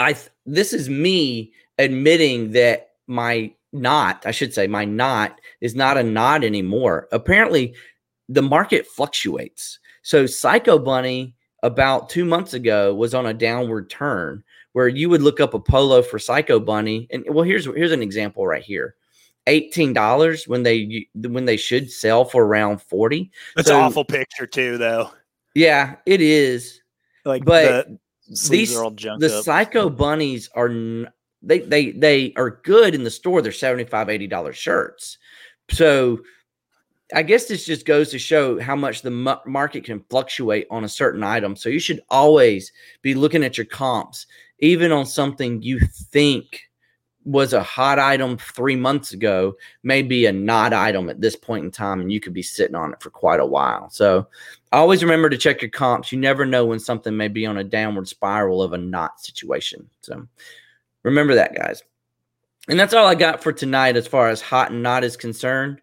I 0.00 0.16
this 0.46 0.72
is 0.72 0.88
me 0.88 1.52
admitting 1.78 2.52
that 2.52 2.88
my 3.06 3.54
not, 3.72 4.24
I 4.26 4.30
should 4.30 4.52
say, 4.54 4.66
my 4.66 4.84
not 4.84 5.40
is 5.60 5.74
not 5.74 5.96
a 5.96 6.02
not 6.02 6.44
anymore. 6.44 7.08
Apparently, 7.12 7.74
the 8.28 8.42
market 8.42 8.86
fluctuates. 8.86 9.78
So, 10.02 10.26
Psycho 10.26 10.78
Bunny 10.78 11.34
about 11.62 12.08
two 12.08 12.24
months 12.24 12.54
ago 12.54 12.94
was 12.94 13.14
on 13.14 13.26
a 13.26 13.34
downward 13.34 13.88
turn 13.88 14.42
where 14.72 14.88
you 14.88 15.08
would 15.08 15.22
look 15.22 15.40
up 15.40 15.54
a 15.54 15.60
polo 15.60 16.02
for 16.02 16.18
Psycho 16.18 16.58
Bunny, 16.58 17.06
and 17.10 17.24
well, 17.28 17.44
here's 17.44 17.66
here's 17.66 17.92
an 17.92 18.02
example 18.02 18.46
right 18.46 18.62
here. 18.62 18.94
Eighteen 19.46 19.92
dollars 19.92 20.46
when 20.48 20.62
they 20.62 21.06
when 21.14 21.44
they 21.44 21.56
should 21.56 21.90
sell 21.90 22.24
for 22.24 22.44
around 22.44 22.80
forty. 22.82 23.30
That's 23.56 23.68
so, 23.68 23.76
an 23.76 23.84
awful 23.84 24.04
picture 24.04 24.46
too, 24.46 24.78
though. 24.78 25.10
Yeah, 25.54 25.96
it 26.06 26.20
is. 26.20 26.80
Like, 27.24 27.44
but 27.44 27.88
the 27.88 27.98
these 28.48 28.74
the 28.74 29.34
up. 29.36 29.44
Psycho 29.44 29.90
Bunnies 29.90 30.48
are 30.54 30.68
they 31.42 31.60
they 31.60 31.90
they 31.92 32.32
are 32.36 32.60
good 32.62 32.94
in 32.94 33.04
the 33.04 33.10
store. 33.10 33.42
They're 33.42 33.52
75 33.52 34.08
80 34.08 34.26
dollar 34.26 34.52
shirts. 34.52 35.18
So 35.70 36.20
I 37.14 37.22
guess 37.22 37.46
this 37.46 37.66
just 37.66 37.84
goes 37.84 38.10
to 38.10 38.18
show 38.18 38.60
how 38.60 38.76
much 38.76 39.02
the 39.02 39.10
market 39.10 39.84
can 39.84 40.04
fluctuate 40.08 40.66
on 40.70 40.84
a 40.84 40.88
certain 40.88 41.22
item. 41.22 41.56
So 41.56 41.68
you 41.68 41.78
should 41.78 42.00
always 42.08 42.72
be 43.02 43.14
looking 43.14 43.44
at 43.44 43.58
your 43.58 43.66
comps, 43.66 44.26
even 44.60 44.92
on 44.92 45.04
something 45.04 45.62
you 45.62 45.80
think 45.80 46.62
was 47.24 47.52
a 47.52 47.62
hot 47.62 47.98
item 47.98 48.36
three 48.36 48.74
months 48.74 49.12
ago, 49.12 49.54
may 49.82 50.02
be 50.02 50.26
a 50.26 50.32
not 50.32 50.72
item 50.72 51.08
at 51.08 51.20
this 51.20 51.36
point 51.36 51.64
in 51.64 51.70
time, 51.70 52.00
and 52.00 52.10
you 52.10 52.18
could 52.18 52.32
be 52.32 52.42
sitting 52.42 52.74
on 52.74 52.92
it 52.92 53.00
for 53.00 53.10
quite 53.10 53.40
a 53.40 53.46
while. 53.46 53.88
So 53.90 54.26
always 54.72 55.02
remember 55.02 55.30
to 55.30 55.38
check 55.38 55.62
your 55.62 55.70
comps. 55.70 56.10
You 56.10 56.18
never 56.18 56.44
know 56.44 56.64
when 56.64 56.80
something 56.80 57.16
may 57.16 57.28
be 57.28 57.46
on 57.46 57.58
a 57.58 57.64
downward 57.64 58.08
spiral 58.08 58.62
of 58.62 58.72
a 58.72 58.78
not 58.78 59.20
situation. 59.20 59.88
So 60.00 60.26
Remember 61.02 61.34
that, 61.34 61.54
guys. 61.54 61.82
And 62.68 62.78
that's 62.78 62.94
all 62.94 63.06
I 63.06 63.14
got 63.14 63.42
for 63.42 63.52
tonight 63.52 63.96
as 63.96 64.06
far 64.06 64.28
as 64.28 64.40
hot 64.40 64.70
and 64.70 64.82
not 64.82 65.04
is 65.04 65.16
concerned. 65.16 65.80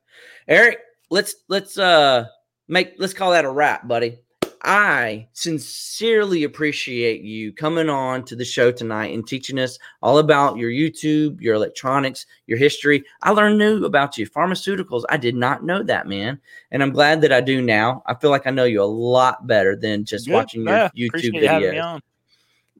Eric, 0.48 0.80
let's 1.10 1.36
let's 1.50 1.78
uh 1.78 2.26
make 2.68 2.94
let's 2.98 3.14
call 3.14 3.32
that 3.32 3.46
a 3.46 3.52
wrap, 3.52 3.88
buddy. 3.88 4.20
I 4.62 5.28
sincerely 5.32 6.44
appreciate 6.44 7.22
you 7.22 7.54
coming 7.54 7.90
on 7.90 8.26
to 8.26 8.36
the 8.36 8.44
show 8.44 8.72
tonight 8.72 9.14
and 9.14 9.26
teaching 9.26 9.58
us 9.58 9.80
all 10.02 10.18
about 10.18 10.58
your 10.58 10.70
YouTube, 10.70 11.40
your 11.40 11.56
electronics, 11.56 12.26
your 12.46 12.58
history. 12.58 13.04
I 13.22 13.32
learned 13.32 13.58
new 13.58 13.86
about 13.86 14.18
you. 14.18 14.28
Pharmaceuticals, 14.28 15.04
I 15.10 15.16
did 15.16 15.36
not 15.36 15.64
know 15.64 15.82
that, 15.84 16.08
man. 16.08 16.42
And 16.72 16.84
I'm 16.84 16.92
glad 16.92 17.22
that 17.22 17.32
I 17.32 17.40
do 17.40 17.62
now. 17.62 18.04
I 18.06 18.16
feel 18.16 18.32
like 18.32 18.48
I 18.48 18.52
know 18.52 18.66
you 18.66 18.82
a 18.82 18.84
lot 18.84 19.48
better 19.48 19.78
than 19.78 20.04
just 20.04 20.28
Good. 20.28 20.34
watching 20.34 20.64
your 20.64 20.76
yeah, 20.76 20.90
YouTube 20.94 21.42
videos. 21.42 22.02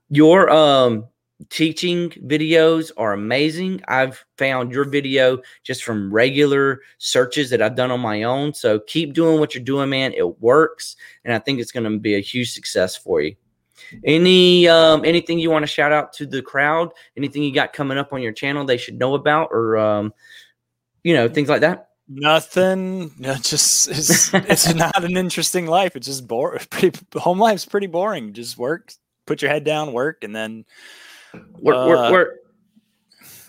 Your 0.10 0.50
um 0.50 1.06
teaching 1.50 2.10
videos 2.10 2.92
are 2.98 3.14
amazing. 3.14 3.82
I've 3.88 4.24
found 4.38 4.72
your 4.72 4.84
video 4.84 5.40
just 5.64 5.84
from 5.84 6.12
regular 6.14 6.82
searches 6.98 7.50
that 7.52 7.62
I've 7.62 7.76
done 7.76 7.92
on 7.92 8.02
my 8.02 8.24
own. 8.24 8.54
So 8.54 8.80
keep 8.82 9.14
doing 9.14 9.40
what 9.40 9.56
you're 9.56 9.64
doing, 9.64 9.90
man. 9.90 10.14
It 10.14 10.42
works, 10.42 10.98
and 11.24 11.34
I 11.34 11.40
think 11.40 11.60
it's 11.60 11.72
going 11.72 11.90
to 11.90 11.98
be 11.98 12.16
a 12.16 12.20
huge 12.20 12.52
success 12.52 12.96
for 12.96 13.22
you. 13.22 13.36
Any 14.04 14.68
um, 14.68 15.06
anything 15.06 15.40
you 15.40 15.50
want 15.50 15.64
to 15.64 15.68
shout 15.68 15.92
out 15.92 16.14
to 16.14 16.26
the 16.26 16.42
crowd? 16.42 16.92
Anything 17.16 17.44
you 17.44 17.54
got 17.54 17.74
coming 17.74 17.98
up 17.98 18.14
on 18.14 18.22
your 18.22 18.34
channel 18.34 18.66
they 18.66 18.78
should 18.78 19.00
know 19.00 19.16
about, 19.16 19.50
or 19.52 19.78
um, 19.78 20.14
you 21.04 21.14
know 21.14 21.30
things 21.30 21.50
like 21.50 21.62
that? 21.62 21.90
Nothing. 22.08 23.12
No, 23.18 23.36
just 23.36 23.88
it's 23.88 24.34
it's 24.34 24.74
not 24.76 25.04
an 25.04 25.16
interesting 25.16 25.66
life. 25.66 25.96
It's 25.96 26.08
just 26.08 26.28
boring. 26.28 26.62
home 27.16 27.40
life's 27.40 27.66
pretty 27.66 27.88
boring. 27.88 28.34
Just 28.34 28.58
work, 28.58 28.92
put 29.26 29.42
your 29.42 29.50
head 29.50 29.64
down, 29.64 29.94
work, 29.94 30.24
and 30.24 30.36
then 30.36 30.66
Work, 31.34 31.76
uh, 31.76 31.88
work, 31.88 32.12
work. 32.12 32.36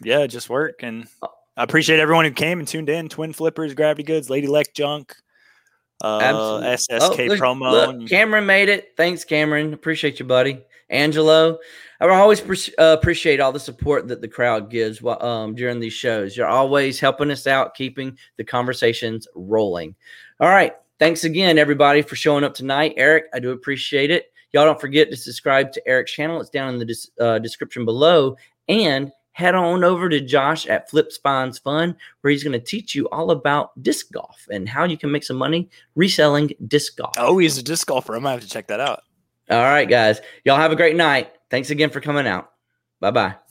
Yeah, 0.03 0.27
just 0.27 0.49
work. 0.49 0.83
And 0.83 1.07
I 1.23 1.63
appreciate 1.63 2.01
everyone 2.01 2.25
who 2.25 2.31
came 2.31 2.59
and 2.59 2.67
tuned 2.67 2.89
in. 2.89 3.09
Twin 3.09 3.33
Flippers, 3.33 3.75
Gravity 3.75 4.03
Goods, 4.03 4.31
Lady 4.31 4.47
Lek 4.47 4.73
Junk, 4.75 5.15
uh, 6.03 6.61
SSK 6.61 7.01
oh, 7.01 7.25
look, 7.25 7.39
promo. 7.39 7.71
Look, 7.99 8.09
Cameron 8.09 8.47
made 8.47 8.69
it. 8.69 8.95
Thanks, 8.97 9.25
Cameron. 9.25 9.75
Appreciate 9.75 10.19
you, 10.19 10.25
buddy. 10.25 10.65
Angelo, 10.89 11.59
I 12.01 12.09
always 12.09 12.41
pre- 12.41 12.75
uh, 12.79 12.97
appreciate 12.99 13.41
all 13.41 13.53
the 13.53 13.61
support 13.61 14.09
that 14.09 14.21
the 14.21 14.29
crowd 14.29 14.71
gives 14.71 15.01
um, 15.05 15.55
during 15.55 15.79
these 15.79 15.93
shows. 15.93 16.37
You're 16.37 16.49
always 16.49 16.99
helping 16.99 17.31
us 17.31 17.47
out, 17.47 17.75
keeping 17.75 18.19
the 18.37 18.45
conversations 18.45 19.29
rolling. 19.35 19.95
All 20.41 20.49
right. 20.49 20.75
Thanks 20.99 21.25
again, 21.25 21.59
everybody, 21.59 22.03
for 22.03 22.17
showing 22.17 22.45
up 22.45 22.55
tonight. 22.55 22.95
Eric, 22.97 23.27
I 23.33 23.39
do 23.39 23.53
appreciate 23.53 24.11
it. 24.11 24.33
Y'all 24.53 24.65
don't 24.65 24.81
forget 24.81 25.11
to 25.11 25.17
subscribe 25.17 25.73
to 25.73 25.89
Eric's 25.89 26.13
channel. 26.13 26.41
It's 26.41 26.51
down 26.51 26.75
in 26.75 26.79
the 26.79 26.85
dis- 26.85 27.11
uh, 27.21 27.39
description 27.39 27.85
below. 27.85 28.37
And 28.69 29.13
head 29.33 29.55
on 29.55 29.85
over 29.85 30.09
to 30.09 30.21
Josh 30.21 30.67
at 30.67 30.91
Flip 30.91 31.11
Spines 31.11 31.59
Fun, 31.59 31.97
where 32.21 32.31
he's 32.31 32.45
going 32.45 32.53
to 32.53 32.65
teach 32.65 32.95
you 32.95 33.09
all 33.11 33.31
about 33.31 33.81
disc 33.83 34.11
golf 34.13 34.47
and 34.51 34.69
how 34.69 34.85
you 34.85 34.99
can 34.99 35.11
make 35.11 35.25
some 35.25 35.37
money 35.37 35.69
reselling 35.95 36.53
disc 36.67 36.97
golf. 36.97 37.15
Oh, 37.17 37.39
he's 37.39 37.59
a 37.59 37.63
disc 37.63 37.87
golfer. 37.87 38.17
I 38.17 38.19
might 38.19 38.33
have 38.33 38.41
to 38.43 38.49
check 38.49 38.69
that 38.69 38.81
out. 38.81 39.03
All 39.51 39.63
right, 39.63 39.89
guys. 39.89 40.21
Y'all 40.45 40.57
have 40.57 40.73
a 40.73 40.77
great 40.77 40.97
night. 40.97 41.33
Thanks 41.51 41.71
again 41.71 41.91
for 41.91 42.01
coming 42.01 42.27
out. 42.27 42.53
Bye 43.01 43.11
bye. 43.11 43.50